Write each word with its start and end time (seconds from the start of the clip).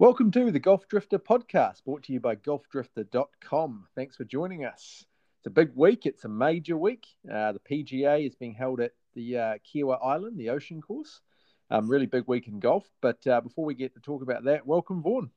Welcome 0.00 0.30
to 0.30 0.52
the 0.52 0.60
Golf 0.60 0.86
Drifter 0.86 1.18
podcast, 1.18 1.82
brought 1.84 2.04
to 2.04 2.12
you 2.12 2.20
by 2.20 2.36
golfdrifter.com. 2.36 3.88
Thanks 3.96 4.14
for 4.14 4.22
joining 4.22 4.64
us. 4.64 5.04
It's 5.38 5.48
a 5.48 5.50
big 5.50 5.72
week, 5.74 6.06
it's 6.06 6.24
a 6.24 6.28
major 6.28 6.76
week. 6.76 7.04
Uh, 7.28 7.50
the 7.50 7.58
PGA 7.58 8.24
is 8.24 8.36
being 8.36 8.54
held 8.54 8.80
at 8.80 8.92
the 9.16 9.36
uh, 9.36 9.54
Kiawah 9.66 9.98
Island, 10.00 10.38
the 10.38 10.50
ocean 10.50 10.80
course. 10.80 11.20
Um, 11.68 11.88
really 11.88 12.06
big 12.06 12.28
week 12.28 12.46
in 12.46 12.60
golf. 12.60 12.88
But 13.00 13.26
uh, 13.26 13.40
before 13.40 13.64
we 13.64 13.74
get 13.74 13.92
to 13.94 14.00
talk 14.00 14.22
about 14.22 14.44
that, 14.44 14.64
welcome, 14.64 15.02
Vaughan. 15.02 15.32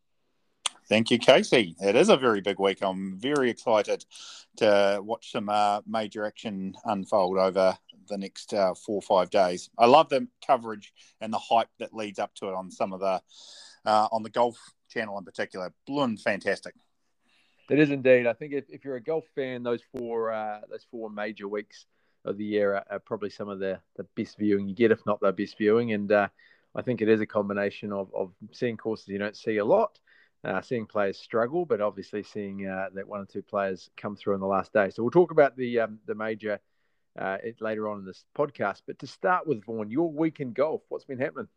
Thank 0.88 1.09
you, 1.09 1.18
Casey. 1.18 1.75
It 1.82 1.96
is 1.96 2.09
a 2.09 2.18
very 2.18 2.41
big 2.41 2.59
week. 2.59 2.84
I'm 2.84 3.18
very 3.18 3.50
excited 3.50 4.05
to 4.57 5.00
watch 5.02 5.32
some 5.32 5.50
uh, 5.50 5.82
major 5.88 6.23
action 6.23 6.75
unfold 6.86 7.39
over 7.39 7.80
the 8.09 8.18
next 8.20 8.54
uh, 8.54 8.75
four 8.75 8.98
or 8.98 9.02
five 9.02 9.32
days. 9.32 9.71
I 9.80 9.88
love 9.88 10.09
the 10.09 10.28
coverage 10.46 10.93
and 11.20 11.34
the 11.34 11.39
hype 11.39 11.70
that 11.80 11.96
leads 11.96 12.20
up 12.20 12.36
to 12.36 12.50
it 12.50 12.54
on 12.54 12.70
some 12.70 12.93
of 12.93 13.00
the 13.00 13.23
uh, 13.86 14.07
on 14.11 14.23
the 14.23 14.29
golf 14.29 14.57
channel 14.89 15.18
in 15.18 15.23
particular. 15.23 15.73
Bloom, 15.88 16.17
fantastic. 16.17 16.76
It 17.70 17.80
is 17.80 17.90
indeed. 17.90 18.27
I 18.27 18.34
think 18.34 18.54
if, 18.54 18.66
if 18.70 18.84
you're 18.84 18.98
a 18.98 19.02
golf 19.02 19.23
fan, 19.34 19.63
those 19.63 19.81
four 19.95 20.31
uh, 20.31 20.62
those 20.70 20.85
four 20.91 21.09
major 21.09 21.48
weeks 21.48 21.85
of 22.26 22.38
the 22.38 22.44
year 22.44 22.76
are, 22.76 22.85
are, 22.91 22.99
probably 22.99 23.30
some 23.30 23.49
of 23.49 23.59
the, 23.59 23.80
the 23.95 24.05
best 24.16 24.38
viewing 24.38 24.67
you 24.67 24.76
get, 24.76 24.91
if 24.91 25.05
not 25.05 25.20
the 25.21 25.31
best 25.31 25.57
viewing. 25.57 25.94
And 25.94 26.12
uh, 26.12 26.27
I 26.76 26.81
think 26.81 27.02
it 27.02 27.09
is 27.09 27.21
a 27.21 27.26
combination 27.26 27.91
of, 27.91 28.13
of 28.13 28.31
seeing 28.52 28.77
courses 28.77 29.07
you 29.07 29.17
don't 29.17 29.38
see 29.38 29.57
a 29.57 29.66
lot, 29.66 29.99
uh, 30.43 30.62
seeing 30.62 30.85
players 30.85 31.18
struggle, 31.18 31.66
but 31.66 31.82
obviously 31.82 32.23
seeing 32.23 32.68
uh, 32.68 32.90
that 32.93 33.07
one 33.07 33.21
or 33.21 33.26
two 33.26 33.41
players 33.41 33.90
come 33.98 34.16
through 34.16 34.35
on 34.35 34.40
the 34.40 34.45
last 34.45 34.73
day. 34.73 34.90
So 34.90 35.02
we'll 35.02 35.12
talk 35.12 35.32
about 35.32 35.55
the 35.55 35.79
um, 35.79 35.99
the 36.05 36.16
major 36.16 36.59
uh, 37.18 37.38
later 37.59 37.90
on 37.90 37.99
in 37.99 38.05
this 38.05 38.23
podcast. 38.38 38.82
But 38.85 38.99
to 38.99 39.07
start 39.07 39.48
with, 39.48 39.63
Vaughan, 39.66 39.90
your 39.90 40.12
week 40.12 40.40
in 40.40 40.54
golf, 40.54 40.82
what's 40.90 41.05
been 41.05 41.20
happening? 41.20 41.48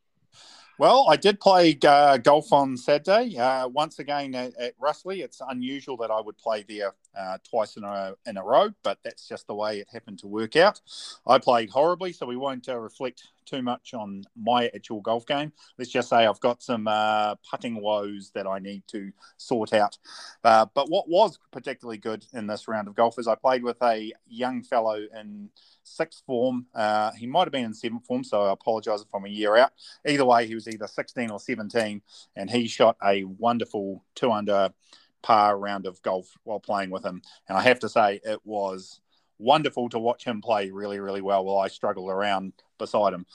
Well, 0.77 1.07
I 1.09 1.15
did 1.15 1.39
play 1.39 1.79
uh, 1.87 2.17
golf 2.17 2.53
on 2.53 2.77
Saturday. 2.77 3.39
Uh, 3.39 3.69
once 3.69 4.01
again 4.01 4.35
at, 4.35 4.57
at 4.57 4.79
Russley, 4.81 5.23
it's 5.23 5.41
unusual 5.49 5.97
that 5.99 6.11
I 6.11 6.21
would 6.21 6.37
play 6.37 6.65
there 6.69 6.95
uh, 7.17 7.39
twice 7.49 7.77
in 7.77 7.85
a 7.85 8.15
in 8.27 8.37
a 8.37 8.43
row, 8.43 8.71
but 8.83 8.99
that's 9.05 9.29
just 9.29 9.47
the 9.47 9.55
way 9.55 9.79
it 9.79 9.89
happened 9.93 10.19
to 10.21 10.27
work 10.27 10.57
out. 10.57 10.81
I 11.29 11.39
played 11.39 11.71
horribly, 11.71 12.13
so 12.13 12.27
we 12.27 12.37
won't 12.37 12.69
uh, 12.69 12.77
reflect 12.77 13.23
too 13.45 13.63
much 13.63 13.95
on 13.95 14.25
my 14.37 14.67
actual 14.75 15.01
golf 15.01 15.27
game. 15.27 15.53
Let's 15.79 15.93
just 15.93 16.09
say 16.09 16.27
I've 16.27 16.41
got 16.41 16.61
some 16.61 16.89
uh, 16.89 17.37
putting 17.49 17.81
woes 17.81 18.33
that 18.35 18.49
I 18.49 18.59
need 18.59 18.83
to 18.89 19.13
sort 19.37 19.73
out. 19.73 19.97
Uh, 20.43 20.67
but 20.75 20.91
what 20.91 21.09
was 21.09 21.39
particularly 21.53 21.99
good 21.99 22.27
in 22.33 22.49
this 22.49 22.67
round 22.67 22.89
of 22.89 22.97
golf 22.97 23.19
is 23.19 23.29
I 23.29 23.37
played 23.37 23.63
with 23.63 23.81
a 23.83 24.13
young 24.27 24.65
fellow 24.65 25.01
in 25.17 25.51
sixth 25.85 26.23
form. 26.27 26.67
Uh, 26.75 27.13
he 27.13 27.27
might 27.27 27.45
have 27.45 27.53
been 27.53 27.65
in 27.65 27.75
seventh 27.75 28.05
form, 28.05 28.25
so 28.25 28.43
I 28.43 28.53
apologise 28.53 29.03
if 29.03 29.15
I'm 29.15 29.25
a 29.25 29.29
year 29.29 29.57
out. 29.57 29.73
Either 30.07 30.25
way, 30.25 30.47
he 30.47 30.55
was 30.55 30.69
either 30.69 30.87
16 30.87 31.31
or 31.31 31.39
17, 31.39 32.03
and 32.37 32.51
he 32.51 32.67
shot 32.67 32.97
a 33.05 33.25
wonderful 33.25 34.05
two 34.15 34.33
under 34.33 34.71
par 35.23 35.59
round 35.59 35.87
of 35.87 36.03
golf 36.03 36.37
while 36.45 36.61
playing 36.61 36.91
with 36.91 37.05
him. 37.05 37.23
And 37.49 37.57
I 37.57 37.63
have 37.63 37.81
to 37.81 37.89
say, 37.89 38.21
it 38.25 38.41
was 38.45 39.01
wonderful 39.39 39.89
to 39.91 39.99
watch 39.99 40.25
him 40.25 40.41
play 40.41 40.71
really, 40.71 41.01
really 41.01 41.23
well 41.23 41.45
while 41.45 41.59
I 41.59 41.69
struggled 41.69 42.11
around 42.11 42.53
beside 42.79 43.15
him. 43.15 43.27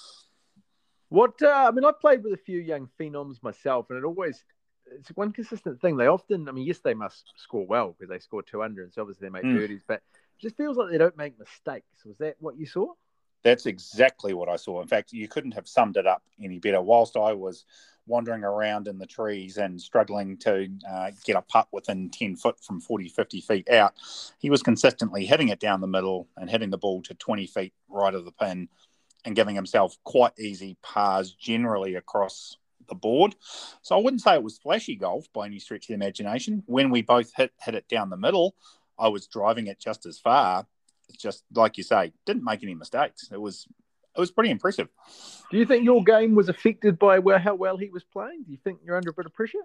What 1.10 1.42
uh, 1.42 1.66
I 1.68 1.72
mean, 1.72 1.86
I've 1.86 2.00
played 2.00 2.24
with 2.24 2.34
a 2.34 2.38
few 2.38 2.60
young 2.60 2.88
phenoms 3.00 3.42
myself, 3.42 3.88
and 3.90 3.98
it 3.98 4.06
always 4.06 4.44
it's 4.92 5.10
one 5.10 5.32
consistent 5.32 5.82
thing. 5.82 5.98
They 5.98 6.08
often, 6.08 6.48
I 6.48 6.52
mean, 6.52 6.66
yes, 6.66 6.80
they 6.80 6.94
must 6.94 7.34
score 7.38 7.66
well 7.66 7.96
because 7.98 8.10
they 8.10 8.20
score 8.20 8.44
200, 8.44 8.84
and 8.84 8.94
so 8.94 9.02
obviously 9.02 9.28
they 9.28 9.32
make 9.32 9.44
mm. 9.44 9.58
birdies, 9.58 9.84
but 9.88 10.02
just 10.40 10.58
feels 10.58 10.78
like 10.78 10.90
they 10.90 10.98
don't 10.98 11.18
make 11.18 11.38
mistakes. 11.40 12.06
Was 12.06 12.18
that 12.18 12.36
what 12.40 12.58
you 12.58 12.66
saw? 12.66 12.94
That's 13.44 13.66
exactly 13.66 14.34
what 14.34 14.50
I 14.50 14.58
saw. 14.58 14.82
In 14.82 14.88
fact, 14.88 15.14
you 15.14 15.28
couldn't 15.28 15.54
have 15.54 15.68
summed 15.68 15.98
it 15.98 16.06
up 16.06 16.24
any 16.44 16.60
better. 16.60 16.82
Whilst 16.82 17.16
I 17.16 17.34
was 17.34 17.66
wandering 18.06 18.44
around 18.44 18.88
in 18.88 18.98
the 18.98 19.06
trees 19.06 19.58
and 19.58 19.80
struggling 19.80 20.36
to 20.38 20.68
uh, 20.90 21.12
get 21.24 21.36
a 21.36 21.42
putt 21.42 21.68
within 21.72 22.10
10 22.10 22.36
foot 22.36 22.62
from 22.62 22.82
40, 22.82 23.08
50 23.08 23.42
feet 23.42 23.70
out, 23.70 23.94
he 24.40 24.50
was 24.50 24.64
consistently 24.64 25.26
hitting 25.26 25.50
it 25.50 25.60
down 25.60 25.80
the 25.80 25.88
middle 25.88 26.28
and 26.36 26.50
hitting 26.50 26.70
the 26.70 26.78
ball 26.78 27.02
to 27.04 27.14
20 27.14 27.48
feet 27.48 27.74
right 27.88 28.14
of 28.14 28.26
the 28.26 28.32
pin 28.32 28.68
and 29.26 29.36
giving 29.36 29.56
himself 29.56 29.98
quite 30.04 30.38
easy 30.40 30.78
pars 30.82 31.32
generally 31.32 31.96
across 31.96 32.58
the 32.90 32.96
board. 32.96 33.36
So 33.82 33.96
I 33.96 34.02
wouldn't 34.02 34.22
say 34.22 34.34
it 34.34 34.44
was 34.44 34.58
flashy 34.58 34.96
golf 34.96 35.32
by 35.32 35.46
any 35.46 35.60
stretch 35.60 35.84
of 35.84 35.88
the 35.90 35.94
imagination. 35.94 36.64
When 36.66 36.90
we 36.90 37.02
both 37.02 37.32
hit 37.36 37.52
hit 37.62 37.76
it 37.76 37.88
down 37.88 38.10
the 38.10 38.18
middle, 38.18 38.56
I 39.00 39.08
was 39.08 39.28
driving 39.28 39.68
it 39.68 39.80
just 39.80 40.06
as 40.06 40.20
far. 40.20 40.68
It's 41.08 41.22
just 41.22 41.44
like 41.54 41.78
you 41.78 41.84
say, 41.84 42.14
didn't 42.26 42.44
make 42.44 42.64
any 42.64 42.76
mistakes. 42.76 43.30
It 43.32 43.42
was 43.42 43.68
it 44.16 44.20
was 44.20 44.32
pretty 44.32 44.50
impressive. 44.50 44.90
Do 45.52 45.58
you 45.58 45.66
think 45.66 45.86
your 45.86 46.04
game 46.04 46.36
was 46.36 46.50
affected 46.50 47.00
by 47.00 47.20
where, 47.20 47.40
how 47.40 47.56
well 47.56 47.78
he 47.78 47.90
was 47.90 48.04
playing? 48.04 48.44
Do 48.46 48.52
you 48.52 48.58
think 48.64 48.80
you're 48.84 48.98
under 48.98 49.12
a 49.12 49.14
bit 49.14 49.26
of 49.26 49.34
pressure? 49.34 49.60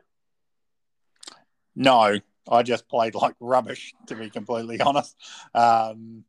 No, 1.74 2.18
I 2.48 2.62
just 2.62 2.88
played 2.88 3.14
like 3.14 3.34
rubbish, 3.40 3.94
to 4.06 4.14
be 4.14 4.30
completely 4.30 4.80
honest. 4.80 5.16
Um, 5.54 6.24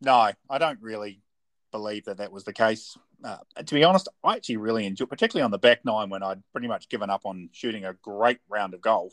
no, 0.00 0.30
I 0.48 0.58
don't 0.58 0.80
really 0.80 1.20
believe 1.70 2.06
that 2.06 2.18
that 2.18 2.32
was 2.32 2.44
the 2.44 2.52
case. 2.52 2.96
Uh, 3.22 3.36
to 3.64 3.74
be 3.74 3.84
honest, 3.84 4.08
I 4.24 4.36
actually 4.36 4.56
really 4.56 4.86
enjoyed, 4.86 5.10
particularly 5.10 5.44
on 5.44 5.50
the 5.50 5.58
back 5.58 5.84
nine 5.84 6.08
when 6.08 6.22
I'd 6.22 6.42
pretty 6.52 6.68
much 6.68 6.88
given 6.88 7.10
up 7.10 7.22
on 7.24 7.50
shooting 7.52 7.84
a 7.84 7.92
great 7.92 8.38
round 8.48 8.74
of 8.74 8.80
golf, 8.80 9.12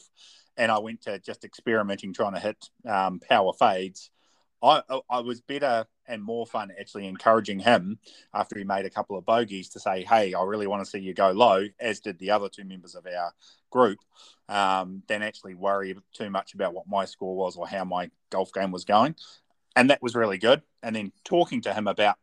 and 0.57 0.71
I 0.71 0.79
went 0.79 1.01
to 1.03 1.19
just 1.19 1.43
experimenting 1.43 2.13
trying 2.13 2.33
to 2.33 2.39
hit 2.39 2.69
um, 2.85 3.19
power 3.19 3.53
fades. 3.53 4.09
I 4.61 4.81
I 5.09 5.19
was 5.19 5.41
better 5.41 5.85
and 6.07 6.23
more 6.23 6.47
fun 6.47 6.71
actually 6.79 7.05
encouraging 7.07 7.59
him 7.59 7.99
after 8.33 8.57
he 8.57 8.63
made 8.63 8.85
a 8.85 8.89
couple 8.89 9.17
of 9.17 9.25
bogeys 9.25 9.69
to 9.69 9.79
say, 9.79 10.03
"Hey, 10.03 10.33
I 10.33 10.43
really 10.43 10.67
want 10.67 10.83
to 10.83 10.89
see 10.89 10.99
you 10.99 11.13
go 11.13 11.31
low," 11.31 11.65
as 11.79 11.99
did 11.99 12.17
the 12.17 12.31
other 12.31 12.49
two 12.49 12.63
members 12.63 12.95
of 12.95 13.05
our 13.05 13.33
group, 13.69 13.99
um, 14.49 15.03
than 15.07 15.21
actually 15.21 15.53
worry 15.53 15.95
too 16.13 16.29
much 16.29 16.53
about 16.53 16.73
what 16.73 16.87
my 16.87 17.05
score 17.05 17.35
was 17.35 17.55
or 17.55 17.67
how 17.67 17.85
my 17.85 18.09
golf 18.31 18.51
game 18.51 18.71
was 18.71 18.83
going, 18.85 19.15
and 19.75 19.91
that 19.91 20.01
was 20.01 20.15
really 20.15 20.39
good. 20.39 20.63
And 20.81 20.95
then 20.95 21.11
talking 21.23 21.61
to 21.61 21.73
him 21.73 21.87
about 21.87 22.17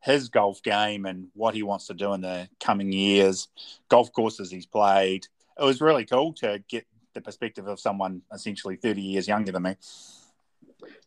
his 0.00 0.28
golf 0.28 0.62
game 0.62 1.06
and 1.06 1.28
what 1.34 1.54
he 1.54 1.62
wants 1.62 1.86
to 1.86 1.94
do 1.94 2.12
in 2.14 2.20
the 2.20 2.48
coming 2.60 2.92
years, 2.92 3.48
golf 3.88 4.12
courses 4.12 4.50
he's 4.50 4.66
played, 4.66 5.26
it 5.58 5.64
was 5.64 5.80
really 5.80 6.04
cool 6.04 6.32
to 6.34 6.62
get 6.68 6.86
the 7.14 7.20
perspective 7.20 7.66
of 7.66 7.80
someone 7.80 8.22
essentially 8.32 8.76
30 8.76 9.00
years 9.00 9.28
younger 9.28 9.52
than 9.52 9.62
me. 9.62 9.76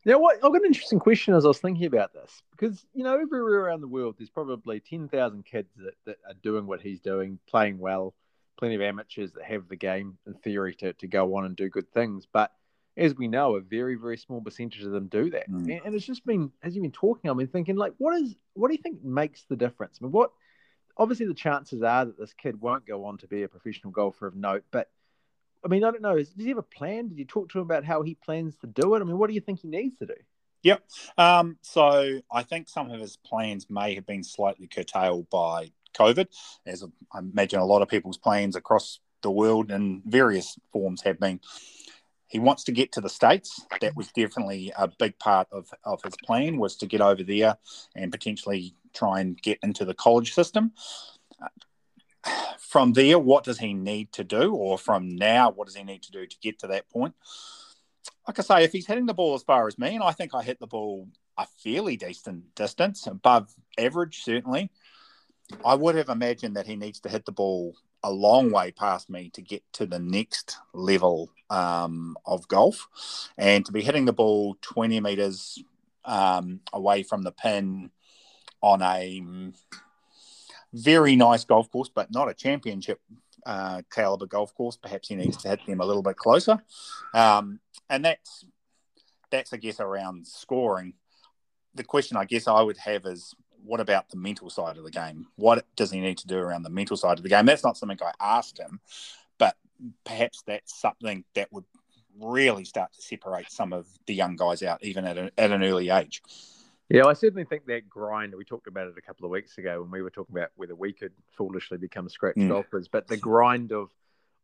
Now, 0.06 0.19
what 0.19 0.35
I've 0.38 0.41
got 0.41 0.56
an 0.56 0.66
interesting 0.66 1.00
question 1.00 1.34
as 1.34 1.45
I 1.45 1.50
was 1.50 1.59
thinking 1.59 1.85
about 1.85 2.13
this 2.13 2.41
because 2.51 2.85
you 2.94 3.03
know 3.03 3.19
everywhere 3.19 3.66
around 3.66 3.81
the 3.81 3.88
world 3.88 4.16
there's 4.18 4.29
probably 4.29 4.79
ten 4.79 5.07
thousand 5.07 5.45
kids 5.45 5.69
that, 5.78 5.94
that 6.06 6.18
are 6.28 6.34
doing 6.41 6.66
what 6.66 6.81
he's 6.81 7.00
doing, 7.00 7.40
playing 7.47 7.79
well. 7.79 8.13
Plenty 8.57 8.73
of 8.73 8.81
amateurs 8.81 9.34
that 9.34 9.44
have 9.44 9.68
the 9.68 9.75
game 9.75 10.18
in 10.25 10.34
theory 10.34 10.73
to, 10.75 10.94
to 10.94 11.07
go 11.07 11.35
on 11.35 11.45
and 11.45 11.56
do 11.56 11.69
good 11.69 11.91
things, 11.91 12.25
but 12.31 12.51
as 12.95 13.16
we 13.16 13.28
know, 13.28 13.56
a 13.56 13.62
very 13.62 13.95
very 13.95 14.18
small 14.18 14.41
percentage 14.41 14.81
of 14.81 14.91
them 14.91 15.07
do 15.07 15.29
that. 15.29 15.50
Mm. 15.50 15.72
And, 15.72 15.81
and, 15.85 15.95
it's 15.95 16.06
just 16.06 16.25
been 16.25 16.51
as 16.63 16.75
you've 16.75 16.81
been 16.81 16.91
talking, 16.91 17.29
I've 17.29 17.38
been 17.38 17.47
thinking 17.47 17.75
like, 17.75 17.94
what 17.97 18.19
is 18.19 18.35
what 18.53 18.69
do 18.69 18.74
you 18.74 18.81
think 18.81 19.03
makes 19.03 19.44
the 19.44 19.56
difference? 19.56 20.00
I 20.01 20.06
mean, 20.06 20.12
what 20.12 20.31
obviously 20.97 21.28
the 21.28 21.35
chances 21.35 21.84
are 21.84 22.06
that 22.06 22.18
this 22.18 22.34
kid 22.34 22.59
won't 22.59 22.88
go 22.88 23.06
on 23.06 23.18
to 23.19 23.28
be 23.28 23.44
a 23.44 23.47
professional 23.47 23.91
golfer 23.91 24.25
of 24.25 24.35
note, 24.35 24.63
but 24.72 24.89
I 25.63 25.68
mean, 25.68 25.84
I 25.84 25.91
don't 25.91 26.01
know. 26.01 26.18
Does 26.18 26.34
he 26.38 26.50
have 26.50 26.57
a 26.57 26.63
plan? 26.63 27.09
Did 27.09 27.18
you 27.18 27.25
talk 27.25 27.50
to 27.50 27.59
him 27.59 27.63
about 27.63 27.84
how 27.84 28.01
he 28.01 28.16
plans 28.16 28.56
to 28.57 28.68
do 28.68 28.95
it? 28.95 29.01
I 29.01 29.03
mean, 29.03 29.18
what 29.18 29.28
do 29.28 29.34
you 29.34 29.41
think 29.41 29.59
he 29.62 29.68
needs 29.68 29.97
to 30.00 30.06
do? 30.06 30.16
Yep. 30.63 30.84
Um, 31.18 31.57
so 31.62 32.19
I 32.31 32.44
think 32.44 32.69
some 32.69 32.91
of 32.91 33.00
his 33.00 33.18
plans 33.18 33.68
may 33.69 33.95
have 33.95 34.06
been 34.06 34.23
slightly 34.23 34.68
curtailed 34.68 35.29
by 35.29 35.72
COVID, 35.94 36.28
as 36.66 36.84
I 37.13 37.19
imagine 37.19 37.59
a 37.59 37.66
lot 37.66 37.81
of 37.81 37.90
people's 37.90 38.18
plans 38.18 38.56
across 38.56 39.00
the 39.22 39.31
world 39.31 39.72
in 39.72 40.01
various 40.06 40.57
forms 40.72 41.01
have 41.01 41.19
been. 41.19 41.40
He 42.28 42.39
wants 42.39 42.66
to 42.66 42.74
get 42.74 42.91
to 42.94 43.01
the 43.01 43.09
States. 43.09 43.66
That 43.79 43.95
was 43.95 44.09
definitely 44.09 44.74
a 44.78 44.88
big 44.88 45.18
part 45.18 45.47
of, 45.51 45.69
of 45.85 46.01
his 46.03 46.16
plan 46.25 46.57
was 46.57 46.75
to 46.78 46.85
get 46.85 47.00
over 47.00 47.24
there 47.24 47.57
and 47.95 48.12
potentially 48.12 48.75
try 48.94 49.22
and 49.22 49.41
get 49.41 49.59
into 49.63 49.85
the 49.85 49.94
college 49.94 50.34
system 50.34 50.74
from 52.60 52.94
there, 52.94 53.18
what 53.18 53.44
does 53.44 53.60
he 53.60 53.74
need 53.74 54.12
to 54.14 54.24
do? 54.24 54.54
Or 54.54 54.78
from 54.78 55.16
now, 55.16 55.51
what 55.51 55.68
does 55.68 55.75
he 55.75 55.84
need 55.84 56.04
to 56.04 56.12
do 56.12 56.25
to 56.25 56.38
get 56.42 56.60
to 56.60 56.68
that 56.68 56.90
point? 56.90 57.16
Like 58.28 58.40
I 58.40 58.42
say, 58.42 58.63
if 58.63 58.72
he's 58.72 58.88
hitting 58.88 59.06
the 59.06 59.13
ball 59.13 59.36
as 59.36 59.44
far 59.44 59.68
as 59.68 59.80
me, 59.80 59.96
and 59.96 60.04
I 60.04 60.12
think 60.12 60.36
I 60.36 60.44
hit 60.44 60.60
the 60.60 60.68
ball 60.68 61.07
a 61.38 61.48
fairly 61.63 61.96
decent 61.96 62.56
distance, 62.56 63.07
above 63.07 63.54
average, 63.78 64.24
certainly, 64.24 64.69
I 65.63 65.75
would 65.75 65.96
have 65.96 66.10
imagined 66.10 66.57
that 66.57 66.68
he 66.68 66.75
needs 66.75 67.00
to 67.01 67.10
hit 67.10 67.25
the 67.25 67.31
ball 67.31 67.75
a 68.04 68.12
long 68.12 68.51
way 68.51 68.72
past 68.72 69.10
me 69.10 69.30
to 69.31 69.42
get 69.42 69.63
to 69.74 69.86
the 69.86 70.00
next 70.00 70.57
level 70.74 71.31
um, 71.50 72.18
of 72.25 72.48
golf. 72.48 72.88
And 73.38 73.66
to 73.66 73.72
be 73.72 73.81
hitting 73.81 74.06
the 74.06 74.13
ball 74.13 74.57
20 74.62 75.00
meters 75.00 75.62
um, 76.06 76.62
away 76.74 77.04
from 77.04 77.24
the 77.24 77.31
pin 77.31 77.92
on 78.62 78.81
a 78.81 79.22
very 80.74 81.16
nice 81.16 81.44
golf 81.44 81.72
course, 81.72 81.90
but 81.94 82.12
not 82.12 82.30
a 82.30 82.34
championship 82.34 83.00
uh, 83.46 83.81
caliber 83.92 84.25
golf 84.25 84.54
course. 84.54 84.78
Perhaps 84.78 85.08
he 85.08 85.16
needs 85.16 85.38
to 85.38 85.50
hit 85.50 85.66
them 85.66 85.80
a 85.80 85.86
little 85.86 86.04
bit 86.04 86.18
closer. 86.18 86.62
Um, 87.14 87.60
and 87.90 88.04
that's 88.04 88.46
that's 89.30 89.54
I 89.54 89.58
guess 89.58 89.80
around 89.80 90.28
scoring. 90.28 90.94
The 91.75 91.84
question 91.84 92.18
I 92.18 92.25
guess 92.25 92.48
I 92.48 92.62
would 92.62 92.78
have 92.78 93.06
is 93.06 93.36
what 93.64 93.80
about 93.80 94.10
the 94.10 94.18
mental 94.18 94.50
side 94.50 94.78
of 94.78 94.84
the 94.84 94.92
game? 94.92 95.28
What 95.36 95.66
does 95.75 95.92
he 95.92 96.00
need 96.00 96.18
to 96.19 96.28
do 96.28 96.38
around 96.38 96.64
the 96.64 96.70
mental 96.70 96.98
side 96.98 97.18
of 97.18 97.24
the 97.24 97.30
game? 97.30 97.46
That's 97.46 97.63
not 97.63 97.78
something 97.78 97.98
I 98.02 98.13
asked 98.20 98.58
him, 98.58 98.80
but 99.38 99.56
perhaps 100.06 100.44
that's 100.46 100.80
something 100.80 101.24
that 101.36 101.52
would 101.52 101.66
really 102.20 102.66
start 102.66 102.94
to 102.94 103.02
separate 103.02 103.52
some 103.52 103.74
of 103.74 103.88
the 104.08 104.16
young 104.16 104.36
guys 104.36 104.63
out, 104.63 104.84
even 104.84 105.06
at, 105.06 105.18
a, 105.18 105.31
at 105.38 105.52
an 105.52 105.63
early 105.63 105.90
age. 105.90 106.22
Yeah, 106.89 107.06
I 107.06 107.13
certainly 107.13 107.44
think 107.44 107.66
that 107.66 107.89
grind. 107.89 108.34
We 108.36 108.45
talked 108.45 108.68
about 108.68 108.88
it 108.88 108.94
a 108.98 109.01
couple 109.01 109.25
of 109.25 109.31
weeks 109.31 109.57
ago 109.57 109.81
when 109.81 109.92
we 109.92 110.01
were 110.01 110.10
talking 110.10 110.36
about 110.36 110.51
whether 110.56 110.75
we 110.75 110.94
could 110.94 111.12
foolishly 111.36 111.78
become 111.78 112.07
scratch 112.07 112.36
mm. 112.38 112.48
golfers, 112.48 112.88
but 112.88 113.07
the 113.07 113.18
grind 113.18 113.72
of 113.72 113.89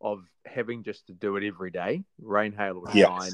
of 0.01 0.25
having 0.45 0.83
just 0.83 1.07
to 1.07 1.13
do 1.13 1.37
it 1.37 1.47
every 1.47 1.71
day, 1.71 2.03
rain, 2.21 2.51
hail, 2.51 2.83
or 2.85 2.91
shine. 2.91 3.31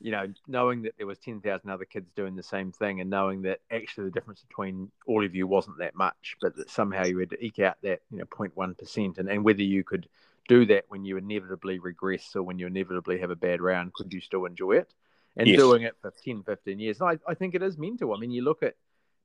You 0.00 0.10
know, 0.10 0.26
knowing 0.46 0.82
that 0.82 0.92
there 0.98 1.06
was 1.06 1.18
ten 1.18 1.40
thousand 1.40 1.70
other 1.70 1.86
kids 1.86 2.10
doing 2.14 2.36
the 2.36 2.42
same 2.42 2.72
thing, 2.72 3.00
and 3.00 3.08
knowing 3.08 3.42
that 3.42 3.60
actually 3.70 4.04
the 4.04 4.10
difference 4.10 4.44
between 4.46 4.90
all 5.06 5.24
of 5.24 5.34
you 5.34 5.46
wasn't 5.46 5.78
that 5.78 5.94
much, 5.94 6.36
but 6.42 6.54
that 6.56 6.68
somehow 6.68 7.04
you 7.04 7.18
had 7.18 7.30
to 7.30 7.42
eke 7.42 7.60
out 7.60 7.78
that 7.82 8.00
you 8.10 8.18
know 8.18 8.26
0.1 8.26 8.76
percent, 8.76 9.16
and 9.16 9.30
and 9.30 9.42
whether 9.42 9.62
you 9.62 9.82
could 9.82 10.06
do 10.48 10.66
that 10.66 10.84
when 10.88 11.06
you 11.06 11.16
inevitably 11.16 11.78
regress 11.78 12.36
or 12.36 12.42
when 12.42 12.58
you 12.58 12.66
inevitably 12.66 13.18
have 13.20 13.30
a 13.30 13.36
bad 13.36 13.62
round, 13.62 13.94
could 13.94 14.12
you 14.12 14.20
still 14.20 14.44
enjoy 14.44 14.72
it? 14.72 14.92
And 15.36 15.48
yes. 15.48 15.58
doing 15.58 15.82
it 15.82 15.96
for 16.00 16.12
10, 16.24 16.44
15 16.44 16.78
years. 16.78 17.00
I, 17.00 17.18
I 17.26 17.34
think 17.34 17.54
it 17.54 17.62
is 17.62 17.76
mental. 17.76 18.14
I 18.14 18.18
mean, 18.18 18.30
you 18.30 18.42
look 18.42 18.62
at 18.62 18.74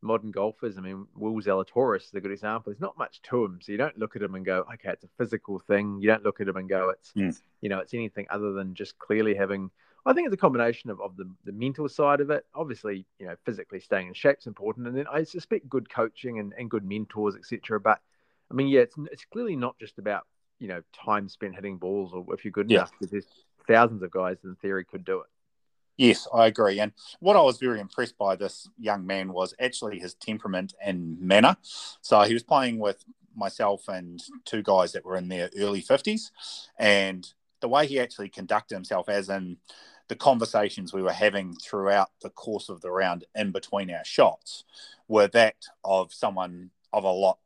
modern 0.02 0.32
golfers. 0.32 0.78
I 0.78 0.82
mean, 0.82 1.08
Will 1.16 1.34
Zalatoris 1.42 2.06
is 2.06 2.14
a 2.14 2.22
good 2.22 2.32
example. 2.32 2.72
There's 2.72 2.82
not 2.82 2.98
much 2.98 3.22
to 3.24 3.44
him, 3.44 3.60
so 3.62 3.72
you 3.72 3.78
don't 3.78 3.98
look 3.98 4.16
at 4.16 4.22
him 4.22 4.36
and 4.36 4.46
go, 4.46 4.66
okay, 4.74 4.90
it's 4.90 5.04
a 5.04 5.10
physical 5.18 5.60
thing. 5.60 6.00
You 6.00 6.08
don't 6.08 6.24
look 6.24 6.42
at 6.42 6.48
him 6.48 6.58
and 6.58 6.70
go, 6.70 6.90
it's 6.90 7.12
mm. 7.14 7.40
you 7.62 7.70
know, 7.70 7.80
it's 7.80 7.94
anything 7.94 8.28
other 8.30 8.54
than 8.54 8.74
just 8.74 8.98
clearly 9.00 9.36
having. 9.36 9.70
I 10.06 10.14
think 10.14 10.26
it's 10.26 10.34
a 10.34 10.38
combination 10.38 10.90
of, 10.90 11.02
of 11.02 11.18
the, 11.18 11.30
the 11.44 11.52
mental 11.52 11.90
side 11.90 12.22
of 12.22 12.30
it. 12.30 12.46
Obviously, 12.56 13.06
you 13.20 13.28
know, 13.28 13.36
physically 13.46 13.80
staying 13.80 14.08
in 14.08 14.14
shape 14.14 14.38
is 14.40 14.48
important, 14.48 14.88
and 14.88 14.96
then 14.96 15.06
I 15.12 15.24
suspect 15.24 15.70
good 15.70 15.90
coaching 15.90 16.40
and, 16.40 16.54
and 16.58 16.70
good 16.70 16.86
mentors, 16.86 17.36
etc. 17.36 17.80
But 17.80 18.00
I 18.50 18.54
mean, 18.54 18.68
yeah, 18.68 18.82
it's 18.82 18.96
it's 19.12 19.26
clearly 19.26 19.56
not 19.56 19.78
just 19.80 19.98
about 20.00 20.26
you 20.60 20.68
know 20.68 20.82
time 20.94 21.30
spent 21.30 21.56
hitting 21.56 21.78
balls 21.78 22.14
or 22.14 22.26
if 22.34 22.46
you're 22.46 22.52
good 22.52 22.70
yeah. 22.70 22.80
enough. 22.80 22.92
Because 22.92 23.12
there's 23.12 23.46
thousands 23.68 24.02
of 24.02 24.12
guys 24.12 24.38
in 24.44 24.56
theory 24.56 24.86
could 24.86 25.04
do 25.04 25.20
it. 25.20 25.28
Yes, 26.00 26.30
I 26.34 26.48
agree. 26.48 26.80
And 26.80 26.94
what 27.20 27.36
I 27.36 27.42
was 27.42 27.58
very 27.58 27.82
impressed 27.82 28.18
by 28.18 28.38
this 28.38 28.70
young 28.80 29.06
man 29.06 29.34
was 29.34 29.54
actually 29.60 30.00
his 30.00 30.14
temperament 30.14 30.74
and 30.82 31.20
manner. 31.20 31.58
So 32.00 32.22
he 32.22 32.34
was 32.34 32.42
playing 32.42 32.80
with 32.80 33.04
myself 33.36 33.90
and 33.90 34.24
two 34.46 34.64
guys 34.64 34.94
that 34.94 35.04
were 35.04 35.18
in 35.18 35.28
their 35.28 35.50
early 35.58 35.82
50s. 35.82 36.32
And 36.78 37.28
the 37.60 37.68
way 37.68 37.86
he 37.86 38.00
actually 38.00 38.30
conducted 38.30 38.76
himself, 38.76 39.10
as 39.10 39.28
in 39.28 39.58
the 40.08 40.16
conversations 40.16 40.94
we 40.94 41.02
were 41.02 41.12
having 41.12 41.54
throughout 41.56 42.12
the 42.22 42.30
course 42.30 42.70
of 42.70 42.80
the 42.80 42.92
round 42.92 43.26
in 43.36 43.52
between 43.52 43.92
our 43.92 44.06
shots, 44.06 44.64
were 45.10 45.28
that 45.28 45.58
of 45.84 46.14
someone 46.14 46.70
of 46.94 47.04
a 47.04 47.12
lot 47.12 47.40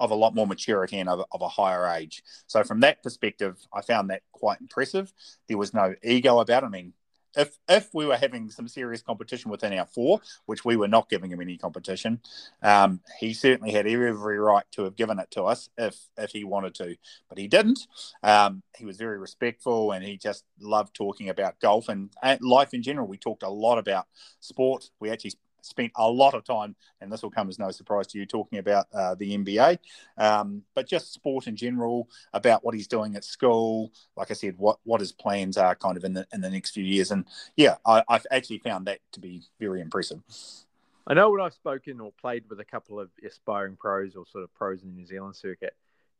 of 0.00 0.10
a 0.10 0.14
lot 0.16 0.34
more 0.34 0.48
maturity 0.48 0.98
and 0.98 1.08
of, 1.08 1.24
of, 1.30 1.40
a 1.40 1.48
higher 1.48 1.86
age. 1.86 2.24
So 2.48 2.64
from 2.64 2.80
that 2.80 3.00
perspective, 3.04 3.64
I 3.72 3.80
found 3.80 4.10
that 4.10 4.22
quite 4.32 4.60
impressive. 4.60 5.12
There 5.46 5.56
was 5.56 5.72
no 5.72 5.94
ego 6.02 6.40
about 6.40 6.64
it. 6.64 6.66
I 6.66 6.68
mean, 6.68 6.94
if 7.36 7.58
if 7.68 7.88
we 7.92 8.06
were 8.06 8.16
having 8.16 8.50
some 8.50 8.68
serious 8.68 9.02
competition 9.02 9.50
within 9.50 9.72
our 9.78 9.86
four, 9.86 10.20
which 10.46 10.64
we 10.64 10.76
were 10.76 10.88
not 10.88 11.08
giving 11.08 11.30
him 11.30 11.40
any 11.40 11.56
competition, 11.56 12.20
um, 12.62 13.00
he 13.18 13.34
certainly 13.34 13.72
had 13.72 13.86
every 13.86 14.38
right 14.38 14.64
to 14.72 14.84
have 14.84 14.96
given 14.96 15.18
it 15.18 15.30
to 15.32 15.44
us 15.44 15.68
if 15.76 15.96
if 16.16 16.30
he 16.30 16.44
wanted 16.44 16.74
to, 16.76 16.96
but 17.28 17.38
he 17.38 17.48
didn't. 17.48 17.86
Um, 18.22 18.62
he 18.76 18.84
was 18.84 18.96
very 18.96 19.18
respectful 19.18 19.92
and 19.92 20.04
he 20.04 20.16
just 20.16 20.44
loved 20.60 20.94
talking 20.94 21.28
about 21.28 21.60
golf 21.60 21.88
and, 21.88 22.10
and 22.22 22.40
life 22.40 22.74
in 22.74 22.82
general. 22.82 23.06
We 23.06 23.18
talked 23.18 23.42
a 23.42 23.48
lot 23.48 23.78
about 23.78 24.06
sport. 24.40 24.90
We 25.00 25.10
actually 25.10 25.34
spent 25.64 25.92
a 25.96 26.10
lot 26.10 26.34
of 26.34 26.44
time, 26.44 26.76
and 27.00 27.12
this 27.12 27.22
will 27.22 27.30
come 27.30 27.48
as 27.48 27.58
no 27.58 27.70
surprise 27.70 28.06
to 28.08 28.18
you, 28.18 28.26
talking 28.26 28.58
about 28.58 28.86
uh, 28.92 29.14
the 29.14 29.36
NBA, 29.36 29.78
um, 30.18 30.62
but 30.74 30.86
just 30.86 31.12
sport 31.12 31.46
in 31.46 31.56
general, 31.56 32.08
about 32.32 32.64
what 32.64 32.74
he's 32.74 32.88
doing 32.88 33.16
at 33.16 33.24
school. 33.24 33.92
Like 34.16 34.30
I 34.30 34.34
said, 34.34 34.56
what 34.58 34.78
what 34.84 35.00
his 35.00 35.12
plans 35.12 35.56
are, 35.56 35.74
kind 35.74 35.96
of 35.96 36.04
in 36.04 36.14
the 36.14 36.26
in 36.32 36.40
the 36.40 36.50
next 36.50 36.70
few 36.70 36.84
years, 36.84 37.10
and 37.10 37.24
yeah, 37.56 37.76
I, 37.86 38.02
I've 38.08 38.26
actually 38.30 38.58
found 38.58 38.86
that 38.86 39.00
to 39.12 39.20
be 39.20 39.42
very 39.58 39.80
impressive. 39.80 40.20
I 41.06 41.14
know 41.14 41.30
when 41.30 41.40
I've 41.42 41.54
spoken 41.54 42.00
or 42.00 42.12
played 42.18 42.44
with 42.48 42.60
a 42.60 42.64
couple 42.64 42.98
of 42.98 43.10
aspiring 43.24 43.76
pros 43.76 44.16
or 44.16 44.24
sort 44.26 44.44
of 44.44 44.54
pros 44.54 44.82
in 44.82 44.88
the 44.88 44.94
New 44.94 45.06
Zealand 45.06 45.36
circuit, 45.36 45.74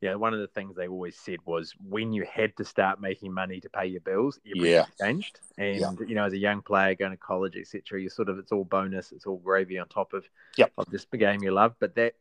yeah, 0.05 0.17
one 0.17 0.35
of 0.35 0.41
the 0.41 0.47
things 0.47 0.77
they 0.77 0.87
always 0.87 1.17
said 1.17 1.39
was 1.47 1.75
when 1.89 2.13
you 2.13 2.27
had 2.31 2.55
to 2.59 2.65
start 2.65 3.01
making 3.01 3.33
money 3.33 3.59
to 3.61 3.71
pay 3.71 3.87
your 3.87 4.03
bills, 4.03 4.39
everything 4.47 4.71
yeah. 4.71 4.85
changed. 5.01 5.41
And 5.57 5.81
yeah. 5.81 5.93
you 6.07 6.15
know, 6.15 6.25
as 6.25 6.35
a 6.35 6.39
young 6.39 6.61
player 6.61 6.95
going 6.95 7.13
to 7.13 7.17
college, 7.17 7.57
etc., 7.57 8.03
you 8.03 8.11
sort 8.11 8.29
of 8.29 8.39
it's 8.39 8.53
all 8.53 8.67
bonus, 8.67 9.13
it's 9.13 9.25
all 9.25 9.39
gravy 9.39 9.79
on 9.79 9.89
top 9.89 10.13
of 10.13 10.27
yep. 10.59 10.73
of 10.77 10.91
this 10.91 11.07
game 11.07 11.43
you 11.43 11.53
love. 11.53 11.77
But 11.81 11.95
that 11.95 12.17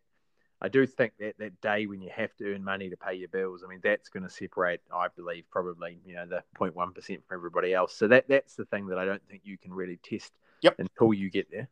I 0.62 0.70
do 0.70 0.88
think 0.88 1.12
that 1.20 1.38
that 1.40 1.60
day 1.60 1.86
when 1.86 2.02
you 2.02 2.10
have 2.16 2.34
to 2.38 2.54
earn 2.54 2.64
money 2.64 2.90
to 2.90 2.96
pay 2.96 3.16
your 3.16 3.28
bills, 3.28 3.66
I 3.66 3.70
mean, 3.70 3.82
that's 3.84 4.08
going 4.08 4.24
to 4.24 4.30
separate, 4.30 4.80
I 4.90 5.08
believe, 5.14 5.44
probably 5.52 6.00
you 6.06 6.16
know 6.16 6.26
the 6.26 6.42
0.1 6.58 6.96
percent 6.96 7.28
from 7.28 7.36
everybody 7.36 7.74
else. 7.74 7.94
So 7.94 8.08
that 8.08 8.30
that's 8.30 8.56
the 8.56 8.64
thing 8.64 8.88
that 8.88 8.98
I 8.98 9.04
don't 9.04 9.28
think 9.28 9.42
you 9.44 9.58
can 9.58 9.74
really 9.74 10.00
test 10.02 10.32
yep. 10.62 10.76
until 10.80 11.14
you 11.14 11.30
get 11.30 11.52
there. 11.52 11.68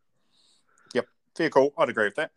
Yep, 0.94 1.06
fair 1.38 1.50
call. 1.50 1.74
I'd 1.78 1.88
agree 1.88 2.08
with 2.08 2.16
that. 2.16 2.32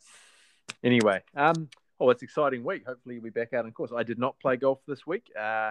Anyway, 0.84 1.22
um, 1.34 1.68
oh, 2.00 2.10
it's 2.10 2.22
exciting 2.22 2.64
week. 2.64 2.84
Hopefully, 2.86 3.16
you'll 3.16 3.24
be 3.24 3.30
back 3.30 3.52
out. 3.52 3.64
on 3.64 3.72
course, 3.72 3.92
I 3.94 4.02
did 4.02 4.18
not 4.18 4.38
play 4.40 4.56
golf 4.56 4.80
this 4.86 5.06
week. 5.06 5.30
Uh, 5.38 5.70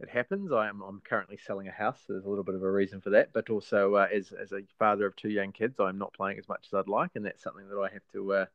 it 0.00 0.08
happens. 0.08 0.52
I 0.52 0.68
am 0.68 0.82
I'm 0.82 1.00
currently 1.00 1.36
selling 1.36 1.68
a 1.68 1.72
house. 1.72 2.00
There's 2.08 2.24
a 2.24 2.28
little 2.28 2.44
bit 2.44 2.54
of 2.54 2.62
a 2.62 2.70
reason 2.70 3.00
for 3.00 3.10
that, 3.10 3.32
but 3.32 3.48
also 3.50 3.94
uh, 3.94 4.08
as 4.12 4.32
as 4.32 4.52
a 4.52 4.60
father 4.78 5.06
of 5.06 5.16
two 5.16 5.30
young 5.30 5.52
kids, 5.52 5.78
I'm 5.78 5.98
not 5.98 6.12
playing 6.12 6.38
as 6.38 6.48
much 6.48 6.66
as 6.66 6.74
I'd 6.74 6.88
like, 6.88 7.12
and 7.14 7.24
that's 7.24 7.42
something 7.42 7.68
that 7.68 7.78
I 7.78 7.92
have 7.92 8.02
to 8.12 8.32
uh, 8.32 8.46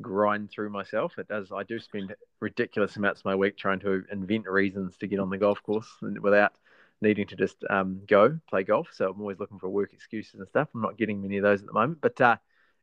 grind 0.00 0.50
through 0.50 0.70
myself. 0.70 1.18
It 1.18 1.28
does. 1.28 1.52
I 1.52 1.64
do 1.64 1.78
spend 1.78 2.14
ridiculous 2.40 2.96
amounts 2.96 3.20
of 3.20 3.26
my 3.26 3.34
week 3.34 3.56
trying 3.58 3.80
to 3.80 4.04
invent 4.10 4.46
reasons 4.46 4.96
to 4.98 5.06
get 5.06 5.20
on 5.20 5.30
the 5.30 5.38
golf 5.38 5.62
course 5.62 5.88
without 6.00 6.54
needing 7.02 7.26
to 7.26 7.36
just 7.36 7.62
um, 7.68 8.02
go 8.06 8.38
play 8.48 8.62
golf. 8.62 8.88
So 8.92 9.10
I'm 9.10 9.20
always 9.20 9.38
looking 9.38 9.58
for 9.58 9.68
work 9.68 9.92
excuses 9.92 10.40
and 10.40 10.48
stuff. 10.48 10.68
I'm 10.74 10.82
not 10.82 10.98
getting 10.98 11.22
many 11.22 11.36
of 11.36 11.42
those 11.42 11.60
at 11.60 11.66
the 11.66 11.72
moment, 11.72 12.00
but 12.00 12.20
uh, 12.20 12.36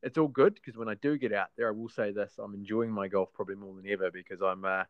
it's 0.03 0.17
all 0.17 0.27
good 0.27 0.55
because 0.55 0.77
when 0.77 0.89
I 0.89 0.95
do 0.95 1.17
get 1.17 1.33
out 1.33 1.47
there, 1.57 1.67
I 1.67 1.71
will 1.71 1.89
say 1.89 2.11
this: 2.11 2.33
I'm 2.39 2.53
enjoying 2.53 2.91
my 2.91 3.07
golf 3.07 3.29
probably 3.33 3.55
more 3.55 3.75
than 3.75 3.89
ever 3.91 4.11
because 4.11 4.41
I'm. 4.41 4.65
Uh, 4.65 4.83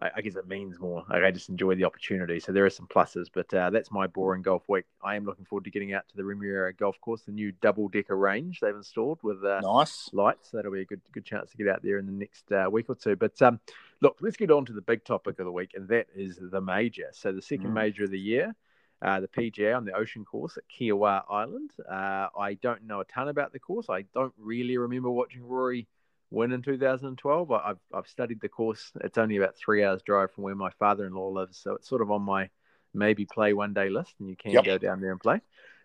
I, 0.00 0.10
I, 0.16 0.20
guess 0.20 0.36
it 0.36 0.46
means 0.46 0.78
more. 0.78 1.04
I 1.08 1.30
just 1.30 1.48
enjoy 1.48 1.74
the 1.74 1.84
opportunity. 1.84 2.38
So 2.38 2.52
there 2.52 2.64
are 2.64 2.70
some 2.70 2.86
pluses, 2.86 3.26
but 3.32 3.52
uh, 3.52 3.70
that's 3.70 3.90
my 3.90 4.06
boring 4.06 4.42
golf 4.42 4.62
week. 4.68 4.84
I 5.02 5.16
am 5.16 5.24
looking 5.24 5.44
forward 5.44 5.64
to 5.64 5.70
getting 5.70 5.92
out 5.92 6.08
to 6.08 6.16
the 6.16 6.22
Remuera 6.22 6.76
Golf 6.76 7.00
Course, 7.00 7.22
the 7.22 7.32
new 7.32 7.52
double 7.60 7.88
decker 7.88 8.16
range 8.16 8.60
they've 8.60 8.74
installed 8.74 9.18
with 9.22 9.44
uh, 9.44 9.60
nice 9.60 10.08
lights. 10.12 10.50
That'll 10.50 10.72
be 10.72 10.82
a 10.82 10.86
good 10.86 11.00
good 11.12 11.24
chance 11.24 11.50
to 11.50 11.56
get 11.56 11.68
out 11.68 11.82
there 11.82 11.98
in 11.98 12.06
the 12.06 12.12
next 12.12 12.50
uh, 12.52 12.68
week 12.70 12.86
or 12.88 12.94
two. 12.94 13.16
But 13.16 13.40
um, 13.42 13.58
look, 14.00 14.18
let's 14.20 14.36
get 14.36 14.50
on 14.50 14.64
to 14.66 14.72
the 14.72 14.80
big 14.80 15.04
topic 15.04 15.40
of 15.40 15.46
the 15.46 15.52
week, 15.52 15.72
and 15.74 15.88
that 15.88 16.06
is 16.14 16.38
the 16.40 16.60
major. 16.60 17.08
So 17.12 17.32
the 17.32 17.42
second 17.42 17.70
mm. 17.70 17.74
major 17.74 18.04
of 18.04 18.10
the 18.10 18.20
year 18.20 18.54
uh, 19.00 19.20
the 19.20 19.28
PGA 19.28 19.76
on 19.76 19.84
the 19.84 19.92
ocean 19.92 20.24
course 20.24 20.56
at 20.56 20.64
Kiawah 20.68 21.22
Island. 21.30 21.70
Uh, 21.88 22.28
I 22.38 22.54
don't 22.60 22.84
know 22.84 23.00
a 23.00 23.04
ton 23.04 23.28
about 23.28 23.52
the 23.52 23.58
course. 23.58 23.86
I 23.88 24.02
don't 24.14 24.34
really 24.38 24.76
remember 24.76 25.10
watching 25.10 25.46
Rory 25.46 25.86
win 26.30 26.52
in 26.52 26.62
2012. 26.62 27.50
I, 27.50 27.68
have 27.68 27.78
I've 27.92 28.08
studied 28.08 28.40
the 28.40 28.48
course. 28.48 28.92
It's 29.02 29.18
only 29.18 29.36
about 29.36 29.56
three 29.56 29.84
hours 29.84 30.02
drive 30.02 30.32
from 30.32 30.44
where 30.44 30.54
my 30.54 30.70
father-in-law 30.78 31.28
lives, 31.28 31.58
so 31.58 31.74
it's 31.74 31.88
sort 31.88 32.02
of 32.02 32.10
on 32.10 32.22
my 32.22 32.50
maybe 32.94 33.24
play 33.24 33.52
one 33.52 33.74
day 33.74 33.88
list, 33.88 34.14
and 34.18 34.28
you 34.28 34.36
can 34.36 34.52
yep. 34.52 34.64
go 34.64 34.78
down 34.78 35.00
there 35.00 35.12
and 35.12 35.20
play. 35.20 35.40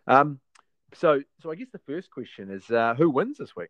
Um, 0.07 0.39
so, 0.95 1.21
so 1.41 1.51
I 1.51 1.55
guess 1.55 1.69
the 1.71 1.79
first 1.79 2.11
question 2.11 2.49
is, 2.49 2.69
uh, 2.69 2.95
who 2.95 3.09
wins 3.09 3.37
this 3.37 3.55
week? 3.55 3.69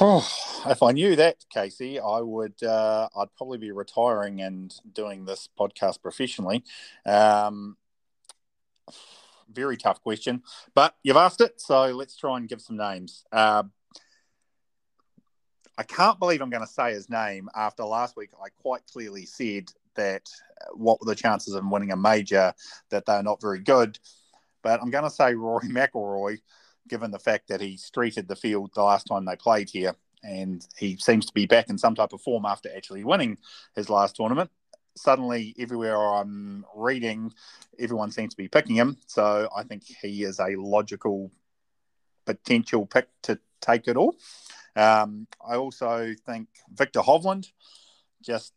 Oh, 0.00 0.26
if 0.66 0.82
I 0.82 0.92
knew 0.92 1.16
that, 1.16 1.44
Casey, 1.52 2.00
I 2.00 2.20
would. 2.20 2.62
Uh, 2.62 3.08
I'd 3.16 3.34
probably 3.36 3.58
be 3.58 3.72
retiring 3.72 4.40
and 4.40 4.74
doing 4.92 5.24
this 5.24 5.48
podcast 5.58 6.02
professionally. 6.02 6.64
Um, 7.06 7.76
very 9.52 9.76
tough 9.76 10.02
question, 10.02 10.42
but 10.74 10.94
you've 11.02 11.16
asked 11.16 11.40
it, 11.40 11.60
so 11.60 11.86
let's 11.88 12.16
try 12.16 12.36
and 12.36 12.48
give 12.48 12.60
some 12.60 12.76
names. 12.76 13.24
Uh, 13.32 13.64
I 15.78 15.82
can't 15.84 16.18
believe 16.18 16.40
I'm 16.40 16.50
going 16.50 16.66
to 16.66 16.72
say 16.72 16.92
his 16.92 17.08
name 17.08 17.48
after 17.54 17.84
last 17.84 18.16
week. 18.16 18.30
I 18.42 18.48
quite 18.60 18.82
clearly 18.92 19.26
said 19.26 19.70
that 19.94 20.28
what 20.74 21.00
were 21.00 21.06
the 21.06 21.14
chances 21.14 21.54
of 21.54 21.62
him 21.62 21.70
winning 21.70 21.92
a 21.92 21.96
major, 21.96 22.52
that 22.90 23.06
they're 23.06 23.22
not 23.22 23.40
very 23.40 23.60
good. 23.60 23.98
But 24.62 24.80
I'm 24.80 24.90
going 24.90 25.04
to 25.04 25.10
say 25.10 25.34
Rory 25.34 25.68
McIlroy, 25.70 26.38
given 26.88 27.10
the 27.10 27.18
fact 27.18 27.48
that 27.48 27.60
he 27.60 27.76
streeted 27.76 28.28
the 28.28 28.36
field 28.36 28.70
the 28.74 28.82
last 28.82 29.06
time 29.06 29.24
they 29.24 29.36
played 29.36 29.70
here, 29.70 29.94
and 30.22 30.66
he 30.76 30.96
seems 30.98 31.26
to 31.26 31.32
be 31.32 31.46
back 31.46 31.68
in 31.68 31.78
some 31.78 31.94
type 31.94 32.12
of 32.12 32.20
form 32.20 32.44
after 32.44 32.70
actually 32.74 33.04
winning 33.04 33.38
his 33.74 33.90
last 33.90 34.16
tournament 34.16 34.50
suddenly 34.96 35.54
everywhere 35.58 35.96
I'm 35.96 36.64
reading, 36.74 37.32
everyone 37.78 38.10
seems 38.10 38.34
to 38.34 38.36
be 38.36 38.48
picking 38.48 38.76
him. 38.76 38.96
So 39.06 39.48
I 39.56 39.62
think 39.62 39.84
he 39.84 40.24
is 40.24 40.38
a 40.38 40.56
logical 40.56 41.30
potential 42.24 42.86
pick 42.86 43.08
to 43.22 43.38
take 43.60 43.88
it 43.88 43.96
all. 43.96 44.16
Um, 44.76 45.26
I 45.46 45.56
also 45.56 46.14
think 46.26 46.48
Viktor 46.72 47.00
Hovland, 47.00 47.50
just 48.22 48.52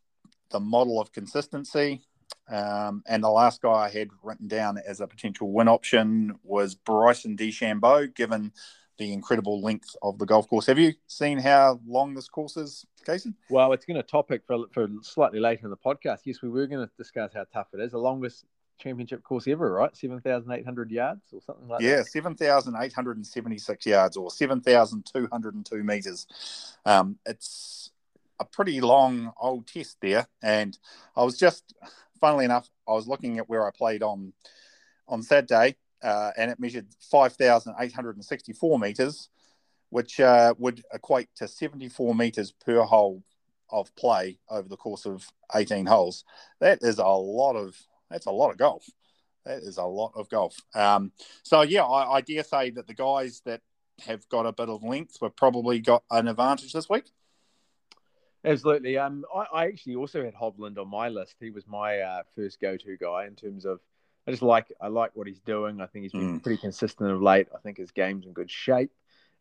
the 0.52 0.60
model 0.60 1.02
of 1.02 1.12
consistency. 1.12 2.02
Um, 2.48 3.04
and 3.08 3.24
the 3.24 3.30
last 3.30 3.62
guy 3.62 3.72
I 3.72 3.90
had 3.90 4.10
written 4.24 4.48
down 4.48 4.78
as 4.78 5.02
a 5.02 5.08
potential 5.08 5.52
win 5.52 5.68
option 5.68 6.38
was 6.44 6.76
Bryson 6.76 7.36
DeChambeau, 7.36 8.14
given 8.14 8.52
the 8.98 9.12
incredible 9.12 9.62
length 9.62 9.96
of 10.02 10.20
the 10.20 10.26
golf 10.26 10.48
course. 10.48 10.68
Have 10.68 10.80
you 10.80 10.94
seen 11.08 11.40
how 11.40 11.80
long 11.86 12.14
this 12.14 12.30
course 12.30 12.56
is? 12.56 12.86
Casey? 13.06 13.34
Well, 13.50 13.74
it's 13.74 13.86
going 13.86 13.98
to 13.98 14.04
topic 14.04 14.42
for 14.46 14.66
for 14.72 14.88
slightly 15.02 15.40
later 15.40 15.66
in 15.66 15.70
the 15.70 15.78
podcast. 15.78 16.20
Yes, 16.26 16.42
we 16.42 16.50
were 16.50 16.68
going 16.68 16.86
to 16.86 16.92
discuss 16.98 17.34
how 17.34 17.46
tough 17.54 17.68
it 17.74 17.80
is. 17.80 17.92
The 17.92 17.98
longest 17.98 18.46
championship 18.78 19.24
course 19.24 19.48
ever, 19.48 19.72
right? 19.72 19.96
Seven 19.96 20.20
thousand 20.20 20.52
eight 20.52 20.66
hundred 20.66 20.92
yards 20.92 21.22
or 21.32 21.42
something 21.42 21.68
like 21.68 21.82
yeah, 21.82 21.92
that. 21.92 21.96
Yeah, 21.98 22.04
seven 22.04 22.36
thousand 22.36 22.76
eight 22.80 22.94
hundred 22.94 23.18
and 23.18 23.26
seventy 23.26 23.58
six 23.58 23.86
yards 23.86 24.18
or 24.18 24.30
seven 24.32 24.62
thousand 24.62 25.06
two 25.06 25.28
hundred 25.32 25.56
and 25.56 25.66
two 25.66 25.84
meters. 25.84 26.28
Um, 26.86 27.18
it's 27.26 27.92
a 28.40 28.46
pretty 28.46 28.82
long 28.82 29.32
old 29.40 29.68
test 29.68 29.98
there, 30.02 30.28
and 30.44 30.78
I 31.16 31.24
was 31.24 31.38
just, 31.38 31.74
funnily 32.20 32.44
enough, 32.46 32.70
I 32.88 32.92
was 32.92 33.08
looking 33.08 33.38
at 33.38 33.48
where 33.48 33.66
I 33.66 33.72
played 33.72 34.04
on 34.04 34.34
on 35.08 35.24
Saturday, 35.24 35.78
uh, 36.04 36.32
and 36.38 36.52
it 36.52 36.60
measured 36.60 36.88
five 37.00 37.34
thousand 37.34 37.76
eight 37.80 37.94
hundred 37.94 38.18
and 38.18 38.26
sixty 38.26 38.52
four 38.52 38.78
meters, 38.78 39.30
which 39.96 40.20
uh, 40.20 40.54
would 40.58 40.84
equate 40.94 41.30
to 41.38 41.48
seventy 41.48 41.88
four 41.88 42.14
meters 42.14 42.52
per 42.52 42.82
hole 42.82 43.24
of 43.70 43.96
play 43.96 44.38
over 44.50 44.68
the 44.68 44.78
course 44.78 45.06
of 45.06 45.28
18 45.56 45.86
holes. 45.86 46.24
That 46.60 46.80
is 46.82 47.00
a 47.00 47.06
lot 47.06 47.56
of 47.56 47.76
that's 48.10 48.26
a 48.26 48.32
lot 48.32 48.52
of 48.52 48.58
golf. 48.58 48.86
That 49.46 49.60
is 49.60 49.78
a 49.78 49.84
lot 49.84 50.12
of 50.16 50.30
golf. 50.30 50.58
Um, 50.74 51.12
so 51.44 51.62
yeah, 51.62 51.84
I, 51.84 52.18
I, 52.18 52.22
dare 52.22 52.44
say 52.44 52.72
that 52.72 52.88
the 52.88 52.94
guys 52.94 53.42
that 53.46 53.62
have 54.06 54.28
got 54.30 54.46
a 54.46 54.52
bit 54.52 54.70
of 54.70 54.84
length 54.84 55.18
have 55.22 55.36
probably 55.36 55.80
got 55.80 56.04
an 56.12 56.28
advantage 56.28 56.74
this 56.74 56.90
week. 56.90 57.06
Absolutely. 58.44 58.98
Um, 58.98 59.26
I, 59.34 59.46
I 59.54 59.66
actually 59.68 59.96
also 59.96 60.24
had 60.24 60.36
Hovland 60.36 60.78
on 60.78 60.90
my 60.90 61.10
list. 61.10 61.36
He 61.40 61.50
was 61.50 61.66
my 61.68 62.00
uh, 62.00 62.24
first 62.36 62.60
go-to 62.60 62.98
guy 62.98 63.26
in 63.26 63.36
terms 63.36 63.66
of. 63.66 63.80
I 64.28 64.32
just 64.32 64.44
like 64.44 64.72
I 64.82 64.88
like 64.88 65.12
what 65.14 65.28
he's 65.28 65.40
doing. 65.40 65.82
I 65.82 65.86
think 65.86 66.04
he's 66.04 66.12
been 66.12 66.40
mm. 66.40 66.44
pretty 66.44 66.60
consistent 66.60 67.12
of 67.12 67.22
late. 67.22 67.48
I 67.54 67.60
think 67.60 67.78
his 67.78 67.92
game's 67.92 68.26
in 68.26 68.34
good 68.34 68.50
shape. 68.50 68.92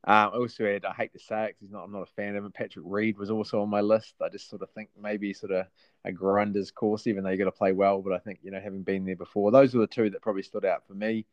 Um, 0.06 0.30
I 0.34 0.36
also 0.36 0.64
had, 0.64 0.84
I 0.84 0.92
hate 0.92 1.14
to 1.14 1.18
say 1.18 1.46
it, 1.46 1.56
because 1.58 1.72
not, 1.72 1.84
I'm 1.84 1.92
not 1.92 2.02
a 2.02 2.12
fan 2.14 2.36
of 2.36 2.44
him. 2.44 2.52
Patrick 2.52 2.84
Reed 2.86 3.16
was 3.16 3.30
also 3.30 3.62
on 3.62 3.70
my 3.70 3.80
list. 3.80 4.14
I 4.22 4.28
just 4.28 4.50
sort 4.50 4.60
of 4.60 4.70
think 4.72 4.90
maybe 5.00 5.32
sort 5.32 5.52
of 5.52 5.66
a 6.04 6.12
grunder's 6.12 6.70
course, 6.70 7.06
even 7.06 7.24
though 7.24 7.30
you 7.30 7.38
got 7.38 7.44
to 7.46 7.52
play 7.52 7.72
well. 7.72 8.02
But 8.02 8.12
I 8.12 8.18
think, 8.18 8.40
you 8.42 8.50
know, 8.50 8.60
having 8.60 8.82
been 8.82 9.06
there 9.06 9.16
before, 9.16 9.50
those 9.50 9.72
were 9.72 9.80
the 9.80 9.86
two 9.86 10.10
that 10.10 10.20
probably 10.20 10.42
stood 10.42 10.66
out 10.66 10.86
for 10.86 10.92
me. 10.92 11.24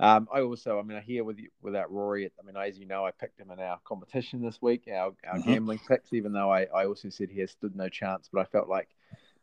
Um, 0.00 0.26
I 0.34 0.40
also, 0.40 0.78
I 0.78 0.82
mean, 0.82 0.96
I 0.96 1.02
hear 1.02 1.22
with 1.22 1.38
you, 1.38 1.50
without 1.62 1.92
Rory, 1.92 2.24
I 2.26 2.46
mean, 2.46 2.56
as 2.56 2.78
you 2.78 2.86
know, 2.86 3.04
I 3.04 3.10
picked 3.12 3.38
him 3.38 3.50
in 3.50 3.60
our 3.60 3.78
competition 3.84 4.42
this 4.42 4.60
week, 4.60 4.88
our, 4.88 5.12
our 5.28 5.38
mm-hmm. 5.38 5.52
gambling 5.52 5.80
picks, 5.86 6.12
even 6.12 6.32
though 6.32 6.50
I, 6.50 6.62
I 6.74 6.86
also 6.86 7.10
said 7.10 7.28
he 7.30 7.40
has 7.40 7.50
stood 7.50 7.76
no 7.76 7.88
chance. 7.88 8.28
But 8.32 8.40
I 8.40 8.44
felt 8.44 8.68
like 8.68 8.88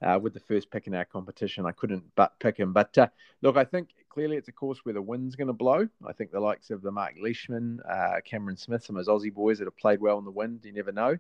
uh, 0.01 0.19
with 0.21 0.33
the 0.33 0.39
first 0.41 0.71
pick 0.71 0.87
in 0.87 0.95
our 0.95 1.05
competition, 1.05 1.65
I 1.65 1.71
couldn't 1.71 2.03
but 2.15 2.37
pick 2.39 2.57
him. 2.57 2.73
But 2.73 2.97
uh, 2.97 3.07
look, 3.41 3.55
I 3.55 3.63
think 3.63 3.89
clearly 4.11 4.35
it's 4.35 4.49
a 4.49 4.51
course 4.51 4.79
where 4.83 4.93
the 4.93 5.01
wind's 5.01 5.37
going 5.37 5.47
to 5.47 5.53
blow. 5.53 5.87
I 6.05 6.11
think 6.11 6.31
the 6.31 6.39
likes 6.39 6.69
of 6.69 6.81
the 6.81 6.91
Mark 6.91 7.15
Leishman, 7.21 7.79
uh, 7.89 8.19
Cameron 8.25 8.57
Smith, 8.57 8.83
some 8.83 8.97
of 8.97 9.05
those 9.05 9.23
Aussie 9.23 9.33
boys 9.33 9.59
that 9.59 9.65
have 9.65 9.77
played 9.77 10.01
well 10.01 10.19
in 10.19 10.25
the 10.25 10.31
wind, 10.31 10.61
you 10.63 10.73
never 10.73 10.91
know. 10.91 11.17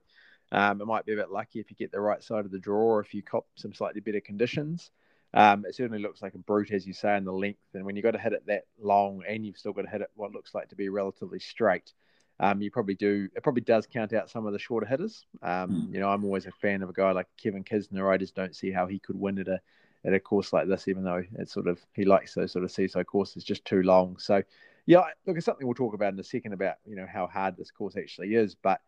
Um, 0.51 0.81
it 0.81 0.85
might 0.85 1.05
be 1.05 1.13
a 1.13 1.15
bit 1.15 1.31
lucky 1.31 1.61
if 1.61 1.71
you 1.71 1.77
get 1.77 1.93
the 1.93 2.01
right 2.01 2.21
side 2.21 2.43
of 2.43 2.51
the 2.51 2.59
draw 2.59 2.81
or 2.81 2.99
if 2.99 3.13
you 3.13 3.23
cop 3.23 3.45
some 3.55 3.73
slightly 3.73 4.01
better 4.01 4.19
conditions. 4.19 4.91
Um, 5.33 5.65
it 5.65 5.75
certainly 5.75 6.01
looks 6.01 6.21
like 6.21 6.35
a 6.35 6.39
brute, 6.39 6.71
as 6.71 6.85
you 6.85 6.93
say, 6.93 7.15
in 7.15 7.23
the 7.23 7.31
length. 7.31 7.63
And 7.73 7.85
when 7.85 7.95
you've 7.95 8.03
got 8.03 8.11
to 8.11 8.19
hit 8.19 8.33
it 8.33 8.45
that 8.47 8.65
long 8.81 9.23
and 9.25 9.45
you've 9.45 9.57
still 9.57 9.71
got 9.71 9.83
to 9.83 9.89
hit 9.89 10.01
it 10.01 10.09
what 10.15 10.33
looks 10.33 10.53
like 10.53 10.67
to 10.69 10.75
be 10.75 10.89
relatively 10.89 11.39
straight, 11.39 11.93
um, 12.41 12.61
you 12.61 12.71
probably 12.71 12.95
do. 12.95 13.29
It 13.33 13.43
probably 13.43 13.61
does 13.61 13.87
count 13.87 14.11
out 14.11 14.29
some 14.29 14.45
of 14.45 14.51
the 14.51 14.59
shorter 14.59 14.85
hitters. 14.85 15.25
Um, 15.41 15.87
mm. 15.87 15.93
You 15.93 16.01
know, 16.01 16.09
I'm 16.09 16.25
always 16.25 16.47
a 16.47 16.51
fan 16.51 16.83
of 16.83 16.89
a 16.89 16.93
guy 16.93 17.11
like 17.11 17.27
Kevin 17.41 17.63
Kisner. 17.63 18.11
I 18.11 18.17
just 18.17 18.35
don't 18.35 18.55
see 18.55 18.71
how 18.71 18.87
he 18.87 18.99
could 18.99 19.17
win 19.17 19.39
at 19.39 19.47
a 19.47 19.61
at 20.05 20.13
a 20.13 20.19
course 20.19 20.51
like 20.53 20.67
this, 20.67 20.87
even 20.87 21.03
though 21.03 21.23
it's 21.37 21.53
sort 21.53 21.67
of 21.67 21.79
he 21.93 22.05
likes 22.05 22.33
those 22.33 22.51
sort 22.51 22.63
of 22.63 22.71
seaside 22.71 23.07
courses 23.07 23.43
just 23.43 23.65
too 23.65 23.83
long. 23.83 24.17
So, 24.17 24.41
yeah, 24.85 25.03
look, 25.25 25.37
it's 25.37 25.45
something 25.45 25.65
we'll 25.65 25.75
talk 25.75 25.93
about 25.93 26.13
in 26.13 26.19
a 26.19 26.23
second 26.23 26.53
about 26.53 26.75
you 26.85 26.95
know 26.95 27.07
how 27.11 27.27
hard 27.27 27.57
this 27.57 27.71
course 27.71 27.95
actually 27.97 28.35
is. 28.35 28.55
But 28.55 28.81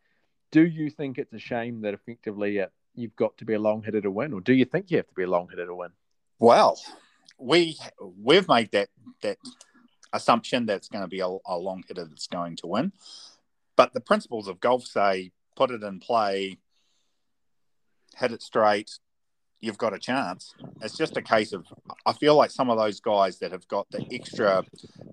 do 0.51 0.65
you 0.65 0.89
think 0.89 1.17
it's 1.17 1.33
a 1.33 1.39
shame 1.39 1.81
that 1.81 1.93
effectively 1.93 2.61
uh, 2.61 2.67
you've 2.95 3.15
got 3.15 3.37
to 3.37 3.45
be 3.45 3.53
a 3.53 3.59
long 3.59 3.83
hitter 3.83 4.01
to 4.01 4.11
win, 4.11 4.33
or 4.33 4.41
do 4.41 4.53
you 4.53 4.65
think 4.65 4.89
you 4.89 4.97
have 4.97 5.07
to 5.07 5.13
be 5.13 5.23
a 5.23 5.29
long 5.29 5.47
hitter 5.49 5.67
to 5.67 5.75
win? 5.75 5.91
Well, 6.39 6.79
we 7.37 7.77
we've 8.21 8.47
made 8.47 8.71
that 8.71 8.89
that 9.21 9.37
assumption 10.13 10.65
that 10.67 10.77
it's 10.77 10.89
going 10.89 11.03
to 11.03 11.09
be 11.09 11.19
a, 11.19 11.27
a 11.27 11.57
long 11.57 11.83
hitter 11.87 12.05
that's 12.05 12.27
going 12.27 12.55
to 12.57 12.67
win, 12.67 12.91
but 13.75 13.93
the 13.93 14.01
principles 14.01 14.47
of 14.47 14.59
golf 14.59 14.83
say 14.83 15.31
put 15.55 15.69
it 15.69 15.83
in 15.83 15.99
play, 15.99 16.57
hit 18.17 18.31
it 18.31 18.41
straight, 18.41 18.97
you've 19.63 19.77
got 19.77 19.93
a 19.93 19.99
chance. 19.99 20.53
It's 20.81 20.97
just 20.97 21.15
a 21.15 21.21
case 21.21 21.53
of 21.53 21.65
I 22.05 22.11
feel 22.11 22.35
like 22.35 22.51
some 22.51 22.69
of 22.69 22.77
those 22.77 22.99
guys 22.99 23.39
that 23.39 23.53
have 23.53 23.65
got 23.69 23.89
the 23.91 24.05
extra 24.11 24.63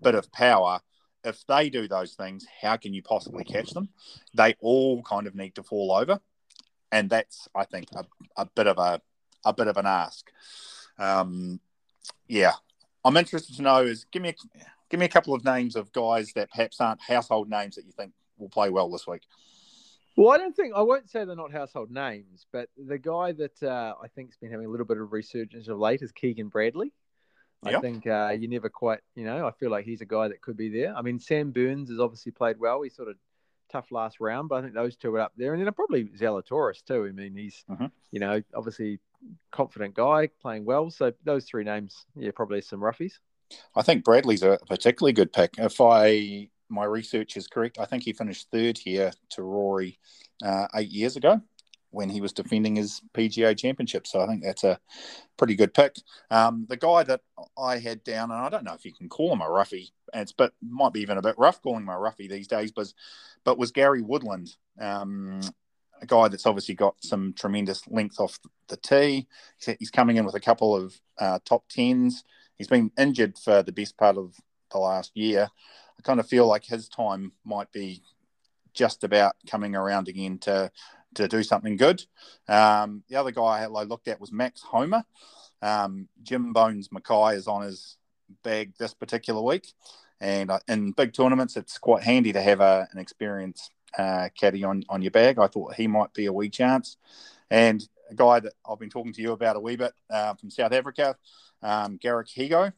bit 0.03 0.17
of 0.17 0.31
power, 0.33 0.81
if 1.25 1.47
they 1.47 1.71
do 1.71 1.87
those 1.87 2.15
things, 2.15 2.45
how 2.61 2.77
can 2.77 2.93
you 2.93 3.01
possibly 3.01 3.45
catch 3.45 3.71
them? 3.71 3.91
They 4.35 4.57
all 4.59 5.03
kind 5.05 5.29
of 5.29 5.37
need 5.37 5.55
to 5.55 5.63
fall 5.63 5.93
over, 5.93 6.19
and 6.91 7.09
that's 7.09 7.47
I 7.55 7.65
think 7.65 7.87
a, 7.95 8.05
a 8.37 8.47
bit 8.47 8.67
of 8.67 8.79
a 8.79 9.01
a 9.45 9.53
bit 9.53 9.69
of 9.69 9.77
an 9.77 9.87
ask. 9.87 10.29
Um, 10.99 11.61
yeah, 12.27 12.55
I'm 13.05 13.17
interested 13.17 13.55
to 13.57 13.63
know 13.63 13.83
is 13.83 14.05
give 14.11 14.23
me 14.23 14.31
a, 14.31 14.35
give 14.91 14.99
me 14.99 15.07
a 15.07 15.11
couple 15.11 15.33
of 15.33 15.45
names 15.45 15.77
of 15.77 15.93
guys 15.93 16.33
that 16.35 16.51
perhaps 16.51 16.81
aren't 16.81 17.01
household 17.01 17.49
names 17.49 17.77
that 17.77 17.87
you 17.87 17.93
think 17.93 18.13
will 18.37 18.49
play 18.49 18.69
well 18.69 18.91
this 18.91 19.07
week. 19.07 19.23
Well, 20.21 20.33
I 20.33 20.37
don't 20.37 20.55
think 20.55 20.75
I 20.77 20.83
won't 20.83 21.09
say 21.09 21.25
they're 21.25 21.35
not 21.35 21.51
household 21.51 21.91
names, 21.91 22.45
but 22.53 22.69
the 22.77 22.99
guy 22.99 23.33
that 23.33 23.63
uh, 23.63 23.95
I 24.03 24.09
think's 24.09 24.37
been 24.37 24.51
having 24.51 24.67
a 24.67 24.69
little 24.69 24.85
bit 24.85 24.99
of 24.99 25.15
resurgence 25.15 25.67
of 25.67 25.79
late 25.79 26.03
is 26.03 26.13
Keegan 26.13 26.49
Bradley. 26.49 26.93
I 27.65 27.71
yep. 27.71 27.81
think 27.81 28.07
uh, 28.07 28.37
you 28.39 28.47
never 28.47 28.69
quite, 28.69 29.01
you 29.15 29.25
know, 29.25 29.47
I 29.47 29.53
feel 29.53 29.71
like 29.71 29.87
he's 29.87 30.03
a 30.03 30.05
guy 30.05 30.29
that 30.29 30.43
could 30.43 30.59
be 30.59 30.69
there. 30.69 30.95
I 30.95 31.01
mean, 31.01 31.21
Sam 31.21 31.53
Burns 31.53 31.89
has 31.89 31.99
obviously 31.99 32.33
played 32.33 32.61
well. 32.61 32.83
He's 32.83 32.95
sort 32.95 33.09
of 33.09 33.17
tough 33.73 33.91
last 33.91 34.21
round, 34.21 34.51
but 34.51 34.57
I 34.57 34.61
think 34.61 34.75
those 34.75 34.95
two 34.95 35.15
are 35.15 35.21
up 35.21 35.33
there. 35.39 35.55
And 35.55 35.65
then 35.65 35.73
probably 35.73 36.05
Zalatoris 36.05 36.85
too. 36.85 37.07
I 37.07 37.13
mean, 37.13 37.35
he's, 37.35 37.65
uh-huh. 37.71 37.89
you 38.11 38.21
know, 38.21 38.43
obviously 38.55 38.99
confident 39.53 39.95
guy 39.95 40.29
playing 40.43 40.67
well. 40.67 40.91
So 40.91 41.15
those 41.25 41.47
three 41.47 41.65
names, 41.65 42.05
yeah, 42.15 42.33
probably 42.37 42.61
some 42.61 42.81
roughies. 42.81 43.15
I 43.75 43.81
think 43.81 44.05
Bradley's 44.05 44.43
a 44.43 44.59
particularly 44.69 45.15
good 45.15 45.33
pick. 45.33 45.55
If 45.57 45.81
I 45.81 46.51
my 46.71 46.85
research 46.85 47.37
is 47.37 47.47
correct, 47.47 47.79
I 47.79 47.85
think 47.85 48.05
he 48.05 48.13
finished 48.13 48.49
third 48.51 48.79
here 48.79 49.13
to 49.31 49.43
Rory 49.43 49.99
uh, 50.45 50.67
eight 50.75 50.91
years 50.91 51.17
ago 51.17 51.41
when 51.91 52.09
he 52.09 52.21
was 52.21 52.33
defending 52.33 52.77
his 52.77 53.03
PGA 53.15 53.57
championship. 53.57 54.07
So 54.07 54.21
I 54.21 54.27
think 54.27 54.45
that's 54.45 54.65
a 54.65 54.79
pretty 55.37 55.57
good 55.57 55.75
pick. 55.75 55.97
Um, 56.31 56.67
the 56.69 56.77
guy 56.77 57.03
that 57.03 57.23
I 57.59 57.79
had 57.79 58.05
down, 58.05 58.31
and 58.31 58.41
I 58.41 58.49
don't 58.49 58.65
know 58.65 58.75
if 58.75 58.85
you 58.85 58.93
can 58.93 59.09
call 59.09 59.33
him 59.33 59.41
a 59.41 59.51
roughie, 59.51 59.93
it's 60.15 60.33
but 60.33 60.53
might 60.63 60.93
be 60.93 61.01
even 61.01 61.19
a 61.19 61.23
bit 61.23 61.39
rough 61.39 61.61
calling 61.63 61.83
him 61.83 61.89
a 61.89 61.99
roughie 61.99 62.29
these 62.29 62.49
days, 62.49 62.73
but 62.73 62.93
but 63.45 63.59
was 63.59 63.73
Gary 63.73 64.03
Woodland. 64.03 64.55
Um, 64.79 65.41
a 66.03 66.07
guy 66.07 66.29
that's 66.29 66.47
obviously 66.47 66.75
got 66.75 66.95
some 67.03 67.35
tremendous 67.35 67.87
length 67.89 68.21
off 68.21 68.39
the 68.69 68.77
tee. 68.77 69.27
He's 69.79 69.91
coming 69.91 70.17
in 70.17 70.25
with 70.25 70.35
a 70.35 70.41
couple 70.41 70.75
of 70.75 70.99
uh, 71.19 71.41
top 71.45 71.65
tens. 71.69 72.25
He's 72.57 72.69
been 72.69 72.91
injured 72.99 73.39
for 73.39 73.63
the 73.63 73.73
best 73.73 73.99
part 73.99 74.17
of 74.17 74.35
the 74.73 74.79
last 74.79 75.11
year. 75.15 75.49
I 76.01 76.03
kind 76.03 76.21
of 76.21 76.27
feel 76.27 76.47
like 76.47 76.65
his 76.65 76.89
time 76.89 77.33
might 77.45 77.71
be 77.73 78.03
just 78.73 79.05
about 79.05 79.35
coming 79.47 79.77
around 79.77 80.09
again 80.09 80.39
to 80.39 80.71
to 81.17 81.29
do 81.29 81.43
something 81.43 81.77
good. 81.77 82.03
Um, 82.49 83.03
the 83.09 83.17
other 83.17 83.33
guy 83.33 83.65
I 83.65 83.67
looked 83.67 84.09
at 84.09 84.21
was 84.21 84.33
Max 84.33 84.63
Homa. 84.63 85.05
Um, 85.61 86.09
Jim 86.23 86.53
Bones 86.53 86.91
Mackay 86.91 87.35
is 87.35 87.49
on 87.49 87.63
his 87.63 87.99
bag 88.43 88.73
this 88.79 88.95
particular 88.95 89.43
week, 89.43 89.75
and 90.21 90.51
uh, 90.51 90.61
in 90.69 90.93
big 90.93 91.13
tournaments, 91.13 91.57
it's 91.57 91.77
quite 91.77 92.03
handy 92.03 92.33
to 92.33 92.41
have 92.41 92.61
a, 92.61 92.89
an 92.93 92.99
experienced 92.99 93.71
uh, 93.99 94.31
caddy 94.39 94.65
on 94.65 94.85
on 94.89 95.03
your 95.03 95.11
bag. 95.11 95.39
I 95.39 95.49
thought 95.49 95.75
he 95.75 95.87
might 95.87 96.15
be 96.15 96.27
a 96.27 96.33
wee 96.33 96.49
chance, 96.49 96.97
and 97.51 97.87
a 98.09 98.15
guy 98.15 98.41
that 98.41 98.55
I've 98.67 98.79
been 98.79 98.89
talking 98.89 99.13
to 99.13 99.21
you 99.21 99.33
about 99.33 99.57
a 99.57 99.61
wee 99.61 99.77
bit 99.77 99.93
uh, 100.09 100.33
from 100.35 100.49
South 100.49 100.73
Africa, 100.73 101.17
um, 101.63 101.99
Garrick 101.99 102.29
Higgo. 102.29 102.73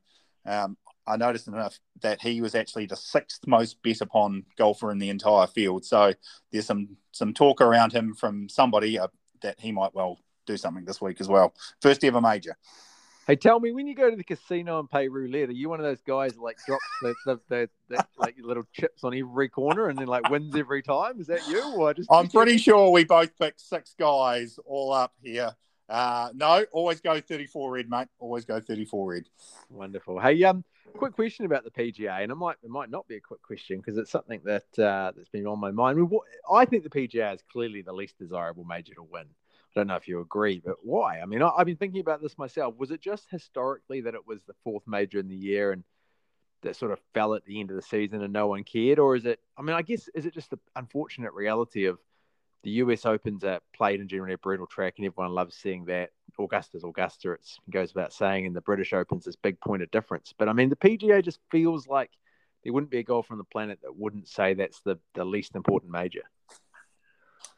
Um, 0.45 0.77
I 1.07 1.17
noticed 1.17 1.49
enough 1.49 1.79
that 2.01 2.21
he 2.21 2.41
was 2.41 2.55
actually 2.55 2.87
the 2.87 2.97
sixth 2.97 3.47
most 3.47 3.83
bet 3.83 4.01
upon 4.01 4.45
golfer 4.57 4.91
in 4.91 4.99
the 4.99 5.11
entire 5.11 5.47
field. 5.47 5.85
So 5.85 6.15
there's 6.51 6.67
some 6.67 6.97
some 7.11 7.35
talk 7.35 7.61
around 7.61 7.93
him 7.93 8.15
from 8.15 8.49
somebody 8.49 8.99
uh, 8.99 9.09
that 9.43 9.61
he 9.61 9.73
might 9.73 9.95
well 9.95 10.19
do 10.47 10.57
something 10.57 10.85
this 10.85 11.01
week 11.01 11.21
as 11.21 11.29
well. 11.29 11.55
First 11.81 12.05
ever 12.05 12.21
major. 12.21 12.57
Hey, 13.27 13.37
tell 13.37 13.61
me 13.61 13.71
when 13.71 13.87
you 13.87 13.95
go 13.95 14.11
to 14.11 14.17
the 14.17 14.25
casino 14.25 14.81
and 14.81 14.91
pay 14.91 15.07
roulette, 15.07 15.49
are 15.49 15.53
you 15.53 15.69
one 15.69 15.79
of 15.79 15.85
those 15.85 16.01
guys 16.01 16.33
that, 16.33 16.41
like 16.41 16.57
drops 16.67 16.85
the, 17.03 17.15
the, 17.25 17.41
the, 17.49 17.69
the 17.89 18.07
like 18.19 18.35
little 18.43 18.65
chips 18.73 19.05
on 19.05 19.15
every 19.15 19.49
corner 19.49 19.89
and 19.89 19.97
then 19.97 20.09
like 20.09 20.29
wins 20.29 20.57
every 20.57 20.83
time? 20.83 21.21
Is 21.21 21.29
that 21.29 21.47
you? 21.47 21.63
Or 21.77 21.95
just 21.95 22.11
I'm 22.11 22.29
pretty 22.29 22.59
sure 22.59 22.91
we 22.91 23.05
both 23.05 23.39
picked 23.39 23.61
six 23.61 23.95
guys 23.99 24.59
all 24.67 24.93
up 24.93 25.13
here. 25.23 25.55
Uh, 25.89 26.31
no, 26.35 26.65
always 26.73 27.01
go 27.01 27.21
34 27.21 27.71
red, 27.71 27.89
mate. 27.89 28.09
Always 28.19 28.45
go 28.45 28.59
34 28.59 29.13
red. 29.13 29.25
Wonderful. 29.71 30.19
Hey, 30.19 30.43
um, 30.43 30.65
quick 30.97 31.15
question 31.15 31.45
about 31.47 31.65
the 31.65 31.71
PGA, 31.71 32.23
and 32.23 32.33
it 32.33 32.35
might 32.35 32.57
it 32.63 32.71
might 32.71 32.91
not 32.91 33.09
be 33.09 33.17
a 33.17 33.21
quick 33.21 33.43
question 33.43 33.79
because 33.79 33.99
it's 33.99 34.11
something 34.11 34.41
that 34.45 34.79
uh, 34.79 35.13
that's 35.17 35.29
been 35.29 35.47
on 35.47 35.59
my 35.59 35.71
mind. 35.71 36.11
I, 36.51 36.65
think 36.65 36.85
the 36.85 36.91
PGA 36.91 37.35
is 37.35 37.43
clearly 37.51 37.83
the 37.83 37.93
least 37.93 38.19
desirable 38.19 38.65
major 38.65 38.95
to 38.95 39.03
win. 39.03 39.25
I 39.25 39.81
don't 39.81 39.87
know 39.87 39.97
if 39.97 40.07
you 40.07 40.21
agree, 40.21 40.63
but 40.65 40.77
why? 40.83 41.21
I 41.21 41.27
mean, 41.27 41.43
I, 41.43 41.51
have 41.57 41.67
been 41.67 41.77
thinking 41.77 42.01
about 42.01 42.21
this 42.21 42.37
myself. 42.37 42.77
Was 42.77 42.91
it 42.91 43.01
just 43.01 43.31
historically 43.31 44.03
that 44.03 44.15
it 44.15 44.27
was 44.27 44.43
the 44.43 44.55
fourth 44.65 44.83
major 44.87 45.19
in 45.19 45.29
the 45.29 45.37
year 45.37 45.73
and 45.73 45.83
that 46.63 46.77
sort 46.77 46.93
of 46.93 47.01
fell 47.15 47.35
at 47.35 47.45
the 47.45 47.59
end 47.59 47.71
of 47.71 47.77
the 47.77 47.83
season 47.83 48.23
and 48.23 48.33
no 48.33 48.47
one 48.47 48.65
cared, 48.65 48.99
or 48.99 49.17
is 49.17 49.25
it? 49.25 49.41
I 49.57 49.63
mean, 49.63 49.75
I 49.75 49.83
guess 49.83 50.09
is 50.15 50.27
it 50.27 50.35
just 50.35 50.51
the 50.51 50.59
unfortunate 50.77 51.33
reality 51.33 51.87
of 51.87 51.99
the 52.63 52.71
US 52.71 53.05
Opens 53.05 53.45
are 53.45 53.61
played 53.75 54.01
in 54.01 54.09
generally 54.09 54.35
a 54.35 54.39
brutal 54.39 54.67
track, 54.67 54.95
and 54.97 55.07
everyone 55.07 55.35
loves 55.35 55.57
seeing 55.57 55.85
that. 55.87 56.11
Augusta's 56.39 56.83
Augusta, 56.83 57.33
it 57.33 57.41
goes 57.71 57.95
without 57.95 58.13
saying, 58.13 58.47
and 58.47 58.57
the 58.57 58.63
British 58.63 58.93
Open's 58.93 59.25
this 59.25 59.37
big 59.37 59.61
point 59.61 59.83
of 59.83 59.91
difference. 59.91 60.33
But 60.37 60.49
I 60.49 60.55
mean, 60.55 60.71
the 60.71 60.77
PGA 60.77 61.23
just 61.23 61.41
feels 61.51 61.87
like 61.87 62.11
there 62.65 62.73
wouldn't 62.73 62.91
be 62.91 62.99
a 62.99 63.03
golfer 63.03 63.35
on 63.35 63.39
the 63.39 63.45
planet 63.45 63.81
that 63.83 63.97
wouldn't 63.97 64.29
say 64.29 64.55
that's 64.55 64.81
the, 64.81 64.99
the 65.15 65.25
least 65.25 65.55
important 65.55 65.93
major. 65.93 66.23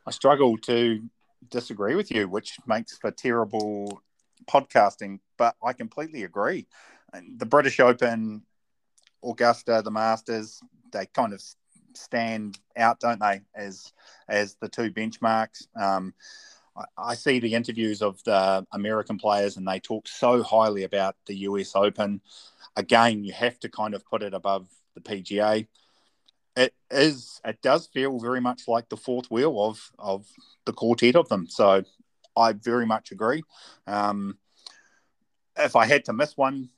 I 0.07 0.11
struggle 0.11 0.59
to 0.59 1.03
disagree 1.51 1.95
with 1.95 2.11
you, 2.11 2.29
which 2.29 2.57
makes 2.67 2.97
for 2.99 3.11
terrible 3.11 4.03
podcasting, 4.47 5.21
but 5.37 5.55
I 5.65 5.73
completely 5.73 6.25
agree. 6.25 6.67
The 7.37 7.47
British 7.47 7.79
Open, 7.81 8.43
Augusta, 9.23 9.83
the 9.85 9.91
Masters, 9.91 10.61
they 10.93 11.07
kind 11.07 11.33
of 11.33 11.43
stand 11.97 12.59
out, 12.77 13.01
don't 13.01 13.21
they, 13.21 13.43
as 13.55 13.93
as 14.29 14.55
the 14.55 14.69
two 14.69 14.91
benchmarks. 14.91 15.67
Um, 15.77 16.15
I, 16.77 16.85
I 16.99 17.15
see 17.15 17.41
the 17.41 17.55
interviews 17.55 18.03
of 18.03 18.23
the 18.25 18.67
American 18.73 19.19
players, 19.19 19.57
and 19.57 19.67
they 19.67 19.81
talk 19.81 20.09
so 20.09 20.43
highly 20.43 20.85
about 20.85 21.17
the 21.27 21.37
US 21.49 21.73
Open. 21.75 22.21
Again, 22.77 23.25
you 23.25 23.33
have 23.33 23.59
to 23.61 23.69
kind 23.69 23.95
of 23.95 24.05
put 24.07 24.23
it 24.23 24.35
above 24.35 24.69
the 24.95 25.01
PGA. 25.01 25.67
It 26.57 26.75
is. 26.91 27.41
It 27.45 27.61
does 27.63 27.87
feel 27.89 28.19
very 28.21 28.41
much 28.41 28.69
like 28.69 28.89
the 28.89 28.97
fourth 28.97 29.31
wheel 29.31 29.61
of 29.61 29.91
of 29.99 30.27
the 30.65 30.73
quartet 30.73 31.17
of 31.17 31.29
them. 31.29 31.47
So 31.49 31.83
I 32.37 32.53
very 32.53 32.87
much 32.87 33.11
agree. 33.13 33.43
Um, 33.87 34.39
if 35.57 35.77
I 35.77 35.87
had 35.87 36.05
to 36.07 36.13
miss 36.13 36.37
one 36.37 36.69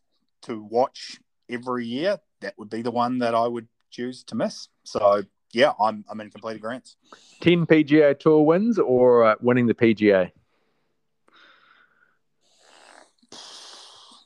to 0.42 0.62
watch 0.62 1.18
every 1.48 1.86
year, 1.86 2.18
that 2.40 2.58
would 2.58 2.70
be 2.70 2.82
the 2.82 2.90
one 2.90 3.18
that 3.18 3.34
I 3.34 3.46
would 3.46 3.68
choose 3.90 4.22
to 4.24 4.34
miss. 4.34 4.68
So 4.86 5.22
yeah, 5.52 5.72
I'm 5.80 6.04
I'm 6.08 6.20
in 6.20 6.30
complete 6.30 6.56
agreement. 6.56 6.94
Ten 7.40 7.66
PGA 7.66 8.18
Tour 8.18 8.44
wins 8.44 8.78
or 8.78 9.24
uh, 9.24 9.34
winning 9.40 9.66
the 9.66 9.74
PGA? 9.74 10.30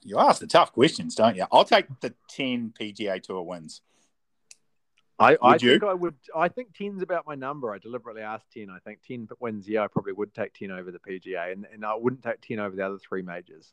You 0.02 0.18
ask 0.18 0.40
the 0.40 0.46
tough 0.46 0.72
questions, 0.72 1.14
don't 1.14 1.36
you? 1.36 1.46
I'll 1.52 1.64
take 1.64 1.86
the 2.00 2.14
ten 2.28 2.72
PGA 2.78 3.22
Tour 3.22 3.42
wins. 3.42 3.80
I, 5.18 5.36
I 5.42 5.58
think 5.58 5.84
I 5.84 5.92
would. 5.92 6.14
I 6.34 6.48
think 6.48 6.74
ten's 6.74 7.02
about 7.02 7.26
my 7.26 7.34
number. 7.34 7.72
I 7.72 7.78
deliberately 7.78 8.22
asked 8.22 8.52
ten. 8.52 8.68
I 8.70 8.78
think 8.78 9.00
ten 9.06 9.28
wins. 9.38 9.68
Yeah, 9.68 9.84
I 9.84 9.86
probably 9.88 10.14
would 10.14 10.34
take 10.34 10.54
ten 10.54 10.70
over 10.70 10.90
the 10.90 10.98
PGA, 10.98 11.52
and, 11.52 11.66
and 11.72 11.84
I 11.84 11.94
wouldn't 11.94 12.22
take 12.22 12.40
ten 12.40 12.58
over 12.58 12.74
the 12.74 12.84
other 12.84 12.98
three 12.98 13.22
majors. 13.22 13.72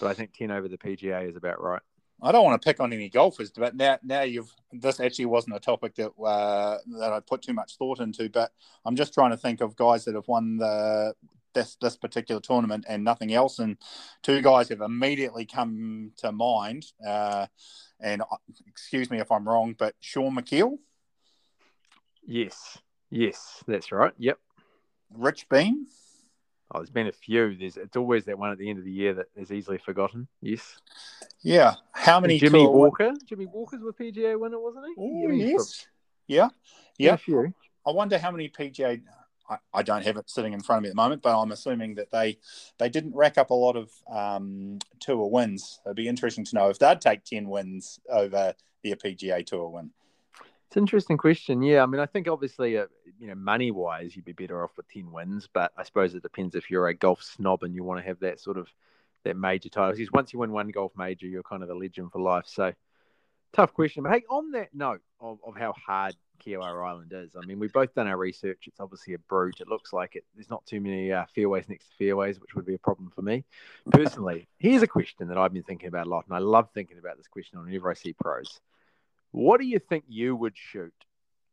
But 0.00 0.08
I 0.08 0.14
think 0.14 0.32
ten 0.32 0.50
over 0.50 0.68
the 0.68 0.78
PGA 0.78 1.28
is 1.28 1.36
about 1.36 1.60
right. 1.60 1.82
I 2.22 2.32
don't 2.32 2.44
want 2.44 2.60
to 2.60 2.66
pick 2.66 2.80
on 2.80 2.92
any 2.92 3.08
golfers, 3.08 3.50
but 3.50 3.76
now 3.76 3.98
now 4.02 4.22
you've 4.22 4.50
this 4.72 5.00
actually 5.00 5.26
wasn't 5.26 5.56
a 5.56 5.60
topic 5.60 5.94
that 5.96 6.10
uh, 6.12 6.78
that 6.98 7.12
I 7.12 7.20
put 7.20 7.42
too 7.42 7.52
much 7.52 7.76
thought 7.76 8.00
into. 8.00 8.28
But 8.30 8.52
I'm 8.84 8.96
just 8.96 9.12
trying 9.12 9.32
to 9.32 9.36
think 9.36 9.60
of 9.60 9.76
guys 9.76 10.04
that 10.06 10.14
have 10.14 10.28
won 10.28 10.56
the 10.56 11.14
this 11.54 11.76
this 11.80 11.96
particular 11.96 12.40
tournament 12.40 12.86
and 12.88 13.04
nothing 13.04 13.34
else, 13.34 13.58
and 13.58 13.76
two 14.22 14.40
guys 14.40 14.70
have 14.70 14.80
immediately 14.80 15.44
come 15.44 16.12
to 16.18 16.32
mind. 16.32 16.86
Uh, 17.06 17.46
and 18.00 18.22
uh, 18.22 18.36
excuse 18.66 19.10
me 19.10 19.18
if 19.18 19.30
I'm 19.30 19.46
wrong, 19.46 19.74
but 19.78 19.94
Shaun 20.00 20.34
Micheel. 20.34 20.78
Yes, 22.26 22.78
yes, 23.10 23.62
that's 23.66 23.92
right. 23.92 24.12
Yep. 24.18 24.38
Rich 25.12 25.48
Beem. 25.48 25.86
Oh, 26.72 26.78
there's 26.78 26.90
been 26.90 27.06
a 27.06 27.12
few. 27.12 27.56
There's 27.56 27.76
it's 27.76 27.96
always 27.96 28.24
that 28.24 28.38
one 28.38 28.50
at 28.50 28.58
the 28.58 28.68
end 28.68 28.78
of 28.78 28.84
the 28.84 28.92
year 28.92 29.14
that 29.14 29.26
is 29.36 29.52
easily 29.52 29.78
forgotten. 29.78 30.26
Yes. 30.40 30.78
Yeah. 31.40 31.74
How 31.92 32.18
many? 32.18 32.34
And 32.34 32.40
Jimmy 32.40 32.66
Walker. 32.66 33.12
Jimmy 33.24 33.46
Walker's 33.46 33.82
with 33.82 33.96
PGA 33.96 34.38
winner, 34.38 34.58
wasn't 34.58 34.86
he? 34.86 35.02
Ooh, 35.02 35.32
yes. 35.32 35.86
Yeah. 36.26 36.48
Yeah. 36.98 37.16
I 37.86 37.90
wonder 37.90 38.18
how 38.18 38.32
many 38.32 38.48
PGA 38.48 39.00
I, 39.48 39.58
I, 39.72 39.82
don't 39.82 40.04
have 40.04 40.16
it 40.16 40.28
sitting 40.28 40.52
in 40.52 40.60
front 40.60 40.78
of 40.78 40.82
me 40.82 40.88
at 40.88 40.92
the 40.92 41.02
moment, 41.02 41.22
but 41.22 41.40
I'm 41.40 41.52
assuming 41.52 41.94
that 41.96 42.10
they 42.10 42.38
they 42.78 42.88
didn't 42.88 43.14
rack 43.14 43.38
up 43.38 43.50
a 43.50 43.54
lot 43.54 43.76
of 43.76 43.90
um, 44.10 44.78
tour 45.00 45.28
wins. 45.28 45.80
It'd 45.84 45.96
be 45.96 46.08
interesting 46.08 46.44
to 46.46 46.54
know 46.54 46.68
if 46.68 46.78
they'd 46.78 47.00
take 47.00 47.24
ten 47.24 47.48
wins 47.48 48.00
over 48.10 48.54
the 48.82 48.96
PGA 48.96 49.44
Tour 49.44 49.68
win. 49.68 49.90
It's 50.66 50.76
an 50.76 50.82
interesting 50.82 51.16
question. 51.16 51.62
Yeah, 51.62 51.82
I 51.82 51.86
mean, 51.86 52.00
I 52.00 52.06
think 52.06 52.28
obviously, 52.28 52.76
uh, 52.76 52.86
you 53.18 53.28
know, 53.28 53.34
money 53.34 53.70
wise, 53.70 54.16
you'd 54.16 54.24
be 54.24 54.32
better 54.32 54.62
off 54.62 54.76
with 54.76 54.88
ten 54.88 55.12
wins, 55.12 55.48
but 55.52 55.72
I 55.76 55.84
suppose 55.84 56.14
it 56.14 56.22
depends 56.22 56.54
if 56.54 56.70
you're 56.70 56.88
a 56.88 56.94
golf 56.94 57.22
snob 57.22 57.62
and 57.62 57.74
you 57.74 57.84
want 57.84 58.00
to 58.00 58.06
have 58.06 58.20
that 58.20 58.40
sort 58.40 58.58
of 58.58 58.68
that 59.24 59.36
major 59.36 59.68
title. 59.68 59.92
Because 59.92 60.10
once 60.12 60.32
you 60.32 60.40
win 60.40 60.52
one 60.52 60.68
golf 60.68 60.92
major, 60.96 61.26
you're 61.26 61.42
kind 61.42 61.62
of 61.62 61.70
a 61.70 61.74
legend 61.74 62.10
for 62.12 62.20
life. 62.20 62.46
So, 62.46 62.72
tough 63.52 63.72
question. 63.74 64.02
But 64.02 64.12
hey, 64.12 64.22
on 64.28 64.50
that 64.52 64.74
note 64.74 65.02
of, 65.20 65.38
of 65.46 65.56
how 65.56 65.72
hard 65.72 66.16
Kiawah 66.44 66.86
Island 66.86 67.12
is. 67.14 67.34
I 67.36 67.44
mean, 67.46 67.58
we've 67.58 67.72
both 67.72 67.94
done 67.94 68.06
our 68.06 68.16
research. 68.16 68.64
It's 68.66 68.80
obviously 68.80 69.14
a 69.14 69.18
brute. 69.18 69.60
It 69.60 69.68
looks 69.68 69.92
like 69.92 70.16
it. 70.16 70.24
There's 70.34 70.50
not 70.50 70.66
too 70.66 70.80
many 70.80 71.12
uh, 71.12 71.24
fairways 71.34 71.68
next 71.68 71.88
to 71.88 71.96
fairways, 71.96 72.40
which 72.40 72.54
would 72.54 72.66
be 72.66 72.74
a 72.74 72.78
problem 72.78 73.10
for 73.14 73.22
me 73.22 73.44
personally. 73.90 74.46
Here's 74.58 74.82
a 74.82 74.86
question 74.86 75.28
that 75.28 75.38
I've 75.38 75.52
been 75.52 75.62
thinking 75.62 75.88
about 75.88 76.06
a 76.06 76.10
lot, 76.10 76.26
and 76.26 76.36
I 76.36 76.40
love 76.40 76.68
thinking 76.74 76.98
about 76.98 77.16
this 77.16 77.28
question 77.28 77.62
whenever 77.64 77.90
I 77.90 77.94
see 77.94 78.12
pros. 78.12 78.60
What 79.32 79.60
do 79.60 79.66
you 79.66 79.78
think 79.78 80.04
you 80.08 80.34
would 80.36 80.56
shoot 80.56 80.94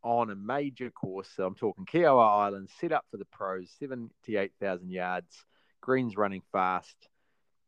on 0.03 0.29
a 0.29 0.35
major 0.35 0.89
course? 0.89 1.29
So 1.35 1.45
I'm 1.45 1.55
talking 1.55 1.85
Kiawah 1.85 2.45
Island, 2.45 2.69
set 2.79 2.91
up 2.91 3.05
for 3.11 3.17
the 3.17 3.25
pros, 3.25 3.69
78,000 3.79 4.91
yards, 4.91 5.45
greens 5.81 6.15
running 6.15 6.41
fast. 6.51 6.95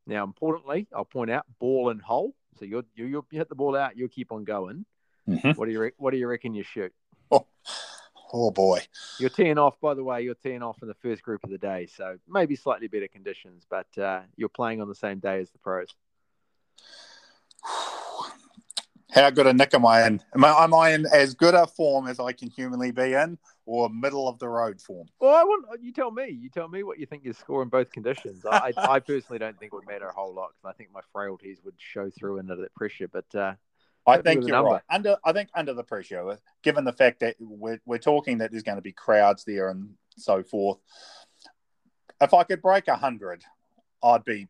Now, 0.08 0.24
importantly, 0.24 0.88
I'll 0.96 1.06
point 1.06 1.32
out 1.32 1.46
ball 1.60 1.90
and 1.90 2.02
hole. 2.02 2.36
So 2.60 2.66
you 2.66 2.86
you 2.96 3.06
you 3.06 3.26
hit 3.32 3.50
the 3.50 3.56
ball 3.56 3.76
out, 3.76 3.98
you'll 3.98 4.08
keep 4.08 4.32
on 4.32 4.44
going. 4.44 4.86
Mm-hmm. 5.28 5.52
What 5.52 5.66
do 5.66 5.72
you 5.72 5.92
what 5.98 6.12
do 6.12 6.18
you 6.18 6.28
reckon 6.28 6.54
you 6.54 6.64
shoot? 6.64 6.94
Oh, 7.32 7.48
oh 8.32 8.52
boy. 8.52 8.82
You're 9.20 9.30
teeing 9.30 9.58
off, 9.58 9.80
by 9.82 9.94
the 9.94 10.04
way, 10.04 10.22
you're 10.22 10.36
teeing 10.36 10.62
off 10.62 10.82
in 10.82 10.88
the 10.88 10.94
first 10.94 11.24
group 11.24 11.44
of 11.44 11.50
the 11.50 11.58
day. 11.58 11.88
So 11.88 12.18
maybe 12.28 12.56
slightly 12.56 12.88
better 12.88 13.08
conditions, 13.08 13.66
but 13.70 13.88
uh, 13.98 14.22
you're 14.36 14.50
playing 14.50 14.82
on 14.82 14.88
the 14.88 14.96
same 14.96 15.20
day 15.20 15.40
as 15.42 15.50
the 15.52 15.58
pros. 15.58 15.90
How 19.16 19.30
good 19.30 19.48
a 19.48 19.54
nick 19.54 19.74
am 19.74 19.86
I 19.86 20.06
in? 20.06 20.22
Am 20.36 20.44
I, 20.44 20.64
am 20.66 20.74
I 20.74 20.90
in 20.92 21.06
as 21.06 21.34
good 21.34 21.54
a 21.54 21.66
form 21.66 22.06
as 22.08 22.20
I 22.20 22.34
can 22.34 22.50
humanly 22.50 22.92
be 22.92 23.14
in, 23.14 23.38
or 23.66 23.90
middle 23.90 24.28
of 24.28 24.40
the 24.40 24.50
road 24.50 24.82
form? 24.82 25.08
Well, 25.22 25.34
I 25.34 25.44
want 25.46 25.82
you 25.82 25.94
tell 25.94 26.12
me. 26.12 26.30
You 26.30 26.50
tell 26.50 26.68
me 26.68 26.84
what 26.84 27.00
you 27.00 27.06
think 27.06 27.24
you 27.24 27.32
score 27.32 27.64
in 27.64 27.70
both 27.70 27.94
conditions. 27.94 28.46
I, 28.46 28.74
I 28.78 29.00
personally 29.00 29.40
don't 29.40 29.58
think 29.58 29.72
it 29.72 29.76
would 29.76 29.88
matter 29.88 30.08
a 30.08 30.14
whole 30.14 30.36
lot 30.36 30.50
because 30.50 30.70
I 30.70 30.78
think 30.78 30.90
my 30.94 31.00
frailties 31.14 31.62
would 31.64 31.76
show 31.78 32.10
through 32.10 32.40
under 32.40 32.58
that 32.58 32.76
pressure. 32.76 33.08
But 33.08 33.34
uh, 33.34 33.54
I 34.06 34.18
think 34.18 34.46
you're 34.46 34.62
right. 34.62 34.82
Under, 34.90 35.16
I 35.24 35.32
think 35.32 35.48
under 35.56 35.74
the 35.74 35.84
pressure, 35.84 36.38
given 36.62 36.84
the 36.84 36.92
fact 36.92 37.22
that 37.22 37.38
we're, 37.40 37.80
we're 37.86 37.98
talking 38.00 38.40
that 38.40 38.52
there's 38.52 38.64
going 38.64 38.78
to 38.78 38.82
be 38.82 38.92
crowds 38.92 39.46
there 39.46 39.70
and 39.70 39.92
so 40.18 40.44
forth, 40.44 40.80
if 42.20 42.34
I 42.34 42.44
could 42.44 42.62
break 42.62 42.90
hundred, 42.90 43.44
I'd 44.04 44.26
be 44.26 44.50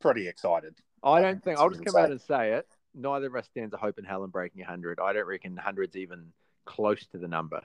pretty 0.00 0.28
excited. 0.28 0.74
I 1.02 1.22
don't 1.22 1.42
think 1.42 1.58
I'll 1.58 1.70
just 1.70 1.84
come 1.84 1.94
say. 1.94 2.00
out 2.02 2.10
and 2.10 2.20
say 2.20 2.52
it. 2.52 2.66
Neither 2.94 3.26
of 3.26 3.36
us 3.36 3.46
stands 3.46 3.74
a 3.74 3.76
hope 3.76 3.98
in 3.98 4.04
hell 4.04 4.24
in 4.24 4.30
breaking 4.30 4.64
hundred. 4.64 5.00
I 5.00 5.12
don't 5.12 5.26
reckon 5.26 5.56
hundred's 5.56 5.96
even 5.96 6.32
close 6.64 7.04
to 7.12 7.18
the 7.18 7.28
number. 7.28 7.60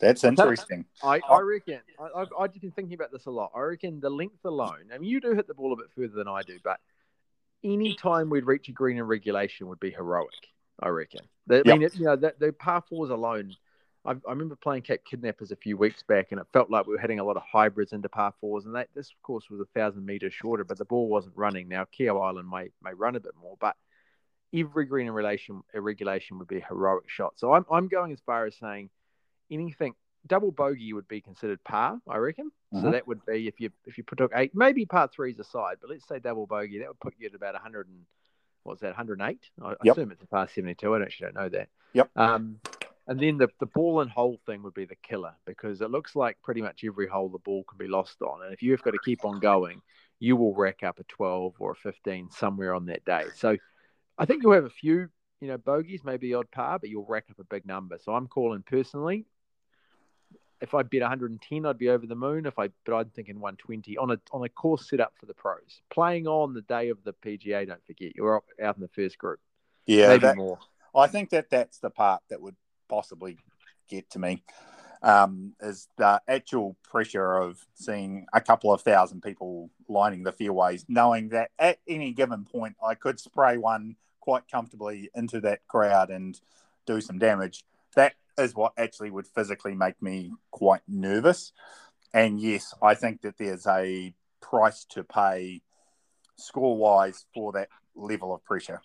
That's 0.00 0.22
interesting. 0.22 0.84
I, 1.02 1.20
oh. 1.28 1.34
I 1.34 1.40
reckon 1.40 1.80
I, 1.98 2.24
I've 2.38 2.60
been 2.60 2.70
thinking 2.70 2.94
about 2.94 3.10
this 3.10 3.26
a 3.26 3.30
lot. 3.30 3.50
I 3.54 3.60
reckon 3.60 4.00
the 4.00 4.10
length 4.10 4.44
alone. 4.44 4.90
I 4.94 4.98
mean, 4.98 5.10
you 5.10 5.20
do 5.20 5.34
hit 5.34 5.48
the 5.48 5.54
ball 5.54 5.72
a 5.72 5.76
bit 5.76 5.86
further 5.94 6.14
than 6.14 6.28
I 6.28 6.42
do, 6.42 6.58
but 6.62 6.78
any 7.64 7.94
time 7.94 8.30
we'd 8.30 8.46
reach 8.46 8.68
a 8.68 8.72
green 8.72 8.98
in 8.98 9.04
regulation 9.04 9.66
would 9.68 9.80
be 9.80 9.90
heroic. 9.90 10.28
I 10.80 10.88
reckon. 10.88 11.22
I 11.50 11.54
yep. 11.56 11.66
mean, 11.66 11.82
it, 11.82 11.96
you 11.96 12.04
know, 12.04 12.16
the, 12.16 12.34
the 12.38 12.52
par 12.52 12.84
fours 12.88 13.10
alone. 13.10 13.56
I, 14.04 14.12
I, 14.12 14.30
remember 14.30 14.54
playing 14.54 14.82
Cape 14.82 15.04
Kidnappers 15.04 15.50
a 15.50 15.56
few 15.56 15.76
weeks 15.76 16.04
back, 16.04 16.28
and 16.30 16.40
it 16.40 16.46
felt 16.52 16.70
like 16.70 16.86
we 16.86 16.94
were 16.94 17.00
hitting 17.00 17.18
a 17.18 17.24
lot 17.24 17.36
of 17.36 17.42
hybrids 17.42 17.92
into 17.92 18.08
par 18.08 18.32
fours. 18.40 18.64
And 18.64 18.76
that 18.76 18.88
this, 18.94 19.10
of 19.10 19.20
course, 19.22 19.50
was 19.50 19.60
a 19.60 19.64
thousand 19.74 20.06
meters 20.06 20.32
shorter, 20.32 20.62
but 20.62 20.78
the 20.78 20.84
ball 20.84 21.08
wasn't 21.08 21.36
running. 21.36 21.68
Now, 21.68 21.84
Kiawah 21.98 22.28
Island 22.28 22.48
may 22.48 22.70
may 22.80 22.94
run 22.94 23.16
a 23.16 23.20
bit 23.20 23.32
more, 23.42 23.56
but 23.60 23.74
every 24.54 24.86
green 24.86 25.06
in 25.06 25.12
relation 25.12 25.62
regulation 25.74 26.38
would 26.38 26.48
be 26.48 26.58
a 26.58 26.66
heroic 26.66 27.08
shot. 27.08 27.34
So 27.36 27.52
I'm 27.52 27.64
I'm 27.70 27.88
going 27.88 28.12
as 28.12 28.20
far 28.24 28.46
as 28.46 28.56
saying 28.56 28.90
anything 29.50 29.94
double 30.26 30.52
bogey 30.52 30.92
would 30.92 31.08
be 31.08 31.20
considered 31.20 31.62
par, 31.64 31.98
I 32.08 32.16
reckon. 32.18 32.50
So 32.72 32.78
uh-huh. 32.78 32.90
that 32.90 33.06
would 33.06 33.24
be 33.26 33.48
if 33.48 33.60
you 33.60 33.70
if 33.86 33.98
you 33.98 34.04
put 34.04 34.18
took 34.18 34.32
eight, 34.34 34.52
maybe 34.54 34.84
par 34.84 35.08
threes 35.14 35.38
aside, 35.38 35.76
but 35.80 35.90
let's 35.90 36.06
say 36.06 36.18
double 36.18 36.46
bogey, 36.46 36.78
that 36.78 36.88
would 36.88 37.00
put 37.00 37.14
you 37.18 37.26
at 37.26 37.34
about 37.34 37.54
100 37.54 37.88
and 37.88 38.00
what's 38.64 38.82
that, 38.82 38.88
108? 38.88 39.38
I 39.62 39.74
yep. 39.82 39.96
assume 39.96 40.10
it's 40.10 40.22
a 40.22 40.26
par 40.26 40.48
72. 40.48 40.94
I 40.94 41.02
actually 41.02 41.26
don't 41.26 41.34
know 41.34 41.48
that. 41.48 41.68
Yep. 41.94 42.10
Um, 42.16 42.60
and 43.06 43.18
then 43.18 43.38
the, 43.38 43.48
the 43.58 43.66
ball 43.66 44.02
and 44.02 44.10
hole 44.10 44.38
thing 44.44 44.62
would 44.62 44.74
be 44.74 44.84
the 44.84 44.96
killer 44.96 45.32
because 45.46 45.80
it 45.80 45.90
looks 45.90 46.14
like 46.14 46.36
pretty 46.42 46.60
much 46.60 46.84
every 46.86 47.06
hole 47.06 47.30
the 47.30 47.38
ball 47.38 47.64
can 47.64 47.78
be 47.78 47.88
lost 47.88 48.20
on. 48.20 48.44
And 48.44 48.52
if 48.52 48.62
you've 48.62 48.82
got 48.82 48.90
to 48.90 48.98
keep 49.02 49.24
on 49.24 49.40
going, 49.40 49.80
you 50.20 50.36
will 50.36 50.54
rack 50.54 50.82
up 50.82 50.98
a 50.98 51.04
12 51.04 51.54
or 51.58 51.72
a 51.72 51.76
15 51.76 52.30
somewhere 52.30 52.74
on 52.74 52.84
that 52.86 53.04
day. 53.06 53.24
So 53.34 53.56
I 54.18 54.26
think 54.26 54.42
you'll 54.42 54.52
have 54.52 54.64
a 54.64 54.70
few, 54.70 55.08
you 55.40 55.48
know, 55.48 55.58
bogeys, 55.58 56.02
maybe 56.04 56.34
odd 56.34 56.50
par, 56.50 56.78
but 56.78 56.90
you'll 56.90 57.06
rack 57.06 57.26
up 57.30 57.38
a 57.38 57.44
big 57.44 57.64
number. 57.64 57.98
So 58.02 58.14
I'm 58.14 58.26
calling 58.26 58.64
personally 58.68 59.26
if 60.60 60.74
I 60.74 60.82
bet 60.82 61.02
110, 61.02 61.66
I'd 61.66 61.78
be 61.78 61.88
over 61.88 62.06
the 62.06 62.14
moon. 62.14 62.46
If 62.46 62.58
I, 62.58 62.68
but 62.84 62.96
I'm 62.96 63.10
thinking 63.10 63.40
120 63.40 63.96
on 63.96 64.10
a 64.10 64.20
on 64.32 64.44
a 64.44 64.48
course 64.48 64.88
set 64.88 65.00
up 65.00 65.12
for 65.18 65.26
the 65.26 65.34
pros. 65.34 65.82
Playing 65.90 66.26
on 66.26 66.54
the 66.54 66.62
day 66.62 66.88
of 66.88 66.98
the 67.04 67.12
PGA, 67.12 67.66
don't 67.66 67.84
forget 67.84 68.12
you're 68.16 68.42
out 68.62 68.76
in 68.76 68.82
the 68.82 68.88
first 68.88 69.18
group. 69.18 69.40
Yeah, 69.86 70.08
maybe 70.08 70.22
that, 70.22 70.36
more. 70.36 70.58
I 70.94 71.06
think 71.06 71.30
that 71.30 71.50
that's 71.50 71.78
the 71.78 71.90
part 71.90 72.22
that 72.30 72.40
would 72.40 72.56
possibly 72.88 73.38
get 73.88 74.10
to 74.10 74.18
me. 74.18 74.42
um, 75.02 75.54
is 75.60 75.88
the 75.96 76.20
actual 76.26 76.76
pressure 76.82 77.36
of 77.36 77.64
seeing 77.74 78.26
a 78.32 78.40
couple 78.40 78.72
of 78.72 78.82
thousand 78.82 79.22
people 79.22 79.70
lining 79.88 80.24
the 80.24 80.32
fairways, 80.32 80.84
knowing 80.88 81.28
that 81.28 81.50
at 81.58 81.78
any 81.86 82.12
given 82.12 82.44
point 82.44 82.76
I 82.84 82.94
could 82.94 83.20
spray 83.20 83.58
one 83.58 83.96
quite 84.28 84.46
comfortably 84.52 85.08
into 85.14 85.40
that 85.40 85.66
crowd 85.68 86.10
and 86.10 86.38
do 86.86 87.00
some 87.00 87.18
damage. 87.18 87.64
That 87.96 88.12
is 88.36 88.54
what 88.54 88.74
actually 88.76 89.10
would 89.10 89.26
physically 89.26 89.74
make 89.74 90.02
me 90.02 90.32
quite 90.50 90.82
nervous. 90.86 91.54
And 92.12 92.38
yes, 92.38 92.74
I 92.82 92.92
think 92.92 93.22
that 93.22 93.38
there's 93.38 93.66
a 93.66 94.12
price 94.42 94.84
to 94.90 95.02
pay 95.02 95.62
score 96.36 96.76
wise 96.76 97.24
for 97.32 97.52
that 97.52 97.70
level 97.96 98.34
of 98.34 98.44
pressure. 98.44 98.82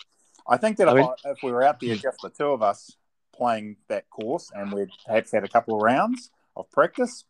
I 0.47 0.55
think 0.55 0.77
that 0.77 0.87
I 0.87 0.93
mean, 0.93 1.09
if, 1.25 1.39
we 1.43 1.51
were 1.51 1.63
out 1.63 1.81
there, 1.81 1.95
just 1.95 2.19
the 2.21 2.29
two 2.29 2.47
of 2.47 2.63
us 2.63 2.95
playing 3.35 3.75
that 3.89 4.09
course, 4.09 4.49
and 4.55 4.71
we'd 4.71 4.91
perhaps 5.05 5.33
had 5.33 5.43
a 5.43 5.49
couple 5.49 5.75
of 5.75 5.81
rounds 5.81 6.31
of 6.55 6.71
practice, 6.71 7.25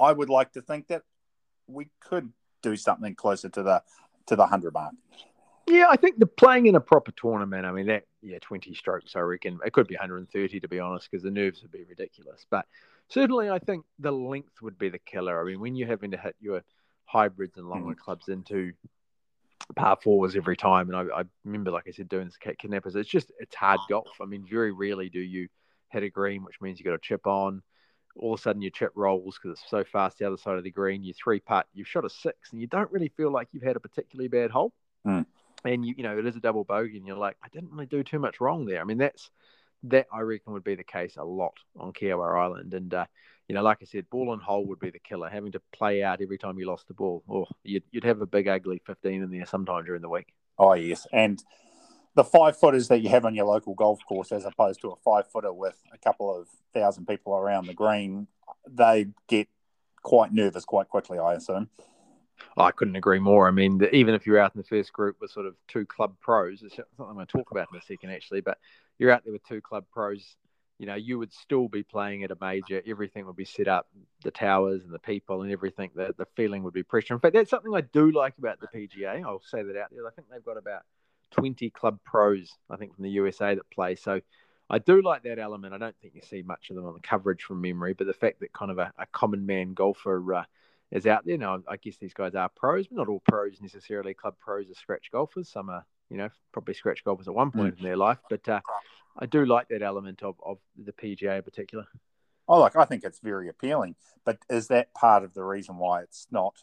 I 0.00 0.10
would 0.10 0.28
like 0.28 0.50
to 0.54 0.60
think 0.60 0.88
that 0.88 1.02
we 1.68 1.86
could 2.00 2.32
do 2.62 2.74
something 2.74 3.14
closer 3.14 3.48
to 3.50 3.62
the 3.62 3.82
to 4.26 4.34
the 4.34 4.46
hundred 4.46 4.74
mark. 4.74 4.94
Yeah, 5.66 5.86
I 5.90 5.96
think 5.96 6.18
the 6.18 6.26
playing 6.26 6.66
in 6.66 6.74
a 6.74 6.80
proper 6.80 7.12
tournament. 7.12 7.64
I 7.64 7.72
mean, 7.72 7.86
that 7.86 8.04
yeah, 8.22 8.38
twenty 8.40 8.74
strokes. 8.74 9.16
I 9.16 9.20
reckon 9.20 9.58
it 9.64 9.72
could 9.72 9.86
be 9.86 9.94
130 9.94 10.60
to 10.60 10.68
be 10.68 10.80
honest, 10.80 11.10
because 11.10 11.22
the 11.22 11.30
nerves 11.30 11.62
would 11.62 11.72
be 11.72 11.84
ridiculous. 11.84 12.44
But 12.50 12.66
certainly, 13.08 13.50
I 13.50 13.58
think 13.58 13.84
the 13.98 14.12
length 14.12 14.60
would 14.60 14.78
be 14.78 14.90
the 14.90 14.98
killer. 14.98 15.40
I 15.40 15.44
mean, 15.44 15.60
when 15.60 15.74
you're 15.74 15.88
having 15.88 16.10
to 16.10 16.18
hit 16.18 16.36
your 16.40 16.62
hybrids 17.06 17.56
and 17.56 17.68
longer 17.68 17.94
mm. 17.94 17.98
clubs 17.98 18.28
into 18.28 18.72
par 19.74 19.96
fours 20.02 20.36
every 20.36 20.56
time, 20.56 20.90
and 20.90 20.96
I, 20.96 21.20
I, 21.20 21.24
remember, 21.44 21.70
like 21.70 21.84
I 21.88 21.92
said, 21.92 22.08
doing 22.08 22.26
this 22.26 22.36
Cape 22.36 22.58
Kidnappers. 22.58 22.94
It's 22.94 23.08
just 23.08 23.32
it's 23.38 23.54
hard 23.54 23.80
golf. 23.88 24.20
I 24.20 24.26
mean, 24.26 24.46
very 24.48 24.72
rarely 24.72 25.08
do 25.08 25.20
you 25.20 25.48
hit 25.88 26.02
a 26.02 26.10
green, 26.10 26.44
which 26.44 26.60
means 26.60 26.78
you 26.78 26.84
got 26.84 26.94
a 26.94 26.98
chip 26.98 27.26
on. 27.26 27.62
All 28.16 28.34
of 28.34 28.40
a 28.40 28.42
sudden, 28.42 28.62
your 28.62 28.70
chip 28.70 28.92
rolls 28.94 29.38
because 29.42 29.58
it's 29.58 29.70
so 29.70 29.82
fast 29.82 30.18
the 30.18 30.26
other 30.26 30.36
side 30.36 30.58
of 30.58 30.62
the 30.62 30.70
green. 30.70 31.02
You 31.02 31.14
three 31.14 31.40
putt, 31.40 31.66
you've 31.72 31.88
shot 31.88 32.04
a 32.04 32.10
six, 32.10 32.52
and 32.52 32.60
you 32.60 32.66
don't 32.66 32.92
really 32.92 33.08
feel 33.16 33.32
like 33.32 33.48
you've 33.52 33.64
had 33.64 33.76
a 33.76 33.80
particularly 33.80 34.28
bad 34.28 34.50
hole. 34.50 34.72
Mm 35.06 35.24
and 35.72 35.84
you 35.84 35.94
you 35.96 36.02
know 36.02 36.18
it 36.18 36.26
is 36.26 36.36
a 36.36 36.40
double 36.40 36.64
bogey, 36.64 36.98
and 36.98 37.06
you're 37.06 37.16
like, 37.16 37.36
I 37.42 37.48
didn't 37.52 37.72
really 37.72 37.86
do 37.86 38.02
too 38.02 38.18
much 38.18 38.40
wrong 38.40 38.66
there. 38.66 38.80
I 38.80 38.84
mean, 38.84 38.98
that's 38.98 39.30
that 39.84 40.06
I 40.12 40.20
reckon 40.20 40.52
would 40.52 40.64
be 40.64 40.74
the 40.74 40.84
case 40.84 41.16
a 41.16 41.24
lot 41.24 41.54
on 41.76 41.92
Kiawah 41.92 42.42
Island, 42.42 42.74
and 42.74 42.92
uh, 42.92 43.06
you 43.48 43.54
know, 43.54 43.62
like 43.62 43.78
I 43.82 43.84
said, 43.84 44.08
ball 44.10 44.32
and 44.32 44.42
hole 44.42 44.66
would 44.66 44.80
be 44.80 44.90
the 44.90 44.98
killer. 44.98 45.28
Having 45.28 45.52
to 45.52 45.62
play 45.72 46.02
out 46.02 46.22
every 46.22 46.38
time 46.38 46.58
you 46.58 46.66
lost 46.66 46.88
the 46.88 46.94
ball, 46.94 47.22
or 47.26 47.46
you'd, 47.62 47.82
you'd 47.90 48.04
have 48.04 48.20
a 48.20 48.26
big 48.26 48.48
ugly 48.48 48.80
15 48.86 49.22
in 49.22 49.30
there 49.30 49.46
sometime 49.46 49.84
during 49.84 50.02
the 50.02 50.08
week. 50.08 50.32
Oh 50.58 50.74
yes, 50.74 51.06
and 51.12 51.42
the 52.14 52.24
five 52.24 52.56
footers 52.58 52.88
that 52.88 53.00
you 53.00 53.08
have 53.08 53.24
on 53.24 53.34
your 53.34 53.46
local 53.46 53.74
golf 53.74 54.00
course, 54.06 54.32
as 54.32 54.44
opposed 54.44 54.80
to 54.80 54.90
a 54.90 54.96
five 55.04 55.30
footer 55.30 55.52
with 55.52 55.76
a 55.92 55.98
couple 55.98 56.34
of 56.34 56.48
thousand 56.72 57.06
people 57.06 57.34
around 57.34 57.66
the 57.66 57.74
green, 57.74 58.28
they 58.68 59.06
get 59.26 59.48
quite 60.02 60.32
nervous 60.32 60.64
quite 60.64 60.88
quickly. 60.88 61.18
I 61.18 61.34
assume. 61.34 61.68
I 62.56 62.70
couldn't 62.70 62.96
agree 62.96 63.18
more. 63.18 63.48
I 63.48 63.50
mean, 63.50 63.78
the, 63.78 63.94
even 63.94 64.14
if 64.14 64.26
you're 64.26 64.38
out 64.38 64.54
in 64.54 64.60
the 64.60 64.66
first 64.66 64.92
group 64.92 65.16
with 65.20 65.30
sort 65.30 65.46
of 65.46 65.54
two 65.68 65.86
club 65.86 66.14
pros, 66.20 66.62
it's 66.62 66.76
something 66.76 66.92
I'm 66.98 67.14
going 67.14 67.26
to 67.26 67.32
talk 67.32 67.50
about 67.50 67.68
in 67.72 67.78
a 67.78 67.82
second, 67.82 68.10
actually, 68.10 68.40
but 68.40 68.58
you're 68.98 69.10
out 69.10 69.24
there 69.24 69.32
with 69.32 69.46
two 69.46 69.60
club 69.60 69.84
pros, 69.92 70.36
you 70.78 70.86
know, 70.86 70.94
you 70.94 71.18
would 71.18 71.32
still 71.32 71.68
be 71.68 71.82
playing 71.82 72.24
at 72.24 72.30
a 72.30 72.36
major. 72.40 72.82
Everything 72.86 73.26
would 73.26 73.36
be 73.36 73.44
set 73.44 73.68
up, 73.68 73.88
the 74.22 74.30
towers 74.30 74.82
and 74.84 74.92
the 74.92 74.98
people 74.98 75.42
and 75.42 75.52
everything. 75.52 75.90
The, 75.94 76.14
the 76.16 76.26
feeling 76.36 76.62
would 76.64 76.74
be 76.74 76.82
pressure. 76.82 77.14
In 77.14 77.20
fact, 77.20 77.34
that's 77.34 77.50
something 77.50 77.74
I 77.74 77.80
do 77.80 78.10
like 78.10 78.34
about 78.38 78.60
the 78.60 78.66
PGA. 78.66 79.24
I'll 79.24 79.40
say 79.40 79.62
that 79.62 79.76
out 79.76 79.88
there. 79.90 80.06
I 80.06 80.10
think 80.10 80.28
they've 80.30 80.44
got 80.44 80.56
about 80.56 80.82
20 81.32 81.70
club 81.70 81.98
pros, 82.04 82.52
I 82.70 82.76
think, 82.76 82.94
from 82.94 83.04
the 83.04 83.10
USA 83.10 83.54
that 83.54 83.70
play. 83.70 83.94
So 83.96 84.20
I 84.70 84.78
do 84.78 85.02
like 85.02 85.22
that 85.24 85.38
element. 85.38 85.74
I 85.74 85.78
don't 85.78 85.96
think 86.00 86.14
you 86.14 86.22
see 86.22 86.42
much 86.42 86.70
of 86.70 86.76
them 86.76 86.86
on 86.86 86.94
the 86.94 87.00
coverage 87.00 87.42
from 87.42 87.60
memory, 87.60 87.92
but 87.92 88.06
the 88.06 88.14
fact 88.14 88.40
that 88.40 88.52
kind 88.52 88.70
of 88.70 88.78
a, 88.78 88.92
a 88.98 89.06
common 89.06 89.46
man 89.46 89.74
golfer, 89.74 90.34
uh, 90.34 90.44
is 90.94 91.06
out 91.06 91.26
there. 91.26 91.36
Now, 91.36 91.60
I 91.68 91.76
guess 91.76 91.96
these 91.98 92.14
guys 92.14 92.34
are 92.34 92.48
pros, 92.48 92.86
but 92.86 92.96
not 92.96 93.08
all 93.08 93.20
pros 93.28 93.60
necessarily. 93.60 94.14
Club 94.14 94.36
pros 94.40 94.70
are 94.70 94.74
scratch 94.74 95.10
golfers. 95.12 95.50
Some 95.50 95.68
are, 95.68 95.84
you 96.08 96.16
know, 96.16 96.30
probably 96.52 96.74
scratch 96.74 97.04
golfers 97.04 97.28
at 97.28 97.34
one 97.34 97.50
point 97.50 97.74
mm. 97.74 97.78
in 97.78 97.84
their 97.84 97.96
life. 97.96 98.18
But 98.30 98.48
uh, 98.48 98.60
I 99.18 99.26
do 99.26 99.44
like 99.44 99.68
that 99.68 99.82
element 99.82 100.22
of, 100.22 100.36
of 100.42 100.58
the 100.76 100.92
PGA 100.92 101.38
in 101.38 101.42
particular. 101.42 101.86
Oh, 102.46 102.60
look, 102.60 102.76
I 102.76 102.84
think 102.84 103.04
it's 103.04 103.18
very 103.18 103.48
appealing. 103.48 103.96
But 104.24 104.38
is 104.48 104.68
that 104.68 104.94
part 104.94 105.24
of 105.24 105.34
the 105.34 105.42
reason 105.42 105.78
why 105.78 106.02
it's 106.02 106.28
not 106.30 106.54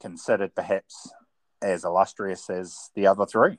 considered 0.00 0.54
perhaps 0.54 1.10
as 1.62 1.84
illustrious 1.84 2.50
as 2.50 2.90
the 2.94 3.06
other 3.06 3.24
three? 3.24 3.58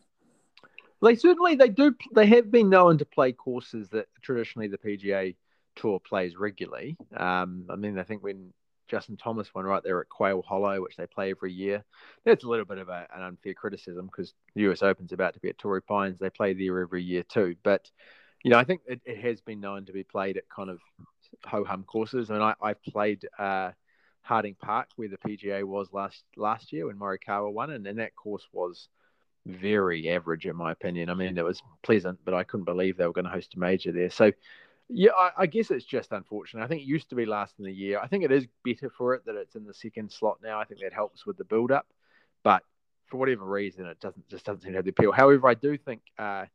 They 1.01 1.15
certainly 1.15 1.55
they 1.55 1.69
do. 1.69 1.95
They 2.13 2.25
have 2.27 2.51
been 2.51 2.69
known 2.69 2.97
to 2.97 3.05
play 3.05 3.31
courses 3.31 3.89
that 3.89 4.07
traditionally 4.21 4.67
the 4.67 4.79
PGA 4.79 5.35
Tour 5.75 5.99
plays 5.99 6.35
regularly. 6.35 6.97
Um, 7.15 7.67
I 7.69 7.75
mean, 7.75 7.99
I 7.99 8.03
think 8.03 8.23
when 8.23 8.51
Justin 8.88 9.17
Thomas 9.17 9.54
won 9.54 9.65
right 9.65 9.84
there 9.84 10.00
at 10.02 10.10
Quail 10.10 10.41
Hollow, 10.41 10.82
which 10.82 10.95
they 10.95 11.08
play 11.08 11.32
every 11.32 11.54
year. 11.54 11.84
That's 12.26 12.43
a 12.43 12.47
little 12.47 12.65
bit 12.65 12.78
of 12.78 12.89
a, 12.89 13.08
an 13.15 13.21
unfair 13.21 13.54
criticism 13.54 14.08
because 14.08 14.34
the 14.56 14.69
US 14.69 14.84
Open's 14.84 15.12
about 15.12 15.34
to 15.34 15.39
be 15.39 15.50
at 15.50 15.58
Torrey 15.58 15.82
Pines. 15.82 16.17
They 16.19 16.30
play 16.30 16.54
there 16.54 16.80
every 16.80 17.04
year 17.04 17.23
too. 17.23 17.56
But, 17.63 17.89
you 18.43 18.52
know, 18.52 18.58
I 18.58 18.63
think 18.63 18.82
it, 18.88 19.02
it 19.06 19.19
has 19.19 19.41
been 19.41 19.60
known 19.60 19.86
to 19.86 19.93
be 19.93 20.04
played 20.04 20.38
at 20.38 20.50
kind 20.50 20.69
of 20.69 20.80
ho 21.45 21.63
hum 21.63 21.84
courses. 21.84 22.30
I 22.30 22.34
mean, 22.34 22.41
I, 22.41 22.54
I 22.62 22.73
played 22.73 23.28
uh, 23.38 23.71
Harding 24.21 24.56
Park 24.56 24.89
where 24.95 25.10
the 25.10 25.17
PGA 25.17 25.63
was 25.63 25.88
last 25.93 26.23
last 26.36 26.71
year 26.73 26.88
when 26.88 26.97
Morikawa 26.97 27.52
won, 27.52 27.71
and, 27.71 27.88
and 27.88 28.00
that 28.00 28.15
course 28.15 28.47
was 28.52 28.89
very 29.45 30.10
average 30.10 30.45
in 30.45 30.56
my 30.56 30.71
opinion. 30.71 31.10
I 31.10 31.13
mean, 31.13 31.38
it 31.38 31.45
was 31.45 31.62
pleasant, 31.82 32.19
but 32.26 32.34
I 32.34 32.43
couldn't 32.43 32.65
believe 32.65 32.97
they 32.97 33.06
were 33.08 33.13
going 33.13 33.26
to 33.26 33.32
host 33.32 33.56
a 33.56 33.60
major 33.60 33.91
there. 33.91 34.10
So, 34.10 34.32
yeah, 34.89 35.12
I, 35.17 35.32
I, 35.38 35.45
guess 35.47 35.69
it's 35.69 35.86
just 35.86 36.12
unfortunate. 36.12 36.63
I 36.63 36.67
think 36.67 36.82
it 36.82 36.88
used 36.88 37.10
to 37.10 37.15
be 37.15 37.26
last 37.26 37.56
in 37.60 37.65
the 37.65 37.73
year. 37.73 38.00
I 38.00 38.08
think 38.08 38.23
it 38.23 38.32
is 38.32 38.47
better 38.63 38.89
for 38.89 39.15
it 39.15 39.26
that 39.26 39.36
it's 39.36 39.56
in 39.56 39.65
the 39.65 39.73
second 39.73 40.12
slot 40.12 40.39
now. 40.41 40.60
I 40.60 40.65
think 40.65 40.82
that 40.82 40.93
helps 40.93 41.26
with 41.26 41.38
the 41.38 41.43
build 41.43 41.71
up, 41.71 41.88
but 42.43 42.63
for 43.08 43.17
whatever 43.17 43.45
reason, 43.45 43.86
it 43.86 44.00
doesn't 44.00 44.28
just 44.30 44.45
doesn't 44.45 44.62
seem 44.62 44.71
to 44.71 44.78
have 44.78 44.86
the 44.86 44.91
appeal. 44.91 45.12
However, 45.12 45.47
I 45.47 45.56
do 45.56 45.78
think 45.78 46.02
uh, 46.17 46.45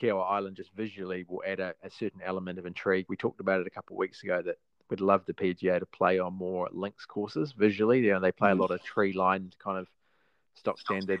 Kiawah 0.00 0.30
Island 0.30 0.56
just 0.56 0.72
visually 0.74 1.24
will 1.28 1.42
add 1.46 1.60
a, 1.60 1.74
a, 1.82 1.90
certain 1.90 2.20
element 2.24 2.58
of 2.58 2.66
intrigue. 2.66 3.06
We 3.08 3.16
talked 3.16 3.40
about 3.40 3.60
it 3.60 3.66
a 3.66 3.70
couple 3.70 3.96
of 3.96 3.98
weeks 3.98 4.22
ago 4.22 4.42
that 4.42 4.56
we'd 4.90 5.00
love 5.00 5.24
the 5.26 5.34
PGA 5.34 5.80
to 5.80 5.86
play 5.86 6.18
on 6.18 6.34
more 6.34 6.68
links 6.72 7.06
courses 7.06 7.52
visually. 7.52 8.00
You 8.00 8.12
know, 8.12 8.20
they 8.20 8.32
play 8.32 8.50
a 8.50 8.54
mm. 8.54 8.60
lot 8.60 8.70
of 8.70 8.82
tree 8.82 9.12
lined 9.12 9.56
kind 9.62 9.78
of 9.78 9.88
stock 10.54 10.78
standard 10.78 11.20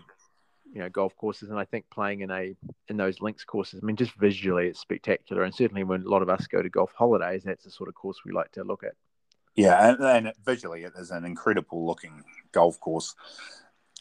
you 0.72 0.80
know 0.80 0.88
golf 0.88 1.16
courses. 1.16 1.50
And 1.50 1.58
i 1.58 1.64
think 1.64 1.84
playing 1.90 2.20
in 2.20 2.30
a 2.30 2.54
in 2.88 2.96
those 2.96 3.20
links 3.20 3.44
courses 3.44 3.80
i 3.82 3.86
mean 3.86 3.96
just 3.96 4.14
visually 4.14 4.68
it's 4.68 4.80
spectacular. 4.80 5.42
And 5.42 5.54
certainly 5.54 5.84
when 5.84 6.02
a 6.02 6.08
lot 6.08 6.22
of 6.22 6.28
us 6.28 6.46
go 6.46 6.62
to 6.62 6.68
golf 6.68 6.92
holidays 6.96 7.42
that's 7.44 7.64
the 7.64 7.70
sort 7.70 7.88
of 7.88 7.94
course 7.94 8.18
we 8.24 8.32
like 8.32 8.52
to 8.52 8.64
look 8.64 8.84
at. 8.84 8.94
Yeah 9.54 9.90
and, 9.90 10.02
and 10.02 10.32
visually 10.44 10.82
it 10.84 10.92
is 10.98 11.10
an 11.10 11.24
incredible 11.24 11.86
looking 11.86 12.24
golf 12.52 12.80
course. 12.80 13.14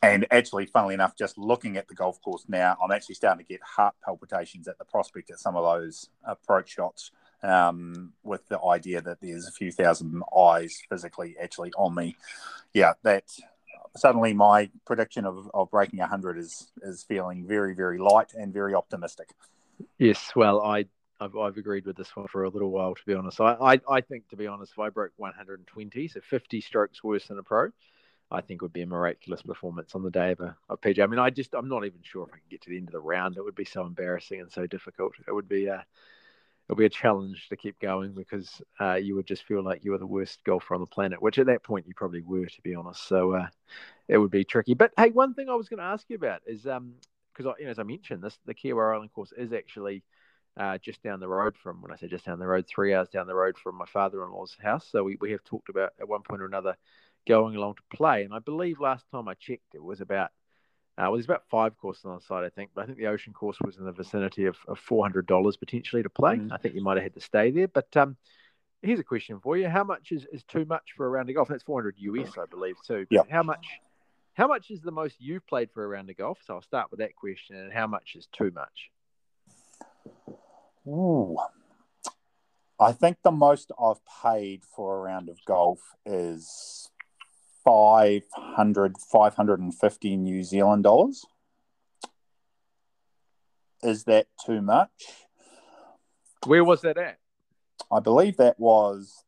And 0.02 0.28
actually 0.32 0.66
funnily 0.66 0.96
enough 0.96 1.16
just 1.18 1.38
looking 1.38 1.78
at 1.78 1.88
the 1.88 1.96
golf 1.96 2.22
course 2.22 2.46
now 2.48 2.76
i'm 2.84 2.92
actually 2.92 3.16
starting 3.16 3.46
to 3.46 3.50
get 3.50 3.62
heart 3.64 3.96
palpitations 4.04 4.68
at 4.68 4.78
the 4.78 4.86
prospect 4.86 5.30
of 5.32 5.40
some 5.40 5.56
of 5.56 5.64
those 5.64 6.10
approach 6.26 6.72
shots 6.72 7.12
um, 7.44 8.14
with 8.24 8.48
the 8.48 8.60
idea 8.64 9.02
that 9.02 9.20
there's 9.22 9.48
a 9.48 9.52
few 9.52 9.72
thousand 9.72 10.24
eyes 10.38 10.82
physically 10.90 11.36
actually 11.42 11.72
on 11.78 11.94
me. 11.94 12.16
Yeah 12.74 12.94
that 13.04 13.26
suddenly 13.96 14.34
my 14.34 14.70
prediction 14.86 15.26
of, 15.26 15.50
of 15.54 15.70
breaking 15.72 16.00
100 16.00 16.38
is 16.38 16.72
is 16.82 17.04
feeling 17.04 17.46
very 17.48 17.74
very 17.74 17.98
light 17.98 18.34
and 18.34 18.54
very 18.54 18.74
optimistic. 18.74 19.30
Yes 19.98 20.32
well 20.36 20.62
i 20.62 20.86
I've, 21.20 21.38
I've 21.38 21.58
agreed 21.58 21.86
with 21.86 21.96
this 21.96 22.14
one 22.16 22.28
for 22.28 22.44
a 22.44 22.50
little 22.50 22.72
while 22.72 22.96
to 22.96 23.06
be 23.06 23.14
honest. 23.14 23.40
I, 23.40 23.54
I, 23.54 23.82
I 23.90 24.02
think 24.02 24.28
to 24.30 24.36
be 24.36 24.48
honest 24.48 24.74
if 24.74 24.80
i 24.80 24.90
broke 24.90 25.12
120 25.18 26.08
so 26.08 26.20
50 26.22 26.62
strokes 26.62 27.04
worse 27.04 27.28
than 27.28 27.38
a 27.38 27.44
pro 27.44 27.70
i 28.32 28.42
think 28.42 28.62
would 28.62 28.74
be 28.74 28.82
a 28.82 28.88
miraculous 28.88 29.42
performance 29.42 29.96
on 29.96 30.04
the 30.04 30.10
day 30.12 30.32
of 30.32 30.40
a, 30.40 30.56
a 30.70 30.76
pg 30.78 31.02
i 31.02 31.08
mean 31.08 31.20
i 31.20 31.30
just 31.30 31.54
i'm 31.54 31.70
not 31.70 31.86
even 31.86 32.00
sure 32.02 32.24
if 32.24 32.34
i 32.34 32.38
can 32.38 32.48
get 32.50 32.62
to 32.62 32.70
the 32.70 32.78
end 32.78 32.88
of 32.88 32.94
the 32.94 33.00
round. 33.00 33.38
It 33.38 33.44
would 33.44 33.56
be 33.56 33.66
so 33.66 33.86
embarrassing 33.86 34.42
and 34.42 34.52
so 34.52 34.66
difficult. 34.68 35.14
It 35.28 35.34
would 35.34 35.48
be 35.48 35.70
uh 35.70 35.82
it'll 36.68 36.78
be 36.78 36.86
a 36.86 36.90
challenge 36.90 37.48
to 37.50 37.58
keep 37.58 37.80
going 37.80 38.14
because 38.14 38.62
uh, 38.80 38.96
you 38.96 39.16
would 39.16 39.28
just 39.28 39.44
feel 39.44 39.64
like 39.64 39.84
you 39.84 39.92
were 39.92 39.98
the 39.98 40.06
worst 40.08 40.44
golfer 40.46 40.74
on 40.74 40.82
the 40.82 40.88
planet, 40.88 41.22
which 41.22 41.40
at 41.40 41.48
that 41.48 41.64
point 41.64 41.88
you 41.88 41.94
probably 41.96 42.22
were, 42.22 42.46
to 42.46 42.62
be 42.62 42.76
honest. 42.76 43.08
So 43.08 43.34
uh, 43.34 43.48
it 44.08 44.18
would 44.18 44.32
be 44.32 44.44
tricky. 44.44 44.74
But 44.74 44.92
hey, 44.98 45.10
one 45.10 45.34
thing 45.34 45.50
I 45.50 45.56
was 45.56 45.70
going 45.70 45.80
to 45.80 45.86
ask 45.86 46.10
you 46.10 46.16
about 46.16 46.42
is 46.46 46.66
um 46.68 46.94
because 47.36 47.54
you 47.60 47.66
know 47.66 47.72
as 47.72 47.80
I 47.80 47.84
mentioned 47.84 48.24
this, 48.24 48.38
the 48.46 48.54
Kiawah 48.54 48.96
Island 48.96 49.14
course 49.14 49.34
is 49.36 49.54
actually 49.54 50.04
uh, 50.58 50.78
just 50.78 51.02
down 51.02 51.20
the 51.20 51.28
road 51.28 51.56
from 51.58 51.82
when 51.82 51.92
I 51.92 51.96
say 51.96 52.08
just 52.08 52.26
down 52.26 52.40
the 52.40 52.48
road, 52.48 52.68
three 52.68 52.94
hours 52.94 53.10
down 53.10 53.28
the 53.28 53.36
road 53.36 53.58
from 53.58 53.76
my 53.76 53.86
father-in-law's 53.86 54.56
house. 54.62 54.88
So 54.92 55.04
we, 55.04 55.18
we 55.20 55.32
have 55.32 55.44
talked 55.44 55.70
about 55.70 55.94
at 56.00 56.08
one 56.08 56.22
point 56.22 56.42
or 56.42 56.46
another 56.46 56.78
going 57.28 57.56
along 57.56 57.76
to 57.76 57.98
play. 57.98 58.24
And 58.24 58.34
I 58.34 58.40
believe 58.40 58.80
last 58.80 59.06
time 59.12 59.28
I 59.28 59.34
checked, 59.34 59.74
it 59.74 59.84
was 59.84 60.02
about 60.02 60.30
uh, 60.98 61.04
well, 61.04 61.14
there's 61.14 61.26
about 61.26 61.48
five 61.50 61.76
courses 61.78 62.06
on 62.06 62.16
the 62.16 62.22
site, 62.22 62.44
I 62.44 62.50
think, 62.50 62.72
but 62.76 62.84
I 62.84 62.86
think 62.86 63.00
the 63.00 63.08
ocean 63.08 63.34
course 63.34 63.58
was 63.66 63.78
in 63.78 63.86
the 63.86 63.92
vicinity 63.92 64.46
of, 64.46 64.58
of 64.68 64.78
four 64.78 65.04
hundred 65.04 65.26
dollars 65.26 65.58
potentially 65.58 66.04
to 66.04 66.10
play. 66.10 66.36
Mm. 66.36 66.52
I 66.52 66.58
think 66.58 66.76
you 66.76 66.84
might 66.84 66.98
have 66.98 67.04
had 67.04 67.16
to 67.16 67.22
stay 67.22 67.50
there. 67.50 67.68
But 67.68 67.96
um, 67.98 68.16
here's 68.84 69.00
a 69.00 69.04
question 69.04 69.40
for 69.40 69.58
you: 69.58 69.68
How 69.68 69.84
much 69.84 70.12
is, 70.12 70.28
is 70.32 70.44
too 70.44 70.66
much 70.66 70.94
for 70.96 71.08
a 71.08 71.10
round 71.10 71.30
of 71.30 71.36
golf? 71.36 71.48
That's 71.48 71.64
four 71.64 71.80
hundred 71.80 71.96
US, 71.98 72.38
I 72.38 72.46
believe, 72.46 72.76
too. 72.86 73.08
Yeah. 73.10 73.22
How 73.30 73.42
much? 73.42 73.66
How 74.36 74.48
much 74.48 74.70
is 74.70 74.82
the 74.82 74.92
most 74.92 75.16
you've 75.20 75.46
played 75.48 75.70
for 75.72 75.84
a 75.84 75.88
round 75.88 76.10
of 76.10 76.18
golf? 76.18 76.40
So 76.46 76.56
I'll 76.56 76.62
start 76.62 76.92
with 76.92 77.00
that 77.00 77.16
question. 77.16 77.56
And 77.56 77.74
how 77.74 77.88
much 77.88 78.16
is 78.16 78.28
too 78.32 78.52
much? 78.54 78.92
Ooh, 80.88 81.38
I 82.80 82.92
think 82.92 83.18
the 83.24 83.32
most 83.32 83.72
I've 83.80 84.02
paid 84.24 84.64
for 84.76 84.98
a 84.98 85.02
round 85.02 85.30
of 85.30 85.40
golf 85.46 85.80
is 86.06 86.90
500, 87.64 88.98
550 88.98 90.18
New 90.18 90.44
Zealand 90.44 90.84
dollars. 90.84 91.26
Is 93.82 94.06
that 94.06 94.28
too 94.46 94.62
much? 94.62 94.90
Where 96.46 96.64
was 96.64 96.82
that 96.82 96.98
at? 96.98 97.18
I 97.92 98.00
believe 98.00 98.38
that 98.38 98.60
was 98.60 99.24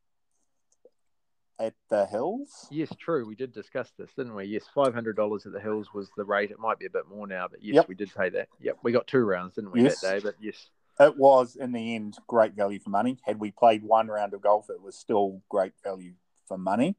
at 1.58 1.74
the 1.88 2.06
Hills. 2.06 2.66
Yes, 2.70 2.92
true. 2.98 3.26
We 3.26 3.34
did 3.34 3.52
discuss 3.52 3.90
this, 3.98 4.10
didn't 4.16 4.34
we? 4.34 4.44
Yes, 4.44 4.64
five 4.74 4.92
hundred 4.94 5.16
dollars 5.16 5.46
at 5.46 5.52
the 5.52 5.60
Hills 5.60 5.88
was 5.94 6.10
the 6.16 6.24
rate. 6.24 6.50
It 6.50 6.58
might 6.58 6.78
be 6.78 6.86
a 6.86 6.90
bit 6.90 7.08
more 7.08 7.26
now, 7.26 7.48
but 7.48 7.62
yes, 7.62 7.76
Yep. 7.76 7.88
we 7.88 7.94
did 7.94 8.14
pay 8.14 8.28
that. 8.30 8.48
Yep, 8.60 8.78
we 8.82 8.92
got 8.92 9.06
two 9.06 9.24
rounds, 9.24 9.54
didn't 9.54 9.72
we, 9.72 9.82
Yes. 9.82 10.00
that 10.00 10.16
day? 10.16 10.20
But 10.22 10.34
yes, 10.40 10.68
It 10.98 11.16
was, 11.18 11.56
in 11.56 11.72
the 11.72 11.94
end, 11.94 12.16
great 12.26 12.54
value 12.54 12.78
for 12.78 12.88
money. 12.90 13.18
Had 13.24 13.38
we 13.38 13.50
played 13.50 13.82
one 13.82 14.08
round 14.08 14.32
of 14.32 14.40
golf, 14.40 14.70
it 14.70 14.80
was 14.80 14.96
still 14.96 15.42
great 15.50 15.72
value 15.84 16.14
for 16.46 16.56
money. 16.56 16.96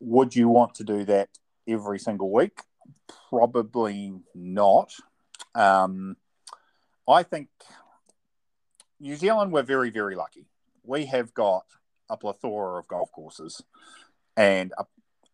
Would 0.00 0.34
you 0.34 0.48
want 0.48 0.74
to 0.76 0.84
do 0.84 1.04
that 1.04 1.28
every 1.68 1.98
single 1.98 2.32
week? 2.32 2.62
Probably 3.28 4.14
not. 4.34 4.92
Um, 5.54 6.16
I 7.08 7.22
think 7.22 7.48
New 8.98 9.16
Zealand, 9.16 9.52
we're 9.52 9.62
very, 9.62 9.90
very 9.90 10.14
lucky. 10.14 10.46
We 10.84 11.06
have 11.06 11.34
got 11.34 11.64
a 12.08 12.16
plethora 12.16 12.78
of 12.78 12.88
golf 12.88 13.10
courses, 13.12 13.62
and 14.36 14.72
a, 14.78 14.84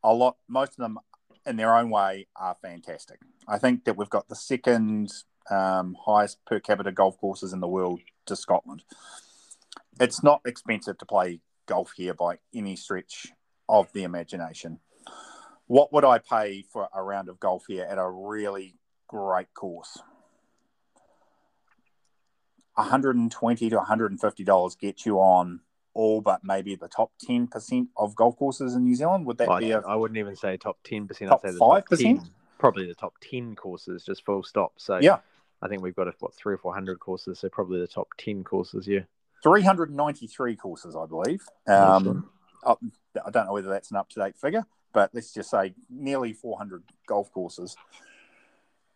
a 0.03 0.13
lot, 0.13 0.37
most 0.49 0.73
of 0.73 0.77
them 0.79 0.99
in 1.47 1.57
their 1.57 1.77
own 1.77 1.91
way 1.91 2.27
are 2.37 2.57
fantastic. 2.61 3.21
I 3.47 3.59
think 3.59 3.85
that 3.85 3.97
we've 3.97 4.11
got 4.11 4.29
the 4.29 4.37
second 4.37 5.13
um, 5.51 5.97
highest 6.05 6.45
per 6.45 6.61
capita 6.61 6.93
golf 6.93 7.19
courses 7.19 7.53
in 7.53 7.61
the 7.61 7.69
world 7.69 8.01
to 8.27 8.37
Scotland. 8.37 8.83
It's 10.01 10.23
not 10.23 10.41
expensive 10.45 10.99
to 10.99 11.07
play 11.07 11.41
golf 11.67 11.93
here 11.97 12.15
by 12.15 12.39
any 12.55 12.77
stretch 12.77 13.29
of 13.69 13.93
the 13.93 14.03
imagination. 14.05 14.81
What 15.67 15.93
would 15.93 16.05
I 16.05 16.19
pay 16.19 16.63
for 16.63 16.89
a 16.95 17.03
round 17.03 17.29
of 17.29 17.41
golf 17.41 17.65
here 17.67 17.85
at 17.85 17.99
a 17.99 18.09
really 18.09 18.77
great 19.09 19.53
course? 19.55 19.99
120 22.75 23.71
to 23.71 23.77
150 23.77 24.45
dollars 24.45 24.77
gets 24.77 25.07
you 25.07 25.17
on 25.17 25.61
all 25.95 26.21
but 26.21 26.41
maybe 26.45 26.75
the 26.77 26.89
top 26.89 27.11
10% 27.27 27.89
of 27.97 28.15
golf 28.15 28.37
courses 28.37 28.75
in 28.75 28.85
New 28.85 28.95
Zealand. 28.95 29.25
Would 29.25 29.39
that 29.39 29.49
I, 29.49 29.61
be 29.61 29.71
a 29.71 29.81
I 29.81 29.97
wouldn't 29.97 30.19
even 30.19 30.37
say 30.37 30.59
top 30.59 30.77
ten 30.85 31.09
percent. 31.09 31.31
Top 31.31 31.41
I'd 31.43 31.53
say 31.53 31.55
the 31.55 32.05
5%? 32.05 32.19
10, 32.19 32.31
probably 32.59 32.87
the 32.87 32.95
top 32.95 33.15
ten 33.21 33.57
courses, 33.57 34.05
just 34.05 34.25
full 34.25 34.43
stop. 34.43 34.75
So 34.77 34.99
Yeah. 34.99 35.19
I 35.63 35.69
think 35.69 35.83
we've 35.83 35.97
got 35.97 36.09
what 36.21 36.35
three 36.35 36.55
or 36.55 36.59
four 36.59 36.75
hundred 36.75 37.01
courses, 37.01 37.39
so 37.39 37.49
probably 37.49 37.81
the 37.81 37.87
top 37.87 38.09
ten 38.19 38.45
courses. 38.45 38.87
Yeah, 38.87 39.01
393 39.43 40.57
courses, 40.57 40.95
I 40.95 41.07
believe. 41.07 41.43
Um, 41.67 42.29
up- 42.67 42.81
I 43.25 43.31
don't 43.31 43.47
know 43.47 43.53
whether 43.53 43.69
that's 43.69 43.91
an 43.91 43.97
up 43.97 44.11
to 44.11 44.21
date 44.21 44.37
figure, 44.37 44.65
but 44.93 45.11
let's 45.15 45.33
just 45.33 45.51
say 45.51 45.75
nearly 45.89 46.33
400 46.33 46.83
golf 47.07 47.33
courses. 47.33 47.77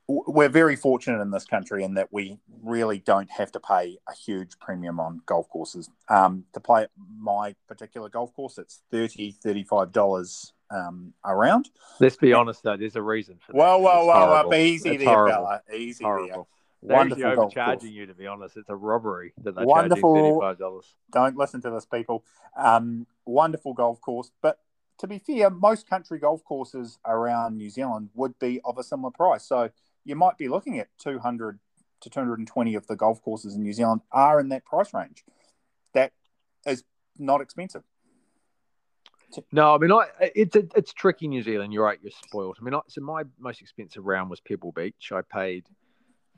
We're 0.09 0.49
very 0.49 0.75
fortunate 0.75 1.21
in 1.23 1.31
this 1.31 1.45
country 1.45 1.85
in 1.85 1.95
that 1.95 2.13
we 2.13 2.41
really 2.65 2.99
don't 2.99 3.31
have 3.31 3.53
to 3.53 3.61
pay 3.61 3.97
a 4.09 4.13
huge 4.13 4.59
premium 4.59 4.99
on 4.99 5.23
golf 5.25 5.49
courses. 5.49 5.89
Um, 6.09 6.45
to 6.53 6.59
play 6.59 6.83
at 6.83 6.91
my 7.17 7.55
particular 7.69 8.09
golf 8.09 8.35
course, 8.35 8.59
it's 8.59 8.83
$30, 8.93 9.37
$35 9.39 10.53
um, 10.73 11.15
a 11.25 11.35
round. 11.37 11.71
let's 12.01 12.17
be 12.17 12.33
honest 12.33 12.65
though. 12.65 12.77
There's 12.77 12.97
a 12.97 13.03
reason 13.03 13.39
for 13.41 13.53
that. 13.53 13.59
Whoa, 13.59 13.79
whoa, 13.79 13.99
It's 13.99 14.07
whoa, 14.07 14.27
horrible. 14.27 14.51
whoa. 14.51 14.57
Easy 14.57 14.89
It's 14.91 15.05
there, 15.05 15.15
horrible. 15.15 15.33
fella. 15.47 15.63
Easy 15.77 16.05
there. 16.05 16.45
Horrible. 16.83 16.89
They're 16.89 16.97
Wonderful 16.97 17.25
actually 17.27 17.37
golf 17.37 17.45
overcharging 17.47 17.81
course. 17.81 17.93
you. 17.95 18.07
To 18.07 18.15
be 18.15 18.27
honest, 18.27 18.57
it's 18.57 18.69
a 18.71 18.77
robbery 18.77 19.33
that 19.43 19.55
they're 19.55 19.67
Wonderful- 19.67 20.15
charging 20.15 20.33
thirty-five 20.33 20.59
dollars. 20.59 20.95
don't 21.13 21.37
listen 21.37 21.61
to 21.63 21.71
this, 21.71 21.85
people. 21.87 22.25
Um, 22.57 23.07
wonderful 23.27 23.75
golf 23.75 24.01
course, 24.01 24.31
but 24.43 24.61
to 24.99 25.07
be 25.07 25.19
fair, 25.19 25.51
most 25.51 25.89
country 25.89 26.19
golf 26.19 26.45
courses 26.45 26.99
around 27.07 27.57
New 27.57 27.71
Zealand 27.71 28.11
would 28.15 28.39
be 28.39 28.61
of 28.65 28.77
a 28.79 28.83
similar 28.83 29.11
price. 29.11 29.45
So 29.47 29.71
you 30.05 30.15
might 30.17 30.37
be 30.39 30.49
looking 30.49 30.79
at 30.79 30.89
200 30.99 31.59
to 32.03 32.11
220 32.11 32.75
of 32.75 32.87
the 32.87 32.97
golf 32.97 33.23
courses 33.23 33.55
in 33.55 33.63
New 33.63 33.73
Zealand 33.75 34.01
are 34.13 34.41
in 34.41 34.49
that 34.51 34.65
price 34.65 34.93
range. 34.95 35.25
That 35.95 36.13
is 36.67 36.85
not 37.19 37.41
expensive. 37.43 37.83
No, 39.53 39.75
I 39.75 39.79
mean, 39.79 39.93
I, 39.93 40.07
it's 40.35 40.57
it's 40.57 40.93
tricky. 40.93 41.29
New 41.29 41.43
Zealand, 41.43 41.73
you're 41.73 41.85
right. 41.85 41.99
You're 42.03 42.11
spoiled. 42.11 42.57
I 42.61 42.65
mean, 42.65 42.75
I, 42.75 42.81
so 42.89 43.01
my 43.01 43.23
most 43.39 43.61
expensive 43.61 44.05
round 44.05 44.29
was 44.29 44.41
Pebble 44.41 44.73
Beach. 44.73 45.13
I 45.15 45.21
paid 45.23 45.67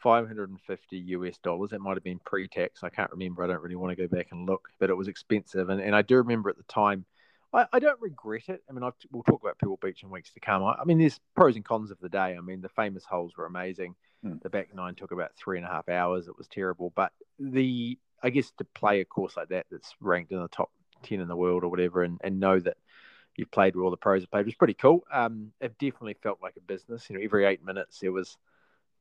550 0.02 0.96
US 0.96 1.38
dollars. 1.38 1.72
It 1.72 1.80
might 1.80 1.96
have 1.96 2.04
been 2.04 2.20
pre-tax. 2.24 2.82
I 2.82 2.90
can't 2.90 3.10
remember. 3.10 3.42
I 3.42 3.46
don't 3.46 3.62
really 3.62 3.76
want 3.76 3.96
to 3.96 4.08
go 4.08 4.14
back 4.14 4.28
and 4.32 4.48
look, 4.48 4.68
but 4.78 4.90
it 4.90 4.96
was 4.96 5.08
expensive. 5.08 5.68
And, 5.68 5.80
and 5.80 5.94
I 5.94 6.02
do 6.02 6.16
remember 6.16 6.50
at 6.50 6.56
the 6.56 6.62
time, 6.64 7.04
I, 7.52 7.66
I 7.72 7.78
don't 7.78 8.00
regret 8.00 8.48
it. 8.48 8.62
I 8.68 8.72
mean, 8.72 8.82
I've, 8.82 8.94
we'll 9.10 9.22
talk 9.22 9.42
about 9.42 9.58
Pebble 9.58 9.78
Beach 9.82 10.02
in 10.02 10.10
weeks 10.10 10.32
to 10.32 10.40
come. 10.40 10.64
I, 10.64 10.74
I 10.80 10.84
mean, 10.84 10.98
there's 10.98 11.20
pros 11.34 11.56
and 11.56 11.64
cons 11.64 11.90
of 11.90 11.98
the 12.00 12.08
day. 12.08 12.36
I 12.36 12.40
mean, 12.40 12.60
the 12.60 12.68
famous 12.70 13.04
holes 13.04 13.36
were 13.36 13.46
amazing. 13.46 13.94
Hmm. 14.22 14.34
The 14.42 14.50
back 14.50 14.74
nine 14.74 14.94
took 14.94 15.12
about 15.12 15.32
three 15.36 15.58
and 15.58 15.66
a 15.66 15.70
half 15.70 15.88
hours. 15.88 16.28
It 16.28 16.36
was 16.36 16.48
terrible. 16.48 16.92
But 16.94 17.12
the, 17.38 17.98
I 18.22 18.30
guess 18.30 18.50
to 18.58 18.64
play 18.64 19.00
a 19.00 19.04
course 19.04 19.36
like 19.36 19.48
that 19.48 19.66
that's 19.70 19.94
ranked 20.00 20.32
in 20.32 20.40
the 20.40 20.48
top 20.48 20.70
10 21.02 21.20
in 21.20 21.28
the 21.28 21.36
world 21.36 21.64
or 21.64 21.68
whatever 21.68 22.02
and, 22.02 22.20
and 22.22 22.40
know 22.40 22.58
that 22.58 22.76
you've 23.36 23.50
played 23.50 23.74
where 23.74 23.84
all 23.84 23.90
the 23.90 23.96
pros 23.96 24.22
have 24.22 24.30
played 24.30 24.46
was 24.46 24.54
pretty 24.54 24.74
cool. 24.74 25.04
Um, 25.12 25.52
it 25.60 25.78
definitely 25.78 26.16
felt 26.22 26.38
like 26.42 26.54
a 26.56 26.60
business. 26.60 27.08
You 27.08 27.16
know, 27.16 27.24
every 27.24 27.44
eight 27.44 27.64
minutes 27.64 27.98
there 28.00 28.12
was, 28.12 28.36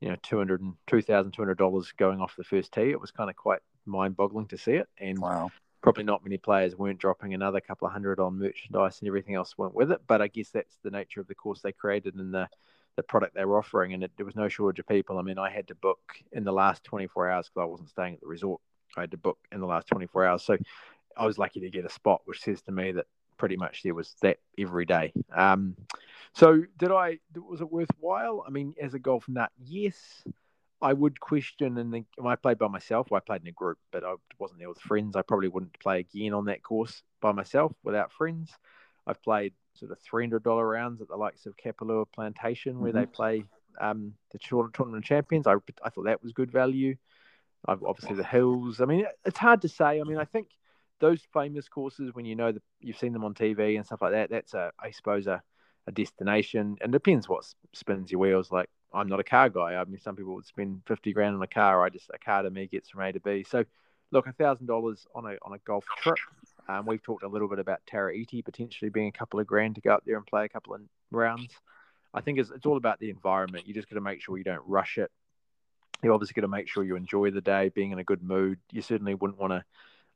you 0.02 0.08
know, 0.08 0.16
two 0.22 0.36
hundred 0.36 0.60
and 0.60 0.74
two 0.88 1.00
thousand 1.00 1.30
two 1.30 1.42
hundred 1.42 1.58
dollars 1.58 1.92
going 1.96 2.20
off 2.20 2.34
the 2.36 2.42
first 2.42 2.72
tee. 2.72 2.90
It 2.90 3.00
was 3.00 3.12
kind 3.12 3.30
of 3.30 3.36
quite 3.36 3.60
mind-boggling 3.86 4.48
to 4.48 4.58
see 4.58 4.72
it, 4.72 4.88
and 4.98 5.18
Wow. 5.18 5.52
probably 5.80 6.02
not 6.02 6.24
many 6.24 6.38
players 6.38 6.76
weren't 6.76 6.98
dropping 6.98 7.34
another 7.34 7.60
couple 7.60 7.86
of 7.86 7.92
hundred 7.92 8.18
on 8.18 8.38
merchandise 8.38 8.98
and 9.00 9.06
everything 9.06 9.36
else 9.36 9.56
went 9.56 9.74
with 9.74 9.92
it. 9.92 10.00
But 10.08 10.20
I 10.20 10.26
guess 10.26 10.50
that's 10.50 10.76
the 10.82 10.90
nature 10.90 11.20
of 11.20 11.28
the 11.28 11.36
course 11.36 11.60
they 11.60 11.70
created 11.72 12.16
and 12.16 12.34
the 12.34 12.48
the 12.96 13.02
product 13.04 13.34
they 13.34 13.44
were 13.44 13.58
offering, 13.58 13.94
and 13.94 14.02
it, 14.02 14.10
there 14.16 14.26
was 14.26 14.36
no 14.36 14.48
shortage 14.48 14.80
of 14.80 14.88
people. 14.88 15.18
I 15.18 15.22
mean, 15.22 15.38
I 15.38 15.50
had 15.50 15.68
to 15.68 15.74
book 15.76 16.00
in 16.32 16.42
the 16.44 16.52
last 16.52 16.82
24 16.84 17.30
hours 17.30 17.48
because 17.48 17.62
I 17.62 17.70
wasn't 17.70 17.88
staying 17.88 18.14
at 18.14 18.20
the 18.20 18.26
resort. 18.26 18.60
I 18.96 19.02
had 19.02 19.12
to 19.12 19.16
book 19.16 19.38
in 19.52 19.60
the 19.60 19.66
last 19.66 19.86
24 19.86 20.26
hours, 20.26 20.42
so 20.42 20.58
I 21.16 21.24
was 21.24 21.38
lucky 21.38 21.60
to 21.60 21.70
get 21.70 21.86
a 21.86 21.88
spot, 21.88 22.22
which 22.24 22.42
says 22.42 22.60
to 22.62 22.72
me 22.72 22.92
that 22.92 23.06
pretty 23.42 23.56
much 23.56 23.82
there 23.82 23.92
was 23.92 24.14
that 24.22 24.36
every 24.56 24.84
day. 24.84 25.12
Um, 25.34 25.76
so 26.32 26.62
did 26.78 26.92
I? 26.92 27.18
Was 27.34 27.60
it 27.60 27.72
worthwhile? 27.72 28.44
I 28.46 28.50
mean, 28.50 28.72
as 28.80 28.94
a 28.94 29.00
golf 29.00 29.28
nut, 29.28 29.50
yes. 29.58 29.96
I 30.80 30.92
would 30.92 31.18
question, 31.18 31.78
and 31.78 32.04
I 32.24 32.36
played 32.36 32.58
by 32.58 32.68
myself, 32.68 33.08
well, 33.10 33.18
I 33.18 33.26
played 33.26 33.42
in 33.42 33.48
a 33.48 33.52
group, 33.52 33.78
but 33.92 34.04
I 34.04 34.14
wasn't 34.38 34.60
there 34.60 34.68
with 34.68 34.78
friends. 34.78 35.16
I 35.16 35.22
probably 35.22 35.48
wouldn't 35.48 35.78
play 35.80 36.00
again 36.00 36.34
on 36.34 36.44
that 36.44 36.62
course 36.62 37.02
by 37.20 37.32
myself 37.32 37.72
without 37.82 38.12
friends. 38.12 38.52
I've 39.08 39.22
played 39.22 39.54
sort 39.74 39.90
of 39.90 39.98
three 39.98 40.22
hundred 40.22 40.44
dollar 40.44 40.68
rounds 40.68 41.00
at 41.00 41.08
the 41.08 41.16
likes 41.16 41.46
of 41.46 41.56
Kapalua 41.56 42.06
Plantation, 42.14 42.78
where 42.78 42.92
they 42.92 43.06
play 43.06 43.44
um, 43.80 44.14
the 44.30 44.38
tour- 44.38 44.70
tournament 44.72 45.04
champions. 45.04 45.48
I 45.48 45.54
I 45.82 45.90
thought 45.90 46.04
that 46.04 46.22
was 46.22 46.32
good 46.32 46.52
value. 46.52 46.94
I've 47.66 47.82
obviously 47.82 48.16
the 48.16 48.24
hills. 48.24 48.80
I 48.80 48.84
mean, 48.84 49.04
it's 49.24 49.38
hard 49.38 49.62
to 49.62 49.68
say. 49.68 50.00
I 50.00 50.04
mean, 50.04 50.18
I 50.18 50.26
think 50.26 50.46
those 51.02 51.20
famous 51.34 51.68
courses 51.68 52.14
when 52.14 52.24
you 52.24 52.36
know 52.36 52.52
that 52.52 52.62
you've 52.80 52.96
seen 52.96 53.12
them 53.12 53.24
on 53.24 53.34
TV 53.34 53.76
and 53.76 53.84
stuff 53.84 54.00
like 54.00 54.12
that. 54.12 54.30
That's 54.30 54.54
a 54.54 54.70
I 54.78 54.92
suppose 54.92 55.26
a, 55.26 55.42
a 55.86 55.92
destination, 55.92 56.76
and 56.80 56.92
depends 56.92 57.28
what 57.28 57.44
spins 57.74 58.10
your 58.10 58.20
wheels. 58.20 58.52
Like 58.52 58.70
I'm 58.94 59.08
not 59.08 59.20
a 59.20 59.24
car 59.24 59.50
guy. 59.50 59.74
I 59.74 59.84
mean, 59.84 60.00
some 60.00 60.16
people 60.16 60.34
would 60.36 60.46
spend 60.46 60.82
fifty 60.86 61.12
grand 61.12 61.34
on 61.34 61.42
a 61.42 61.46
car. 61.48 61.84
I 61.84 61.90
just 61.90 62.08
a 62.14 62.18
car 62.18 62.44
to 62.44 62.50
me 62.50 62.68
gets 62.68 62.88
from 62.88 63.02
A 63.02 63.12
to 63.12 63.20
B. 63.20 63.44
So, 63.46 63.64
look, 64.12 64.28
a 64.28 64.32
thousand 64.32 64.66
dollars 64.66 65.04
on 65.14 65.26
a 65.26 65.36
on 65.42 65.52
a 65.52 65.58
golf 65.66 65.84
trip. 66.00 66.16
Um, 66.68 66.86
we've 66.86 67.02
talked 67.02 67.24
a 67.24 67.28
little 67.28 67.48
bit 67.48 67.58
about 67.58 67.80
Tara 67.86 68.16
Iti 68.16 68.40
potentially 68.40 68.88
being 68.88 69.08
a 69.08 69.12
couple 69.12 69.40
of 69.40 69.46
grand 69.46 69.74
to 69.74 69.80
go 69.80 69.92
up 69.92 70.04
there 70.06 70.16
and 70.16 70.24
play 70.24 70.44
a 70.44 70.48
couple 70.48 70.74
of 70.74 70.80
rounds. 71.10 71.52
I 72.14 72.20
think 72.20 72.38
it's, 72.38 72.50
it's 72.50 72.66
all 72.66 72.76
about 72.76 73.00
the 73.00 73.10
environment. 73.10 73.66
You 73.66 73.74
just 73.74 73.88
got 73.88 73.94
to 73.94 74.00
make 74.00 74.22
sure 74.22 74.38
you 74.38 74.44
don't 74.44 74.62
rush 74.66 74.98
it. 74.98 75.10
You 76.02 76.12
obviously 76.12 76.34
got 76.34 76.42
to 76.42 76.48
make 76.48 76.68
sure 76.68 76.84
you 76.84 76.94
enjoy 76.96 77.30
the 77.30 77.40
day, 77.40 77.70
being 77.70 77.90
in 77.90 77.98
a 77.98 78.04
good 78.04 78.22
mood. 78.22 78.58
You 78.70 78.82
certainly 78.82 79.14
wouldn't 79.14 79.40
want 79.40 79.52
to. 79.52 79.64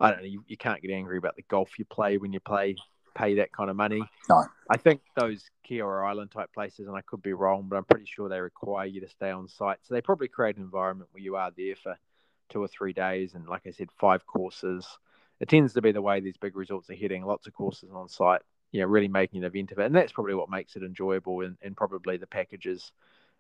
I 0.01 0.11
don't 0.11 0.21
know. 0.21 0.27
You, 0.27 0.45
you 0.47 0.57
can't 0.57 0.83
get 0.83 0.91
angry 0.91 1.19
about 1.19 1.37
the 1.37 1.45
golf 1.49 1.79
you 1.79 1.85
play 1.85 2.19
when 2.19 2.33
you 2.33 2.41
play 2.41 2.77
pay 3.17 3.35
that 3.37 3.51
kind 3.51 3.71
of 3.71 3.77
money. 3.77 4.03
No. 4.29 4.45
I 4.71 4.77
think 4.77 5.01
those 5.17 5.51
Kiawah 5.69 6.07
Island 6.07 6.31
type 6.31 6.53
places, 6.53 6.87
and 6.87 6.97
I 6.97 7.01
could 7.01 7.23
be 7.23 7.33
wrong, 7.33 7.67
but 7.69 7.77
I'm 7.77 7.85
pretty 7.85 8.07
sure 8.07 8.29
they 8.29 8.41
require 8.41 8.87
you 8.87 9.01
to 9.01 9.09
stay 9.09 9.31
on 9.31 9.49
site. 9.49 9.79
So 9.83 9.95
they 9.95 10.03
probably 10.03 10.29
create 10.29 10.57
an 10.57 10.63
environment 10.63 11.09
where 11.13 11.23
you 11.23 11.37
are 11.37 11.51
there 11.57 11.77
for 11.77 11.97
two 12.51 12.63
or 12.63 12.69
three 12.69 12.93
days, 12.93 13.35
and 13.35 13.49
like 13.49 13.63
I 13.67 13.71
said, 13.71 13.89
five 13.99 14.27
courses. 14.27 14.87
It 15.41 15.49
tends 15.49 15.75
to 15.75 15.83
be 15.83 15.93
the 15.93 16.03
way 16.03 16.21
these 16.21 16.37
big 16.37 16.57
resorts 16.57 16.89
are 16.91 16.95
heading. 16.95 17.25
Lots 17.25 17.47
of 17.47 17.55
courses 17.55 17.91
on 17.93 18.09
site, 18.09 18.43
you 18.73 18.81
know, 18.81 18.87
really 18.87 19.09
making 19.09 19.41
an 19.41 19.47
event 19.47 19.73
of 19.73 19.79
it, 19.79 19.87
and 19.87 19.95
that's 19.95 20.13
probably 20.13 20.35
what 20.35 20.51
makes 20.51 20.77
it 20.77 20.83
enjoyable. 20.83 21.41
And, 21.41 21.57
and 21.63 21.77
probably 21.77 22.17
the 22.17 22.27
packages, 22.27 22.93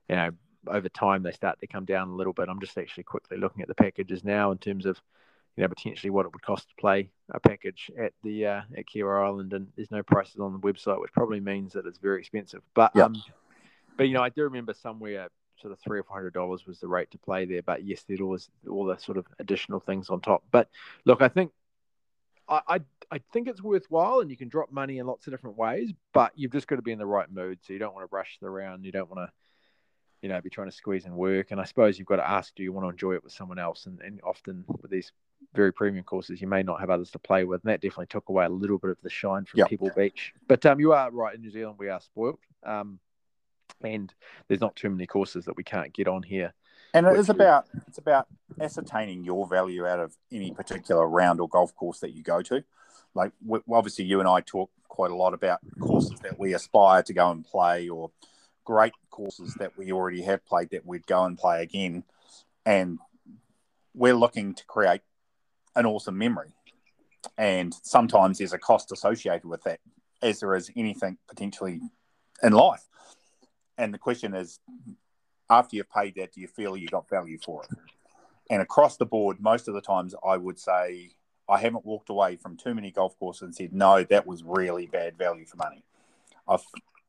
you 0.09 0.17
know, 0.17 0.31
over 0.67 0.89
time 0.89 1.23
they 1.23 1.33
start 1.33 1.61
to 1.61 1.67
come 1.67 1.85
down 1.85 2.09
a 2.09 2.15
little 2.15 2.33
bit. 2.33 2.49
I'm 2.49 2.61
just 2.61 2.79
actually 2.79 3.05
quickly 3.05 3.37
looking 3.37 3.63
at 3.63 3.69
the 3.69 3.75
packages 3.75 4.25
now 4.25 4.51
in 4.51 4.59
terms 4.59 4.87
of 4.87 5.01
you 5.57 5.63
know, 5.63 5.69
potentially 5.69 6.11
what 6.11 6.27
it 6.27 6.33
would 6.33 6.43
cost 6.43 6.69
to 6.69 6.75
play 6.77 7.11
a 7.31 7.41
package 7.41 7.91
at 7.99 8.13
the 8.23 8.47
uh, 8.47 8.61
at 8.77 8.87
Kiawah 8.87 9.27
Island, 9.27 9.53
and 9.53 9.69
there's 9.77 9.91
no 9.91 10.03
prices 10.03 10.39
on 10.39 10.53
the 10.53 10.59
website, 10.59 11.01
which 11.01 11.13
probably 11.13 11.41
means 11.41 11.73
that 11.73 11.87
it's 11.87 11.99
very 11.99 12.21
expensive. 12.21 12.63
But 12.75 12.93
Yeah. 12.95 13.05
um, 13.05 13.23
but 13.97 14.09
you 14.09 14.15
know, 14.15 14.23
I 14.23 14.29
do 14.29 14.43
remember 14.43 14.75
somewhere 14.75 15.29
sort 15.61 15.73
of 15.73 15.79
three 15.81 15.99
or 15.99 16.03
four 16.03 16.17
hundred 16.17 16.35
dollars 16.35 16.67
was 16.67 16.81
the 16.81 16.89
rate 16.89 17.11
to 17.13 17.19
play 17.19 17.47
there. 17.47 17.63
But 17.63 17.85
yes, 17.85 18.05
there's 18.07 18.21
always 18.21 18.51
all 18.69 18.85
the 18.85 18.99
sort 18.99 19.17
of 19.17 19.27
additional 19.39 19.81
things 19.81 20.11
on 20.11 20.21
top. 20.21 20.45
But 20.51 20.69
look, 21.07 21.23
I 21.23 21.29
think 21.29 21.53
I, 22.49 22.61
I, 22.69 22.81
I 23.11 23.21
think 23.33 23.49
it's 23.49 23.63
worthwhile, 23.63 24.21
and 24.21 24.31
you 24.31 24.37
can 24.37 24.49
drop 24.49 24.71
money 24.71 24.99
in 24.99 25.07
lots 25.07 25.27
of 25.27 25.33
different 25.33 25.57
ways, 25.57 25.93
but 26.13 26.33
you've 26.37 26.53
just 26.53 26.67
got 26.67 26.77
to 26.77 26.83
be 26.83 26.93
in 26.93 26.99
the 26.99 27.07
right 27.07 27.31
mood. 27.33 27.61
So 27.63 27.73
you 27.73 27.79
don't 27.79 27.95
want 27.95 28.09
to 28.09 28.15
rush 28.15 28.39
the 28.41 28.51
round. 28.51 28.85
You 28.85 28.93
don't 28.93 29.11
want 29.11 29.29
to, 29.29 29.33
you 30.21 30.29
know, 30.29 30.41
be 30.41 30.51
trying 30.51 30.69
to 30.69 30.77
squeeze 30.77 31.07
in 31.07 31.17
work. 31.17 31.51
And 31.51 31.61
I 31.61 31.65
suppose 31.65 31.99
you've 31.99 32.07
got 32.07 32.17
to 32.17 32.29
ask, 32.29 32.55
do 32.55 32.63
you 32.63 32.73
want 32.73 32.85
to 32.85 32.91
enjoy 32.91 33.15
it 33.15 33.25
with 33.25 33.33
someone 33.33 33.59
else? 33.59 33.87
And, 33.87 34.01
and 34.01 34.21
often 34.23 34.65
with 34.69 34.91
these 34.91 35.11
very 35.57 35.73
premium 35.73 36.05
courses, 36.05 36.41
you 36.41 36.47
may 36.47 36.63
not 36.63 36.79
have 36.81 36.91
others 36.91 37.11
to 37.13 37.19
play 37.19 37.45
with, 37.45 37.65
and 37.65 37.73
that 37.73 37.81
definitely 37.81 38.07
took 38.07 38.29
away 38.29 38.45
a 38.45 38.49
little 38.51 38.79
bit 38.79 38.91
of 38.91 38.99
the 39.03 39.11
shine 39.11 39.45
from 39.45 39.59
yep. 39.59 39.71
Pebble 39.71 39.91
Beach. 39.97 40.33
But 40.47 40.65
um, 40.67 40.79
you 40.79 40.93
are 40.93 41.11
right. 41.11 41.35
In 41.35 41.41
New 41.41 41.51
Zealand, 41.51 41.77
we 41.79 41.89
are 41.89 42.01
spoiled, 42.01 42.39
um, 42.65 43.01
and 43.83 44.13
there's 44.47 44.61
not 44.61 44.77
too 44.77 44.91
many 44.91 45.07
courses 45.07 45.47
that 45.47 45.57
we 45.57 45.65
can't 45.65 45.93
get 45.93 46.07
on 46.07 46.23
here. 46.23 46.55
And 46.95 47.07
it 47.07 47.17
is 47.17 47.29
about 47.29 47.67
it's 47.89 47.99
about 47.99 48.27
ascertaining 48.61 49.25
your 49.25 49.47
value 49.47 49.87
out 49.87 50.01
of 50.01 50.17
any 50.33 50.53
particular 50.53 51.07
round 51.07 51.41
or 51.41 51.49
golf 51.49 51.75
course 51.75 52.01
that 52.01 52.13
you 52.15 52.23
go 52.23 52.41
to. 52.43 52.65
Like 53.15 53.33
obviously, 53.71 54.05
you 54.05 54.21
and 54.21 54.29
I 54.29 54.41
talk 54.41 54.71
quite 54.89 55.11
a 55.11 55.17
lot 55.17 55.35
about 55.35 55.61
courses 55.81 56.19
that 56.21 56.39
we 56.39 56.55
aspire 56.55 57.03
to 57.03 57.13
go 57.13 57.31
and 57.31 57.45
play, 57.45 57.89
or 57.89 58.13
great 58.65 58.93
courses 59.11 59.55
that 59.59 59.77
we 59.77 59.93
already 59.93 60.23
have 60.23 60.45
played 60.47 60.71
that 60.71 60.87
we'd 60.87 61.07
go 61.07 61.25
and 61.25 61.37
play 61.37 61.63
again. 61.63 62.05
And 62.65 62.99
we're 63.95 64.15
looking 64.15 64.55
to 64.55 64.65
create 64.67 65.01
an 65.77 65.87
awesome 65.87 66.19
memory. 66.19 66.49
And 67.39 67.75
sometimes 67.83 68.39
there's 68.39 68.53
a 68.53 68.59
cost 68.59 68.91
associated 68.91 69.47
with 69.47 69.63
that, 69.65 69.81
as 70.23 70.41
there 70.41 70.57
is 70.57 70.71
anything 70.77 71.19
potentially 71.29 71.81
in 72.43 72.53
life. 72.53 72.83
And 73.79 73.93
the 73.93 73.99
question 73.99 74.35
is, 74.35 74.59
after 75.49 75.77
you've 75.77 75.91
paid 75.91 76.15
that, 76.17 76.33
do 76.33 76.41
you 76.41 76.49
feel 76.49 76.77
you 76.77 76.89
got 76.89 77.09
value 77.09 77.39
for 77.39 77.63
it? 77.65 77.71
And 78.51 78.63
across 78.63 78.97
the 78.97 79.07
board, 79.07 79.39
most 79.41 79.69
of 79.69 79.75
the 79.75 79.81
times, 79.81 80.15
I 80.25 80.37
would 80.37 80.59
say 80.59 81.11
I 81.49 81.59
haven't 81.59 81.85
walked 81.85 82.11
away 82.11 82.37
from 82.37 82.57
too 82.57 82.75
many 82.75 82.91
golf 82.91 83.19
courses 83.19 83.43
and 83.43 83.55
said, 83.55 83.73
no, 83.73 84.03
that 84.05 84.27
was 84.27 84.43
really 84.43 84.87
bad 84.87 85.17
value 85.19 85.45
for 85.45 85.57
money. 85.57 85.85
I've, 86.49 86.65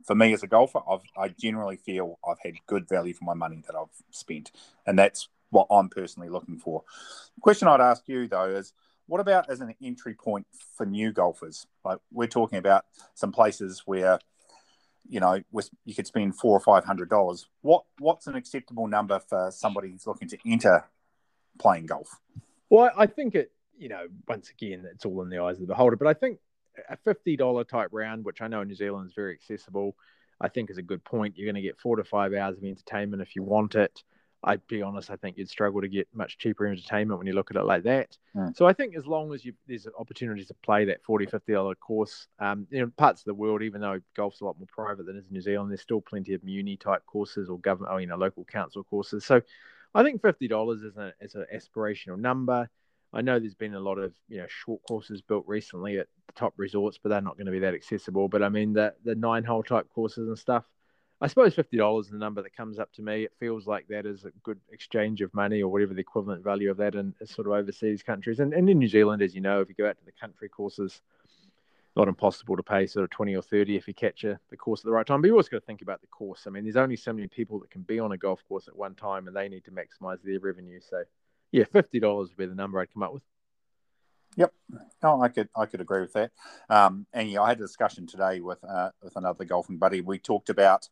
for 0.05 0.15
me 0.15 0.33
as 0.33 0.43
a 0.43 0.47
golfer, 0.47 0.79
I've, 0.89 1.01
I 1.17 1.29
generally 1.29 1.77
feel 1.77 2.19
I've 2.27 2.39
had 2.39 2.53
good 2.65 2.87
value 2.87 3.13
for 3.13 3.23
my 3.23 3.33
money 3.33 3.63
that 3.67 3.75
I've 3.75 3.87
spent. 4.11 4.51
And 4.85 4.97
that's 4.97 5.29
what 5.49 5.67
I'm 5.71 5.89
personally 5.89 6.29
looking 6.29 6.57
for. 6.57 6.83
The 7.35 7.41
question 7.41 7.67
I'd 7.67 7.81
ask 7.81 8.07
you, 8.07 8.27
though, 8.27 8.49
is 8.49 8.73
what 9.07 9.21
about 9.21 9.49
as 9.49 9.61
an 9.61 9.73
entry 9.81 10.13
point 10.13 10.45
for 10.75 10.85
new 10.85 11.11
golfers? 11.11 11.65
Like 11.85 11.99
we're 12.11 12.27
talking 12.27 12.59
about 12.59 12.85
some 13.13 13.31
places 13.31 13.83
where 13.85 14.19
you 15.09 15.19
know, 15.19 15.39
you 15.85 15.95
could 15.95 16.07
spend 16.07 16.35
four 16.35 16.55
or 16.55 16.59
five 16.59 16.83
hundred 16.83 17.09
dollars. 17.09 17.47
What 17.61 17.83
what's 17.99 18.27
an 18.27 18.35
acceptable 18.35 18.87
number 18.87 19.19
for 19.19 19.51
somebody 19.51 19.91
who's 19.91 20.05
looking 20.05 20.27
to 20.29 20.37
enter 20.45 20.85
playing 21.59 21.85
golf? 21.85 22.19
Well, 22.69 22.91
I 22.97 23.07
think 23.07 23.35
it. 23.35 23.51
You 23.79 23.89
know, 23.89 24.07
once 24.27 24.49
again, 24.49 24.87
it's 24.91 25.05
all 25.05 25.21
in 25.21 25.29
the 25.29 25.39
eyes 25.39 25.57
of 25.57 25.61
the 25.61 25.67
beholder. 25.67 25.97
But 25.97 26.07
I 26.07 26.13
think 26.13 26.39
a 26.89 26.97
fifty 26.97 27.37
dollar 27.37 27.63
type 27.63 27.89
round, 27.91 28.25
which 28.25 28.41
I 28.41 28.47
know 28.47 28.61
in 28.61 28.67
New 28.67 28.75
Zealand 28.75 29.07
is 29.09 29.13
very 29.15 29.33
accessible, 29.33 29.95
I 30.41 30.47
think 30.47 30.71
is 30.71 30.79
a 30.79 30.83
good 30.83 31.03
point. 31.03 31.37
You're 31.37 31.45
going 31.45 31.61
to 31.61 31.67
get 31.67 31.79
four 31.79 31.95
to 31.95 32.03
five 32.03 32.33
hours 32.33 32.57
of 32.57 32.63
entertainment 32.63 33.21
if 33.21 33.35
you 33.35 33.43
want 33.43 33.75
it. 33.75 34.03
I'd 34.47 34.65
be 34.67 34.81
honest, 34.81 35.11
I 35.11 35.17
think 35.17 35.37
you'd 35.37 35.49
struggle 35.49 35.81
to 35.81 35.89
get 35.89 36.07
much 36.13 36.37
cheaper 36.37 36.65
entertainment 36.65 37.17
when 37.17 37.27
you 37.27 37.33
look 37.33 37.51
at 37.51 37.57
it 37.57 37.65
like 37.65 37.83
that. 37.83 38.17
Mm. 38.33 38.55
So 38.55 38.65
I 38.65 38.71
think 38.71 38.95
as 38.95 39.05
long 39.05 39.33
as 39.33 39.43
you 39.43 39.53
there's 39.67 39.87
opportunities 39.99 40.47
to 40.47 40.53
play 40.63 40.85
that 40.85 41.03
40 41.03 41.25
50 41.25 41.51
dollar 41.51 41.75
course, 41.75 42.27
um, 42.39 42.65
you 42.71 42.79
know, 42.79 42.89
parts 42.95 43.21
of 43.21 43.25
the 43.25 43.33
world, 43.33 43.61
even 43.61 43.81
though 43.81 43.99
golf's 44.15 44.39
a 44.39 44.45
lot 44.45 44.57
more 44.57 44.67
private 44.71 45.05
than 45.05 45.17
is 45.17 45.27
in 45.27 45.33
New 45.33 45.41
Zealand, 45.41 45.69
there's 45.69 45.81
still 45.81 45.99
plenty 45.99 46.33
of 46.33 46.43
muni 46.45 46.77
type 46.77 47.05
courses 47.05 47.49
or 47.49 47.59
government, 47.59 47.93
or, 47.93 47.99
you 47.99 48.07
know, 48.07 48.15
local 48.15 48.45
council 48.45 48.85
courses. 48.85 49.25
So 49.25 49.41
I 49.93 50.03
think 50.03 50.21
fifty 50.21 50.47
dollars 50.47 50.81
is 50.81 50.95
a 50.95 51.13
is 51.19 51.35
an 51.35 51.45
aspirational 51.53 52.17
number. 52.17 52.69
I 53.11 53.21
know 53.21 53.39
there's 53.39 53.53
been 53.53 53.73
a 53.73 53.79
lot 53.81 53.97
of 53.97 54.13
you 54.29 54.37
know 54.37 54.47
short 54.47 54.81
courses 54.87 55.21
built 55.21 55.43
recently 55.45 55.97
at 55.97 56.07
the 56.27 56.33
top 56.33 56.53
resorts, 56.55 56.97
but 57.01 57.09
they're 57.09 57.21
not 57.21 57.35
going 57.35 57.47
to 57.47 57.51
be 57.51 57.59
that 57.59 57.73
accessible. 57.73 58.29
But 58.29 58.43
I 58.43 58.49
mean 58.49 58.71
the 58.71 58.93
the 59.03 59.15
nine 59.15 59.43
hole 59.43 59.63
type 59.63 59.87
courses 59.93 60.29
and 60.29 60.39
stuff 60.39 60.63
I 61.19 61.27
suppose 61.27 61.55
fifty 61.55 61.77
dollars 61.77 62.05
is 62.05 62.11
the 62.11 62.17
number 62.19 62.43
that 62.43 62.55
comes 62.55 62.77
up 62.77 62.91
to 62.93 63.01
me. 63.01 63.23
It 63.23 63.33
feels 63.39 63.65
like 63.65 63.87
that 63.87 64.05
is 64.05 64.25
a 64.25 64.31
good 64.43 64.59
exchange 64.71 65.21
of 65.21 65.33
money 65.33 65.63
or 65.63 65.71
whatever 65.71 65.95
the 65.95 66.01
equivalent 66.01 66.43
value 66.43 66.69
of 66.69 66.77
that 66.77 66.93
in 66.93 67.13
uh, 67.19 67.25
sort 67.25 67.47
of 67.47 67.53
overseas 67.53 68.03
countries. 68.03 68.39
And, 68.39 68.53
and 68.53 68.69
in 68.69 68.77
New 68.77 68.87
Zealand, 68.87 69.23
as 69.23 69.33
you 69.33 69.41
know, 69.41 69.61
if 69.61 69.67
you 69.69 69.75
go 69.75 69.89
out 69.89 69.97
to 69.97 70.05
the 70.05 70.11
country 70.11 70.47
courses, 70.47 71.01
not 71.95 72.07
impossible 72.07 72.55
to 72.55 72.61
pay 72.61 72.85
sort 72.85 73.03
of 73.03 73.09
twenty 73.09 73.35
or 73.35 73.41
thirty 73.41 73.75
if 73.75 73.87
you 73.87 73.95
catch 73.95 74.23
a, 74.25 74.39
the 74.51 74.57
course 74.57 74.81
at 74.81 74.85
the 74.85 74.91
right 74.91 75.07
time. 75.07 75.21
But 75.21 75.27
you 75.27 75.33
always 75.33 75.49
got 75.49 75.59
to 75.59 75.65
think 75.65 75.81
about 75.81 76.01
the 76.01 76.07
course. 76.07 76.43
I 76.45 76.51
mean, 76.51 76.63
there's 76.63 76.75
only 76.75 76.95
so 76.95 77.11
many 77.13 77.27
people 77.27 77.59
that 77.61 77.71
can 77.71 77.81
be 77.81 77.99
on 77.99 78.11
a 78.11 78.17
golf 78.17 78.43
course 78.47 78.67
at 78.67 78.77
one 78.77 78.93
time, 78.93 79.27
and 79.27 79.35
they 79.35 79.49
need 79.49 79.65
to 79.65 79.71
maximise 79.71 80.21
their 80.23 80.39
revenue. 80.39 80.79
So, 80.87 81.03
yeah, 81.51 81.63
fifty 81.63 81.99
dollars 81.99 82.29
would 82.29 82.37
be 82.37 82.45
the 82.45 82.53
number 82.53 82.79
I'd 82.79 82.93
come 82.93 83.01
up 83.01 83.13
with. 83.13 83.23
Yep, 84.37 84.53
no, 85.01 85.21
I 85.21 85.29
could 85.29 85.49
I 85.55 85.65
could 85.65 85.81
agree 85.81 86.01
with 86.01 86.13
that. 86.13 86.31
Um, 86.69 87.07
and 87.11 87.29
yeah, 87.29 87.41
I 87.41 87.49
had 87.49 87.57
a 87.57 87.61
discussion 87.61 88.05
today 88.05 88.39
with 88.39 88.63
uh, 88.63 88.91
with 89.01 89.15
another 89.15 89.43
golfing 89.45 89.77
buddy. 89.77 90.01
We 90.01 90.19
talked 90.19 90.49
about 90.49 90.87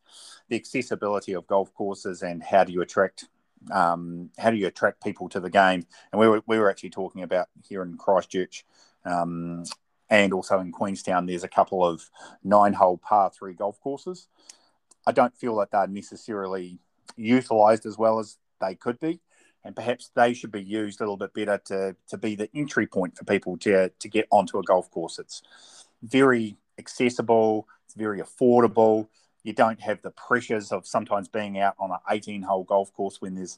the 0.50 0.56
accessibility 0.56 1.34
of 1.34 1.46
golf 1.46 1.72
courses 1.76 2.24
and 2.24 2.42
how 2.42 2.64
do 2.64 2.74
you 2.74 2.82
attract 2.82 3.26
um, 3.72 4.32
how 4.40 4.50
do 4.50 4.58
you 4.58 4.66
attract 4.66 5.04
people 5.04 5.30
to 5.30 5.40
the 5.40 5.52
game. 5.52 5.86
And 6.12 6.20
we 6.20 6.28
were 6.28 6.42
we 6.48 6.58
were 6.58 6.72
actually 6.72 6.90
talking 6.90 7.22
about 7.22 7.48
here 7.68 7.84
in 7.84 7.98
Christchurch. 7.98 8.66
Um, 9.06 9.64
and 10.10 10.34
also 10.34 10.60
in 10.60 10.72
Queenstown, 10.72 11.28
there's 11.28 11.44
a 11.44 11.48
couple 11.48 11.86
of 11.86 12.10
nine 12.44 12.74
hole 12.74 12.98
par 12.98 13.32
three 13.32 13.54
golf 13.54 13.80
courses. 13.80 14.28
I 15.06 15.12
don't 15.12 15.36
feel 15.36 15.56
that 15.58 15.70
they're 15.72 15.88
necessarily 15.88 16.80
utilised 17.16 17.86
as 17.86 17.98
well 17.98 18.18
as 18.18 18.38
they 18.60 18.74
could 18.74 19.00
be 19.00 19.20
and 19.66 19.76
perhaps 19.76 20.12
they 20.16 20.34
should 20.34 20.52
be 20.52 20.64
used 20.64 21.02
a 21.02 21.04
little 21.04 21.18
bit 21.18 21.34
better 21.34 21.58
to, 21.66 21.96
to 22.08 22.18
be 22.18 22.36
the 22.36 22.50
entry 22.54 22.86
point 22.86 23.18
for 23.18 23.26
people 23.26 23.58
to, 23.58 23.90
to 23.90 24.08
get 24.08 24.28
onto 24.32 24.60
a 24.60 24.64
golf 24.64 24.90
course. 24.92 25.18
It's 25.18 25.42
very 26.04 26.56
accessible, 26.78 27.68
it's 27.86 27.96
very 27.96 28.22
affordable. 28.22 29.08
You 29.44 29.54
don't 29.54 29.82
have 29.82 30.02
the 30.04 30.12
pressures 30.12 30.72
of 30.72 30.86
sometimes 30.86 31.28
being 31.28 31.60
out 31.60 31.76
on 31.80 31.92
an 31.92 31.98
18 32.10 32.44
hole 32.44 32.64
golf 32.64 32.94
course 32.94 33.20
when 33.20 33.34
there's 33.34 33.58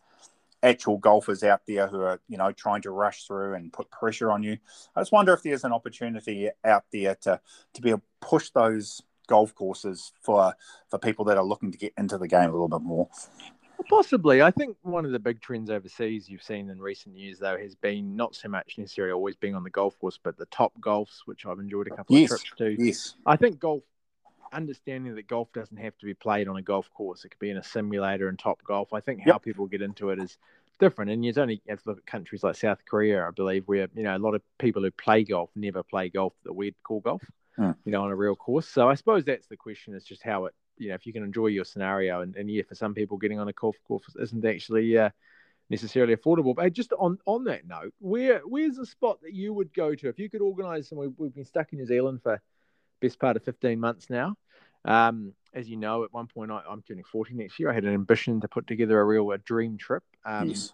actual 0.64 0.98
golfers 0.98 1.44
out 1.44 1.62
there 1.68 1.88
who 1.88 2.02
are, 2.02 2.22
you 2.30 2.38
know, 2.38 2.52
trying 2.54 2.82
to 2.84 2.92
rush 2.92 3.26
through 3.26 3.54
and 3.54 3.72
put 3.72 3.92
pressure 3.92 4.32
on 4.32 4.44
you. 4.44 4.58
I 4.96 5.02
just 5.02 5.12
wonder 5.12 5.34
if 5.34 5.44
there's 5.44 5.66
an 5.66 5.74
opportunity 5.74 6.50
out 6.64 6.86
there 6.92 7.16
to, 7.22 7.40
to 7.74 7.82
be 7.82 7.90
able 7.90 8.00
to 8.00 8.28
push 8.28 8.50
those 8.52 9.02
golf 9.28 9.54
courses 9.54 10.14
for 10.22 10.56
for 10.90 10.98
people 10.98 11.26
that 11.26 11.38
are 11.38 11.44
looking 11.44 11.72
to 11.72 11.78
get 11.78 11.94
into 11.98 12.18
the 12.18 12.28
game 12.28 12.50
a 12.50 12.54
little 12.54 12.70
bit 12.70 12.82
more. 12.82 13.10
Possibly. 13.90 14.42
I 14.42 14.52
think 14.52 14.78
one 14.82 15.06
of 15.06 15.12
the 15.12 15.20
big 15.20 15.42
trends 15.42 15.70
overseas 15.70 16.30
you've 16.30 16.44
seen 16.44 16.70
in 16.70 16.82
recent 16.82 17.16
years, 17.16 17.40
though, 17.40 17.58
has 17.58 17.76
been 17.76 18.16
not 18.16 18.36
so 18.36 18.50
much 18.50 18.76
necessarily 18.78 19.14
always 19.14 19.36
being 19.36 19.56
on 19.56 19.64
the 19.64 19.70
golf 19.70 19.98
course, 20.00 20.20
but 20.22 20.38
the 20.38 20.46
Topgolfs, 20.48 21.22
which 21.26 21.46
I've 21.46 21.60
enjoyed 21.60 21.88
a 21.88 21.96
couple 21.96 22.18
yes. 22.18 22.32
of 22.32 22.44
trips 22.44 22.58
to. 22.58 22.84
Yes. 22.84 23.16
I 23.26 23.38
think 23.38 23.60
golf, 23.60 23.84
understanding 24.52 25.16
that 25.16 25.28
golf 25.28 25.52
doesn't 25.54 25.78
have 25.78 25.98
to 26.00 26.06
be 26.06 26.14
played 26.14 26.48
on 26.48 26.58
a 26.58 26.62
golf 26.62 26.90
course, 26.94 27.24
it 27.24 27.30
could 27.30 27.40
be 27.40 27.50
in 27.50 27.58
a 27.58 27.64
simulator 27.64 28.28
and 28.28 28.38
Topgolf. 28.38 28.88
I 28.94 29.00
think 29.00 29.22
how 29.22 29.34
yep. 29.34 29.44
people 29.44 29.68
get 29.68 29.82
into 29.82 30.10
it 30.10 30.20
is 30.20 30.38
different. 30.80 31.12
And 31.12 31.26
you 31.26 31.34
only 31.38 31.62
have 31.68 31.82
to 31.84 31.90
look 31.90 31.98
at 32.00 32.06
countries 32.06 32.44
like 32.44 32.56
South 32.56 32.80
Korea, 32.86 33.26
I 33.28 33.32
believe, 33.32 33.64
where, 33.68 33.88
you 33.96 34.04
know, 34.04 34.16
a 34.16 34.20
lot 34.20 34.36
of 34.36 34.42
people 34.60 34.82
who 34.82 34.92
play 34.92 35.24
golf 35.24 35.50
never 35.56 35.84
play 35.84 36.10
golf 36.10 36.34
that 36.44 36.54
we'd 36.54 36.76
call 36.84 37.00
golf, 37.00 37.24
hmm. 37.56 37.72
you 37.86 37.92
know, 37.92 38.04
on 38.04 38.12
a 38.12 38.16
real 38.16 38.36
course. 38.36 38.68
So 38.68 38.90
I 38.90 38.96
suppose 38.96 39.26
that's 39.26 39.48
the 39.48 39.58
question 39.58 39.94
is 39.94 40.04
just 40.04 40.24
how 40.24 40.46
it 40.46 40.54
you 40.78 40.90
know, 40.90 40.96
if 40.96 41.06
you 41.06 41.14
can 41.14 41.24
enjoy 41.24 41.48
your 41.48 41.66
scenario, 41.66 42.22
and, 42.22 42.36
and 42.36 42.50
yeah, 42.50 42.64
for 42.68 42.76
some 42.76 42.94
people, 42.94 43.18
getting 43.18 43.40
on 43.40 43.48
a 43.48 43.54
golf 43.54 43.76
course 43.88 44.04
isn't 44.20 44.46
actually 44.46 44.98
uh, 44.98 45.10
necessarily 45.70 46.16
affordable. 46.16 46.56
But 46.56 46.74
just 46.74 46.94
on 46.94 47.18
on 47.26 47.46
that 47.46 47.68
note, 47.68 47.94
where 48.00 48.40
where's 48.40 48.78
a 48.78 48.86
spot 48.86 49.22
that 49.22 49.34
you 49.34 49.54
would 49.54 49.74
go 49.74 49.96
to 49.96 50.10
if 50.10 50.20
you 50.20 50.30
could 50.30 50.42
organise? 50.42 50.92
And 50.92 51.00
we've, 51.00 51.14
we've 51.18 51.34
been 51.34 51.46
stuck 51.46 51.74
in 51.74 51.80
New 51.80 51.86
Zealand 51.86 52.22
for 52.24 52.42
best 53.02 53.20
part 53.20 53.36
of 53.38 53.44
fifteen 53.44 53.80
months 53.80 54.10
now. 54.10 54.36
Um, 54.86 55.34
as 55.54 55.68
you 55.68 55.78
know, 55.78 56.04
at 56.04 56.14
one 56.14 56.28
point 56.28 56.52
I, 56.52 56.62
am 56.70 56.84
turning 56.88 57.04
40 57.04 57.34
next 57.34 57.60
year. 57.60 57.70
I 57.70 57.74
had 57.74 57.84
an 57.84 57.94
ambition 57.94 58.40
to 58.42 58.48
put 58.48 58.68
together 58.68 59.00
a 59.00 59.04
real 59.04 59.32
a 59.32 59.38
dream 59.38 59.78
trip. 59.78 60.04
Um, 60.24 60.50
yes 60.50 60.72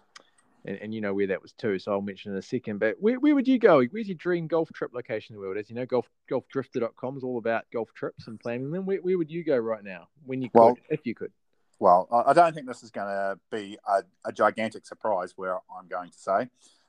and, 0.64 0.78
and 0.80 0.94
you 0.94 1.00
know 1.00 1.14
where 1.14 1.26
that 1.28 1.42
was 1.42 1.52
too. 1.52 1.78
So 1.78 1.92
I'll 1.92 2.00
mention 2.00 2.32
in 2.32 2.38
a 2.38 2.42
second. 2.42 2.78
But 2.78 2.96
where, 3.00 3.18
where 3.18 3.34
would 3.34 3.48
you 3.48 3.58
go? 3.58 3.82
Where's 3.84 4.08
your 4.08 4.16
dream 4.16 4.46
golf 4.46 4.70
trip 4.72 4.92
location 4.94 5.34
in 5.34 5.40
the 5.40 5.46
world? 5.46 5.58
As 5.58 5.68
you 5.68 5.76
know, 5.76 5.86
golf 5.86 6.08
golfdrifter.com 6.30 7.16
is 7.16 7.24
all 7.24 7.38
about 7.38 7.64
golf 7.72 7.92
trips 7.94 8.26
and 8.26 8.40
planning 8.40 8.70
them. 8.70 8.86
Where, 8.86 8.98
where 8.98 9.18
would 9.18 9.30
you 9.30 9.44
go 9.44 9.56
right 9.56 9.84
now 9.84 10.08
when 10.24 10.42
you 10.42 10.50
could, 10.50 10.58
well, 10.58 10.78
if 10.88 11.00
you 11.04 11.14
could? 11.14 11.32
Well, 11.78 12.08
I 12.26 12.32
don't 12.32 12.54
think 12.54 12.66
this 12.66 12.82
is 12.82 12.90
going 12.90 13.08
to 13.08 13.38
be 13.50 13.76
a, 13.86 14.02
a 14.24 14.32
gigantic 14.32 14.86
surprise 14.86 15.32
where 15.36 15.56
I'm 15.56 15.88
going 15.88 16.10
to 16.10 16.18
say 16.18 16.48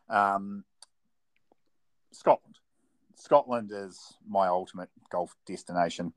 um, 0.10 0.64
Scotland. 2.12 2.56
Scotland 3.16 3.72
is 3.74 4.00
my 4.28 4.47
ultimate 4.47 4.89
golf 5.10 5.36
destination. 5.45 6.14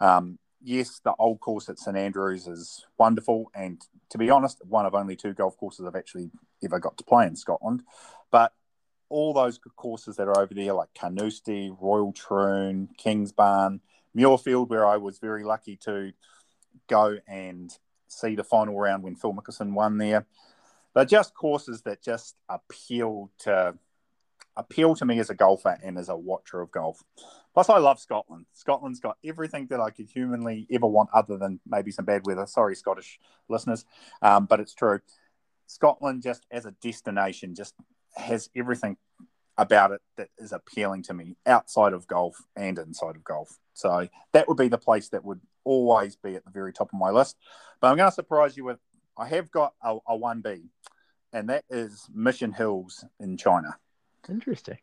Um, 0.00 0.38
yes, 0.62 1.00
the 1.02 1.14
old 1.18 1.40
course 1.40 1.68
at 1.68 1.78
St 1.78 1.96
Andrews 1.96 2.46
is 2.46 2.84
wonderful, 2.98 3.50
and 3.54 3.80
to 4.10 4.18
be 4.18 4.30
honest, 4.30 4.60
one 4.66 4.86
of 4.86 4.94
only 4.94 5.16
two 5.16 5.34
golf 5.34 5.56
courses 5.56 5.86
I've 5.86 5.96
actually 5.96 6.30
ever 6.64 6.78
got 6.78 6.98
to 6.98 7.04
play 7.04 7.26
in 7.26 7.36
Scotland. 7.36 7.82
But 8.30 8.52
all 9.08 9.32
those 9.32 9.58
courses 9.76 10.16
that 10.16 10.28
are 10.28 10.38
over 10.38 10.54
there, 10.54 10.72
like 10.72 10.88
Carnoustie, 10.94 11.72
Royal 11.80 12.12
Troon, 12.12 12.88
Kingsbarn, 12.98 13.80
Muirfield, 14.16 14.68
where 14.68 14.86
I 14.86 14.96
was 14.96 15.18
very 15.18 15.44
lucky 15.44 15.76
to 15.84 16.12
go 16.88 17.18
and 17.26 17.70
see 18.08 18.34
the 18.34 18.44
final 18.44 18.78
round 18.78 19.02
when 19.02 19.16
Phil 19.16 19.34
Mickelson 19.34 19.72
won 19.72 19.98
there. 19.98 20.26
They're 20.94 21.04
just 21.04 21.34
courses 21.34 21.82
that 21.82 22.02
just 22.02 22.36
appeal 22.48 23.30
to 23.40 23.74
appeal 24.56 24.94
to 24.96 25.04
me 25.04 25.18
as 25.20 25.30
a 25.30 25.34
golfer 25.34 25.78
and 25.82 25.96
as 25.96 26.08
a 26.08 26.16
watcher 26.16 26.60
of 26.60 26.70
golf. 26.70 27.02
Plus, 27.54 27.68
I 27.68 27.78
love 27.78 27.98
Scotland. 27.98 28.46
Scotland's 28.52 29.00
got 29.00 29.16
everything 29.24 29.66
that 29.70 29.80
I 29.80 29.90
could 29.90 30.08
humanly 30.08 30.66
ever 30.70 30.86
want, 30.86 31.10
other 31.12 31.36
than 31.36 31.60
maybe 31.66 31.90
some 31.90 32.04
bad 32.04 32.26
weather. 32.26 32.46
Sorry, 32.46 32.76
Scottish 32.76 33.18
listeners, 33.48 33.84
um, 34.22 34.46
but 34.46 34.60
it's 34.60 34.74
true. 34.74 35.00
Scotland, 35.66 36.22
just 36.22 36.46
as 36.50 36.66
a 36.66 36.72
destination, 36.82 37.54
just 37.54 37.74
has 38.16 38.50
everything 38.56 38.96
about 39.56 39.92
it 39.92 40.00
that 40.16 40.28
is 40.38 40.52
appealing 40.52 41.02
to 41.02 41.14
me 41.14 41.36
outside 41.46 41.92
of 41.92 42.06
golf 42.06 42.42
and 42.56 42.78
inside 42.78 43.14
of 43.14 43.22
golf. 43.22 43.58
So 43.74 44.08
that 44.32 44.48
would 44.48 44.56
be 44.56 44.68
the 44.68 44.78
place 44.78 45.10
that 45.10 45.24
would 45.24 45.40
always 45.64 46.16
be 46.16 46.34
at 46.34 46.44
the 46.44 46.50
very 46.50 46.72
top 46.72 46.88
of 46.92 46.98
my 46.98 47.10
list. 47.10 47.36
But 47.80 47.88
I'm 47.88 47.96
going 47.96 48.10
to 48.10 48.14
surprise 48.14 48.56
you 48.56 48.64
with 48.64 48.78
I 49.18 49.26
have 49.28 49.50
got 49.50 49.74
a, 49.82 49.98
a 50.08 50.18
1B, 50.18 50.62
and 51.32 51.50
that 51.50 51.64
is 51.68 52.08
Mission 52.12 52.52
Hills 52.52 53.04
in 53.18 53.36
China. 53.36 53.76
Interesting. 54.28 54.78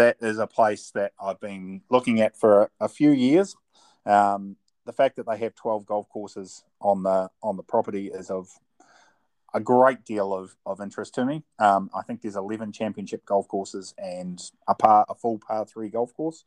That 0.00 0.16
is 0.22 0.38
a 0.38 0.46
place 0.46 0.92
that 0.92 1.12
I've 1.22 1.40
been 1.40 1.82
looking 1.90 2.22
at 2.22 2.34
for 2.34 2.62
a, 2.62 2.70
a 2.86 2.88
few 2.88 3.10
years. 3.10 3.54
Um, 4.06 4.56
the 4.86 4.94
fact 4.94 5.16
that 5.16 5.26
they 5.26 5.36
have 5.36 5.54
12 5.54 5.84
golf 5.84 6.08
courses 6.08 6.64
on 6.80 7.02
the 7.02 7.28
on 7.42 7.58
the 7.58 7.62
property 7.62 8.06
is 8.06 8.30
of 8.30 8.48
a 9.52 9.60
great 9.60 10.06
deal 10.06 10.32
of, 10.32 10.56
of 10.64 10.80
interest 10.80 11.14
to 11.16 11.26
me. 11.26 11.42
Um, 11.58 11.90
I 11.94 12.00
think 12.00 12.22
there's 12.22 12.36
11 12.36 12.72
championship 12.72 13.26
golf 13.26 13.46
courses 13.46 13.92
and 13.98 14.40
a 14.66 14.74
par 14.74 15.04
a 15.10 15.14
full 15.14 15.38
par 15.38 15.66
three 15.66 15.90
golf 15.90 16.14
course. 16.14 16.46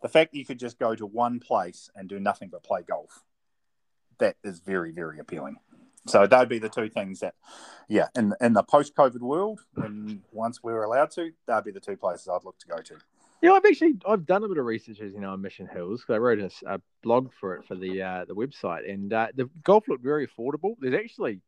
The 0.00 0.08
fact 0.08 0.32
that 0.32 0.38
you 0.38 0.46
could 0.46 0.58
just 0.58 0.78
go 0.78 0.94
to 0.94 1.04
one 1.04 1.38
place 1.38 1.90
and 1.94 2.08
do 2.08 2.18
nothing 2.18 2.48
but 2.48 2.62
play 2.62 2.80
golf, 2.80 3.24
that 4.20 4.36
is 4.42 4.60
very 4.60 4.90
very 4.90 5.18
appealing. 5.18 5.58
So 6.06 6.26
that'd 6.26 6.48
be 6.48 6.58
the 6.58 6.68
two 6.68 6.88
things 6.88 7.20
that, 7.20 7.34
yeah, 7.88 8.08
in 8.14 8.34
in 8.40 8.52
the 8.52 8.62
post 8.62 8.94
COVID 8.94 9.20
world, 9.20 9.60
and 9.76 10.22
once 10.32 10.62
we 10.62 10.72
were 10.72 10.84
allowed 10.84 11.10
to, 11.12 11.32
that'd 11.46 11.64
be 11.64 11.72
the 11.72 11.80
two 11.80 11.96
places 11.96 12.28
I'd 12.28 12.44
look 12.44 12.58
to 12.58 12.66
go 12.66 12.80
to. 12.82 12.96
Yeah, 13.42 13.52
I've 13.52 13.64
actually 13.64 13.96
I've 14.06 14.26
done 14.26 14.44
a 14.44 14.48
bit 14.48 14.58
of 14.58 14.64
research, 14.64 15.00
as 15.00 15.12
you 15.12 15.20
know, 15.20 15.30
on 15.30 15.42
Mission 15.42 15.66
Hills 15.66 16.00
because 16.00 16.14
I 16.14 16.18
wrote 16.18 16.38
a, 16.38 16.50
a, 16.66 16.80
blog 17.02 17.32
for 17.38 17.54
it 17.54 17.66
for 17.66 17.74
the 17.74 18.02
uh, 18.02 18.24
the 18.24 18.34
website, 18.34 18.90
and 18.90 19.12
uh, 19.12 19.28
the 19.34 19.50
golf 19.62 19.88
looked 19.88 20.02
very 20.02 20.26
affordable. 20.26 20.76
There's 20.80 20.94
actually 20.94 21.40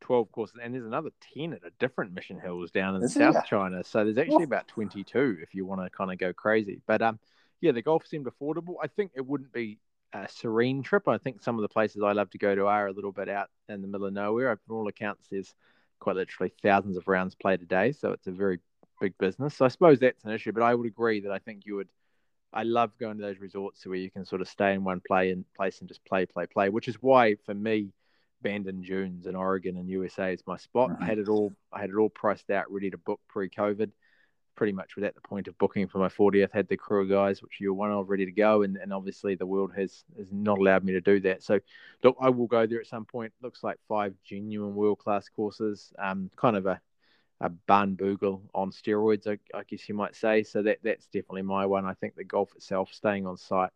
twelve 0.00 0.30
courses, 0.30 0.56
and 0.62 0.72
there's 0.72 0.86
another 0.86 1.10
ten 1.34 1.52
at 1.52 1.64
a 1.64 1.70
different 1.78 2.14
Mission 2.14 2.38
Hills 2.38 2.70
down 2.70 2.94
in 2.96 3.02
Is 3.02 3.14
South? 3.14 3.44
China. 3.46 3.82
So 3.84 4.04
there's 4.04 4.18
actually 4.18 4.44
about 4.44 4.68
twenty 4.68 5.02
two 5.02 5.38
if 5.42 5.54
you 5.54 5.66
want 5.66 5.82
to 5.82 5.90
kind 5.90 6.12
of 6.12 6.18
go 6.18 6.32
crazy. 6.32 6.80
But 6.86 7.02
um, 7.02 7.18
yeah, 7.60 7.72
the 7.72 7.82
golf 7.82 8.06
seemed 8.06 8.26
affordable. 8.26 8.76
I 8.82 8.86
think 8.86 9.12
it 9.14 9.26
wouldn't 9.26 9.52
be 9.52 9.78
a 10.12 10.28
serene 10.28 10.82
trip. 10.82 11.08
I 11.08 11.18
think 11.18 11.42
some 11.42 11.56
of 11.56 11.62
the 11.62 11.68
places 11.68 12.02
I 12.02 12.12
love 12.12 12.30
to 12.30 12.38
go 12.38 12.54
to 12.54 12.66
are 12.66 12.86
a 12.86 12.92
little 12.92 13.12
bit 13.12 13.28
out 13.28 13.48
in 13.68 13.82
the 13.82 13.88
middle 13.88 14.06
of 14.06 14.12
nowhere. 14.12 14.58
From 14.66 14.76
all 14.76 14.88
accounts, 14.88 15.26
there's 15.30 15.54
quite 16.00 16.16
literally 16.16 16.52
thousands 16.62 16.96
of 16.96 17.08
rounds 17.08 17.34
played 17.34 17.62
a 17.62 17.66
day, 17.66 17.92
so 17.92 18.12
it's 18.12 18.26
a 18.26 18.32
very 18.32 18.58
big 19.00 19.16
business. 19.18 19.54
So 19.54 19.64
I 19.64 19.68
suppose 19.68 19.98
that's 19.98 20.24
an 20.24 20.30
issue. 20.30 20.52
But 20.52 20.62
I 20.62 20.74
would 20.74 20.86
agree 20.86 21.20
that 21.20 21.32
I 21.32 21.38
think 21.38 21.66
you 21.66 21.76
would. 21.76 21.88
I 22.54 22.64
love 22.64 22.90
going 22.98 23.16
to 23.16 23.22
those 23.22 23.38
resorts 23.38 23.86
where 23.86 23.96
you 23.96 24.10
can 24.10 24.26
sort 24.26 24.42
of 24.42 24.48
stay 24.48 24.74
in 24.74 24.84
one 24.84 25.00
play 25.06 25.30
and 25.30 25.44
place 25.56 25.80
and 25.80 25.88
just 25.88 26.04
play, 26.04 26.26
play, 26.26 26.46
play. 26.46 26.68
Which 26.68 26.86
is 26.86 26.96
why 26.96 27.36
for 27.46 27.54
me, 27.54 27.92
Bandon 28.42 28.82
Dunes 28.82 29.26
in 29.26 29.34
Oregon 29.34 29.78
and 29.78 29.88
USA 29.88 30.34
is 30.34 30.42
my 30.46 30.58
spot. 30.58 30.90
Mm-hmm. 30.90 31.02
I 31.02 31.06
had 31.06 31.18
it 31.18 31.28
all. 31.28 31.52
I 31.72 31.80
had 31.80 31.88
it 31.88 31.96
all 31.96 32.10
priced 32.10 32.50
out, 32.50 32.70
ready 32.70 32.90
to 32.90 32.98
book 32.98 33.20
pre-COVID 33.28 33.90
pretty 34.54 34.72
much 34.72 34.96
was 34.96 35.04
at 35.04 35.14
the 35.14 35.20
point 35.20 35.48
of 35.48 35.56
booking 35.58 35.88
for 35.88 35.98
my 35.98 36.08
40th, 36.08 36.52
had 36.52 36.68
the 36.68 36.76
crew 36.76 37.02
of 37.02 37.08
guys, 37.08 37.42
which 37.42 37.60
you're 37.60 37.72
one 37.72 37.90
of, 37.90 38.08
ready 38.08 38.24
to 38.24 38.32
go. 38.32 38.62
And, 38.62 38.76
and 38.76 38.92
obviously 38.92 39.34
the 39.34 39.46
world 39.46 39.72
has, 39.76 40.04
has 40.16 40.26
not 40.30 40.58
allowed 40.58 40.84
me 40.84 40.92
to 40.92 41.00
do 41.00 41.20
that. 41.20 41.42
So, 41.42 41.60
look, 42.02 42.16
I 42.20 42.30
will 42.30 42.46
go 42.46 42.66
there 42.66 42.80
at 42.80 42.86
some 42.86 43.04
point. 43.04 43.32
Looks 43.42 43.62
like 43.62 43.78
five 43.88 44.14
genuine 44.24 44.74
world 44.74 44.98
class 44.98 45.28
courses, 45.28 45.92
um, 45.98 46.30
kind 46.36 46.56
of 46.56 46.66
a, 46.66 46.80
a 47.40 47.50
Barnbougle 47.50 48.42
on 48.54 48.70
steroids, 48.70 49.26
I, 49.26 49.38
I, 49.56 49.64
guess 49.64 49.88
you 49.88 49.94
might 49.94 50.14
say. 50.14 50.42
So 50.42 50.62
that 50.62 50.78
that's 50.84 51.06
definitely 51.06 51.42
my 51.42 51.66
one. 51.66 51.84
I 51.84 51.94
think 51.94 52.14
the 52.14 52.24
golf 52.24 52.54
itself, 52.54 52.90
staying 52.92 53.26
on 53.26 53.36
site. 53.36 53.70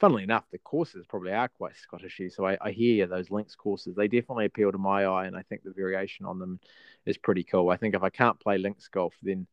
Funnily 0.00 0.24
enough, 0.24 0.44
the 0.50 0.58
courses 0.58 1.04
probably 1.06 1.32
are 1.32 1.48
quite 1.48 1.74
Scottishy. 1.74 2.32
So 2.32 2.46
I, 2.46 2.56
I 2.60 2.70
hear 2.72 3.06
those 3.06 3.30
links 3.30 3.54
courses. 3.54 3.94
They 3.94 4.08
definitely 4.08 4.46
appeal 4.46 4.72
to 4.72 4.78
my 4.78 5.04
eye, 5.04 5.26
and 5.26 5.36
I 5.36 5.42
think 5.42 5.62
the 5.62 5.72
variation 5.72 6.26
on 6.26 6.38
them 6.38 6.58
is 7.06 7.18
pretty 7.18 7.44
cool. 7.44 7.68
I 7.68 7.76
think 7.76 7.94
if 7.94 8.02
I 8.02 8.10
can't 8.10 8.40
play 8.40 8.58
links 8.58 8.88
golf, 8.88 9.14
then 9.22 9.46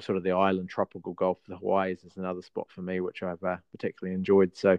sort 0.00 0.16
of 0.16 0.22
the 0.22 0.32
island 0.32 0.68
tropical 0.68 1.12
golf, 1.12 1.38
the 1.48 1.56
Hawaii's 1.56 2.04
is 2.04 2.16
another 2.16 2.42
spot 2.42 2.68
for 2.70 2.82
me, 2.82 3.00
which 3.00 3.22
I've 3.22 3.42
uh, 3.42 3.56
particularly 3.72 4.14
enjoyed. 4.14 4.56
So, 4.56 4.78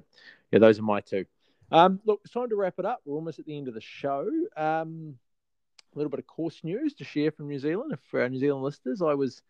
yeah, 0.51 0.59
those 0.59 0.79
are 0.79 0.83
my 0.83 1.01
two. 1.01 1.25
Um, 1.71 1.99
look, 2.05 2.21
it's 2.23 2.33
time 2.33 2.49
to 2.49 2.55
wrap 2.55 2.79
it 2.79 2.85
up. 2.85 3.01
We're 3.05 3.15
almost 3.15 3.39
at 3.39 3.45
the 3.45 3.57
end 3.57 3.67
of 3.67 3.73
the 3.73 3.81
show. 3.81 4.27
Um, 4.57 5.15
a 5.93 5.97
little 5.97 6.09
bit 6.09 6.19
of 6.19 6.27
course 6.27 6.61
news 6.63 6.93
to 6.95 7.03
share 7.03 7.31
from 7.31 7.47
New 7.47 7.59
Zealand. 7.59 7.97
For 8.09 8.21
our 8.21 8.29
New 8.29 8.39
Zealand 8.39 8.63
listeners, 8.63 9.01
I 9.01 9.13
was 9.13 9.41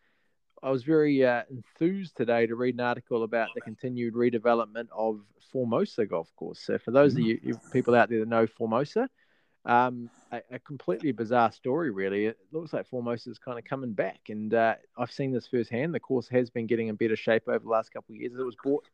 I 0.62 0.70
was 0.70 0.84
very 0.84 1.24
uh, 1.24 1.42
enthused 1.50 2.16
today 2.16 2.46
to 2.46 2.54
read 2.54 2.74
an 2.74 2.80
article 2.80 3.22
about 3.22 3.48
the 3.54 3.60
continued 3.62 4.14
redevelopment 4.14 4.88
of 4.94 5.20
Formosa 5.52 6.06
Golf 6.06 6.30
Course. 6.36 6.60
So, 6.60 6.78
for 6.78 6.90
those 6.90 7.14
of 7.14 7.20
you, 7.20 7.40
you 7.42 7.58
people 7.72 7.94
out 7.94 8.10
there 8.10 8.20
that 8.20 8.28
know 8.28 8.46
Formosa, 8.46 9.08
um, 9.64 10.10
a, 10.32 10.40
a, 10.52 10.58
completely 10.58 11.12
bizarre 11.12 11.52
story, 11.52 11.90
really. 11.90 12.26
It 12.26 12.38
looks 12.52 12.72
like 12.72 12.88
Formosa 12.88 13.30
is 13.30 13.38
kind 13.38 13.58
of 13.58 13.64
coming 13.64 13.92
back, 13.92 14.20
and 14.28 14.52
uh, 14.54 14.76
I've 14.96 15.12
seen 15.12 15.32
this 15.32 15.46
firsthand. 15.46 15.94
The 15.94 16.00
course 16.00 16.28
has 16.28 16.50
been 16.50 16.66
getting 16.66 16.88
in 16.88 16.96
better 16.96 17.16
shape 17.16 17.44
over 17.46 17.58
the 17.58 17.68
last 17.68 17.92
couple 17.92 18.14
of 18.14 18.20
years. 18.20 18.32
It 18.38 18.42
was 18.42 18.56
bought 18.62 18.88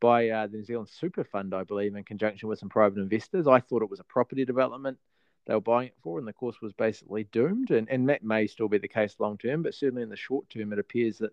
by 0.00 0.30
uh, 0.30 0.46
the 0.46 0.58
New 0.58 0.64
Zealand 0.64 0.88
Super 0.88 1.24
Fund, 1.24 1.54
I 1.54 1.64
believe, 1.64 1.94
in 1.94 2.04
conjunction 2.04 2.48
with 2.48 2.58
some 2.58 2.68
private 2.68 2.98
investors. 2.98 3.46
I 3.46 3.60
thought 3.60 3.82
it 3.82 3.90
was 3.90 4.00
a 4.00 4.04
property 4.04 4.44
development 4.44 4.98
they 5.46 5.54
were 5.54 5.60
buying 5.60 5.88
it 5.88 5.94
for, 6.02 6.18
and 6.18 6.26
the 6.26 6.32
course 6.32 6.60
was 6.60 6.72
basically 6.72 7.24
doomed. 7.24 7.70
And, 7.70 7.88
and 7.88 8.08
that 8.08 8.24
may 8.24 8.46
still 8.46 8.68
be 8.68 8.78
the 8.78 8.88
case 8.88 9.14
long 9.18 9.38
term, 9.38 9.62
but 9.62 9.74
certainly 9.74 10.02
in 10.02 10.08
the 10.08 10.16
short 10.16 10.50
term, 10.50 10.72
it 10.72 10.78
appears 10.78 11.18
that 11.18 11.30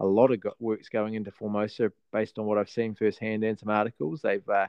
a 0.00 0.06
lot 0.06 0.30
of 0.30 0.42
work's 0.58 0.88
going 0.88 1.14
into 1.14 1.30
Formosa 1.30 1.90
based 2.12 2.38
on 2.38 2.44
what 2.44 2.58
I've 2.58 2.68
seen 2.68 2.94
firsthand 2.94 3.42
and 3.42 3.58
some 3.58 3.70
articles. 3.70 4.20
They've 4.20 4.48
uh, 4.48 4.66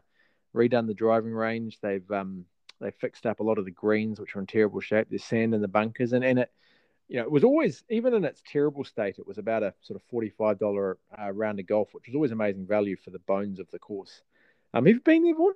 redone 0.56 0.88
the 0.88 0.94
driving 0.94 1.34
range. 1.34 1.80
They've 1.82 2.10
um, 2.12 2.46
they 2.80 2.92
fixed 2.92 3.26
up 3.26 3.40
a 3.40 3.44
lot 3.44 3.58
of 3.58 3.66
the 3.66 3.72
greens, 3.72 4.20
which 4.20 4.36
are 4.36 4.40
in 4.40 4.48
terrible 4.48 4.82
shape. 4.82 5.08
There's 5.10 5.24
sand 5.24 5.54
in 5.54 5.62
the 5.62 5.68
bunkers, 5.68 6.14
and, 6.14 6.24
and 6.24 6.40
it, 6.40 6.52
you 7.08 7.18
know, 7.18 7.24
it 7.24 7.32
was 7.32 7.44
always 7.44 7.84
even 7.90 8.14
in 8.14 8.26
its 8.26 8.42
terrible 8.46 8.84
state, 8.84 9.20
it 9.20 9.28
was 9.28 9.38
about 9.38 9.64
a 9.64 9.74
sort 9.82 9.96
of 9.96 10.04
forty-five 10.10 10.60
dollar 10.60 10.98
uh, 11.18 11.32
round 11.32 11.60
of 11.60 11.68
golf, 11.68 11.90
which 11.94 12.08
was 12.08 12.16
always 12.16 12.32
amazing 12.32 12.66
value 12.68 12.96
for 12.98 13.12
the 13.12 13.20
bones 13.20 13.60
of 13.60 13.70
the 13.72 13.80
course. 13.80 14.22
Um, 14.74 14.86
have 14.86 14.96
you 14.96 15.02
been 15.02 15.24
there, 15.24 15.36
Vaughan? 15.36 15.56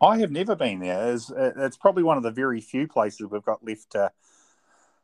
I 0.00 0.18
have 0.18 0.32
never 0.32 0.56
been 0.56 0.80
there. 0.80 1.12
It's, 1.12 1.30
it's 1.36 1.76
probably 1.76 2.02
one 2.02 2.16
of 2.16 2.22
the 2.22 2.30
very 2.30 2.60
few 2.60 2.88
places 2.88 3.26
we've 3.30 3.42
got 3.42 3.64
left 3.64 3.90
to 3.92 4.10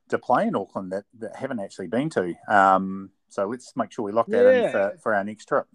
to 0.08 0.18
play 0.18 0.46
in 0.46 0.56
Auckland 0.56 0.92
that, 0.92 1.04
that 1.18 1.36
haven't 1.36 1.60
actually 1.60 1.86
been 1.86 2.10
to. 2.10 2.34
Um, 2.48 3.10
so 3.28 3.46
let's 3.46 3.74
make 3.76 3.90
sure 3.92 4.04
we 4.04 4.12
lock 4.12 4.26
that 4.26 4.44
yeah. 4.44 4.66
in 4.66 4.72
for, 4.72 4.98
for 5.02 5.14
our 5.14 5.24
next 5.24 5.46
trip 5.46 5.66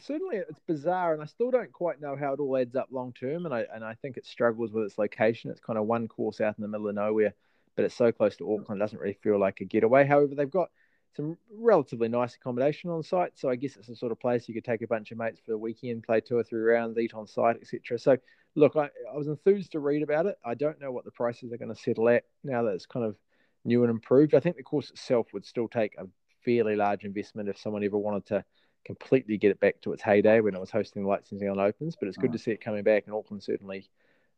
certainly 0.00 0.36
it's 0.36 0.60
bizarre, 0.66 1.12
and 1.12 1.22
I 1.22 1.26
still 1.26 1.50
don't 1.50 1.72
quite 1.72 2.00
know 2.00 2.16
how 2.16 2.32
it 2.32 2.40
all 2.40 2.56
adds 2.56 2.76
up 2.76 2.88
long 2.90 3.12
term. 3.12 3.46
And 3.46 3.54
I 3.54 3.66
and 3.72 3.84
I 3.84 3.94
think 3.94 4.16
it 4.16 4.26
struggles 4.26 4.72
with 4.72 4.84
its 4.84 4.98
location. 4.98 5.50
It's 5.50 5.60
kind 5.60 5.78
of 5.78 5.86
one 5.86 6.08
course 6.08 6.40
out 6.40 6.56
in 6.58 6.62
the 6.62 6.68
middle 6.68 6.88
of 6.88 6.94
nowhere, 6.94 7.34
but 7.76 7.84
it's 7.84 7.94
so 7.94 8.12
close 8.12 8.36
to 8.36 8.52
Auckland, 8.52 8.80
it 8.80 8.84
doesn't 8.84 8.98
really 8.98 9.18
feel 9.22 9.38
like 9.38 9.60
a 9.60 9.64
getaway. 9.64 10.04
However, 10.04 10.34
they've 10.34 10.50
got 10.50 10.70
some 11.16 11.36
relatively 11.52 12.08
nice 12.08 12.34
accommodation 12.34 12.90
on 12.90 13.02
site, 13.02 13.32
so 13.34 13.48
I 13.48 13.56
guess 13.56 13.76
it's 13.76 13.88
the 13.88 13.96
sort 13.96 14.12
of 14.12 14.20
place 14.20 14.48
you 14.48 14.54
could 14.54 14.64
take 14.64 14.82
a 14.82 14.86
bunch 14.86 15.10
of 15.10 15.18
mates 15.18 15.40
for 15.44 15.52
the 15.52 15.58
weekend, 15.58 16.04
play 16.04 16.20
two 16.20 16.36
or 16.36 16.44
three 16.44 16.60
rounds, 16.60 16.98
eat 16.98 17.14
on 17.14 17.26
site, 17.26 17.56
etc. 17.56 17.98
So, 17.98 18.16
look, 18.54 18.76
I, 18.76 18.90
I 19.12 19.16
was 19.16 19.26
enthused 19.26 19.72
to 19.72 19.80
read 19.80 20.02
about 20.02 20.26
it. 20.26 20.36
I 20.44 20.54
don't 20.54 20.80
know 20.80 20.92
what 20.92 21.04
the 21.04 21.10
prices 21.10 21.52
are 21.52 21.56
going 21.56 21.74
to 21.74 21.80
settle 21.80 22.08
at 22.08 22.24
now 22.44 22.62
that 22.62 22.74
it's 22.74 22.86
kind 22.86 23.04
of 23.04 23.16
new 23.64 23.82
and 23.82 23.90
improved. 23.90 24.34
I 24.34 24.40
think 24.40 24.56
the 24.56 24.62
course 24.62 24.90
itself 24.90 25.28
would 25.32 25.44
still 25.44 25.68
take 25.68 25.96
a 25.98 26.06
fairly 26.44 26.76
large 26.76 27.04
investment 27.04 27.48
if 27.48 27.58
someone 27.58 27.84
ever 27.84 27.98
wanted 27.98 28.26
to 28.26 28.44
completely 28.84 29.36
get 29.36 29.50
it 29.50 29.60
back 29.60 29.80
to 29.82 29.92
its 29.92 30.02
heyday 30.02 30.40
when 30.40 30.54
it 30.54 30.60
was 30.60 30.70
hosting 30.70 31.02
the 31.02 31.08
Lights 31.08 31.30
New 31.32 31.38
Zealand 31.38 31.60
Opens. 31.60 31.96
But 31.96 32.08
it's 32.08 32.16
good 32.16 32.32
to 32.32 32.38
see 32.38 32.50
it 32.50 32.60
coming 32.60 32.82
back, 32.82 33.04
and 33.06 33.14
Auckland 33.14 33.42
certainly 33.42 33.88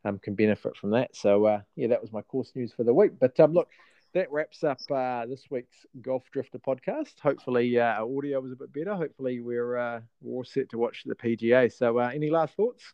um, 0.05 0.19
can 0.19 0.35
benefit 0.35 0.77
from 0.77 0.91
that. 0.91 1.15
So 1.15 1.47
uh, 1.47 1.61
yeah, 1.77 1.89
that 1.89 2.03
was 2.03 2.13
my 2.13 2.23
course 2.23 2.53
news 2.55 2.73
for 2.73 2.85
the 2.85 2.95
week. 2.95 3.13
But 3.19 3.39
um, 3.41 3.53
look, 3.53 3.69
that 4.15 4.31
wraps 4.33 4.65
up 4.65 4.81
uh, 4.91 5.27
this 5.27 5.45
week's 5.51 5.87
Golf 6.01 6.25
Drifter 6.33 6.59
podcast. 6.59 7.21
Hopefully, 7.21 7.79
uh, 7.79 7.85
our 7.85 8.17
audio 8.17 8.41
was 8.41 8.53
a 8.53 8.57
bit 8.57 8.73
better. 8.73 8.95
Hopefully, 8.95 9.41
we're 9.41 9.77
uh, 9.77 10.01
we're 10.21 10.37
all 10.37 10.45
set 10.45 10.71
to 10.71 10.79
watch 10.79 11.03
the 11.05 11.15
PGA. 11.15 11.73
So, 11.73 11.99
uh, 11.99 12.11
any 12.13 12.31
last 12.31 12.55
thoughts? 12.55 12.93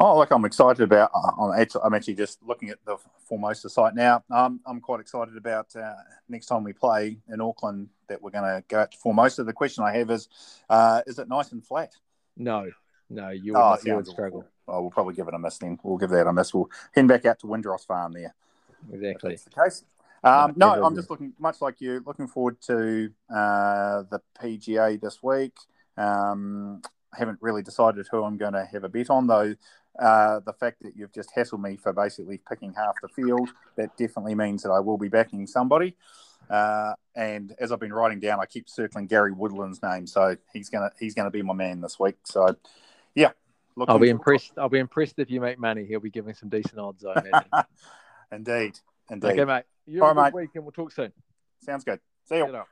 Oh, 0.00 0.16
look, 0.16 0.30
I'm 0.30 0.44
excited 0.44 0.80
about. 0.80 1.10
Uh, 1.12 1.32
I'm 1.40 1.60
actually, 1.60 1.80
I'm 1.84 1.92
actually 1.92 2.14
just 2.14 2.40
looking 2.44 2.70
at 2.70 2.78
the 2.84 2.96
Formosa 3.28 3.68
site 3.68 3.96
now. 3.96 4.22
Um, 4.30 4.60
I'm 4.64 4.80
quite 4.80 5.00
excited 5.00 5.36
about 5.36 5.74
uh, 5.74 5.94
next 6.28 6.46
time 6.46 6.62
we 6.62 6.72
play 6.72 7.18
in 7.28 7.40
Auckland 7.40 7.88
that 8.06 8.22
we're 8.22 8.30
going 8.30 8.44
to 8.44 8.62
go 8.68 8.78
out 8.78 8.92
to 8.92 8.98
Formosa. 8.98 9.42
The 9.44 9.52
question 9.52 9.82
I 9.82 9.96
have 9.96 10.10
is, 10.10 10.28
uh, 10.70 11.02
is 11.08 11.18
it 11.18 11.28
nice 11.28 11.50
and 11.50 11.66
flat? 11.66 11.94
No, 12.36 12.70
no, 13.10 13.30
you 13.30 13.54
would, 13.54 13.60
oh, 13.60 13.76
you 13.84 13.96
would 13.96 14.06
struggle. 14.06 14.46
Oh, 14.68 14.82
we'll 14.82 14.90
probably 14.90 15.14
give 15.14 15.26
it 15.26 15.34
a 15.34 15.38
miss 15.38 15.58
then. 15.58 15.78
We'll 15.82 15.98
give 15.98 16.10
that 16.10 16.28
a 16.28 16.32
miss. 16.32 16.54
We'll 16.54 16.70
head 16.92 17.08
back 17.08 17.24
out 17.24 17.40
to 17.40 17.46
Windross 17.46 17.84
Farm 17.84 18.12
there. 18.12 18.34
Exactly. 18.92 19.30
that's 19.30 19.44
the 19.44 19.50
case. 19.50 19.84
Um, 20.22 20.54
no, 20.56 20.84
I'm 20.84 20.94
just 20.94 21.10
looking, 21.10 21.32
much 21.38 21.60
like 21.60 21.80
you, 21.80 22.02
looking 22.04 22.26
forward 22.26 22.60
to 22.62 23.10
uh, 23.30 24.02
the 24.10 24.20
PGA 24.40 25.00
this 25.00 25.22
week. 25.22 25.54
Um, 25.96 26.82
haven't 27.14 27.38
really 27.40 27.62
decided 27.62 28.06
who 28.10 28.22
I'm 28.24 28.36
going 28.36 28.52
to 28.52 28.64
have 28.64 28.84
a 28.84 28.88
bet 28.88 29.10
on, 29.10 29.26
though. 29.26 29.54
Uh, 29.98 30.40
the 30.40 30.52
fact 30.52 30.82
that 30.82 30.96
you've 30.96 31.12
just 31.12 31.30
hassled 31.34 31.60
me 31.60 31.76
for 31.76 31.92
basically 31.92 32.40
picking 32.48 32.72
half 32.74 32.94
the 33.02 33.08
field, 33.08 33.48
that 33.76 33.96
definitely 33.96 34.34
means 34.34 34.62
that 34.62 34.70
I 34.70 34.80
will 34.80 34.98
be 34.98 35.08
backing 35.08 35.46
somebody. 35.46 35.96
Uh, 36.48 36.94
and 37.14 37.54
as 37.58 37.72
I've 37.72 37.80
been 37.80 37.92
writing 37.92 38.20
down, 38.20 38.40
I 38.40 38.46
keep 38.46 38.68
circling 38.68 39.06
Gary 39.06 39.32
Woodland's 39.32 39.82
name, 39.82 40.06
so 40.06 40.36
he's 40.52 40.70
gonna 40.70 40.90
he's 40.98 41.14
gonna 41.14 41.30
be 41.30 41.42
my 41.42 41.52
man 41.52 41.80
this 41.80 41.98
week. 41.98 42.16
So, 42.24 42.56
yeah, 43.14 43.32
I'll 43.86 43.98
be 43.98 44.08
impressed. 44.08 44.52
I'll 44.56 44.68
be 44.68 44.78
impressed 44.78 45.18
if 45.18 45.30
you 45.30 45.40
make 45.40 45.58
money. 45.58 45.84
He'll 45.84 46.00
be 46.00 46.10
giving 46.10 46.34
some 46.34 46.48
decent 46.48 46.78
odds. 46.78 47.04
I 47.04 47.20
imagine. 47.20 47.50
indeed, 48.32 48.78
indeed. 49.10 49.32
Okay, 49.32 49.44
mate. 49.44 49.64
You 49.86 50.02
All 50.02 50.08
have 50.08 50.18
a 50.18 50.30
good 50.30 50.34
week, 50.34 50.50
and 50.54 50.64
we'll 50.64 50.72
talk 50.72 50.92
soon. 50.92 51.12
Sounds 51.60 51.84
good. 51.84 52.00
See 52.28 52.36
you. 52.36 52.62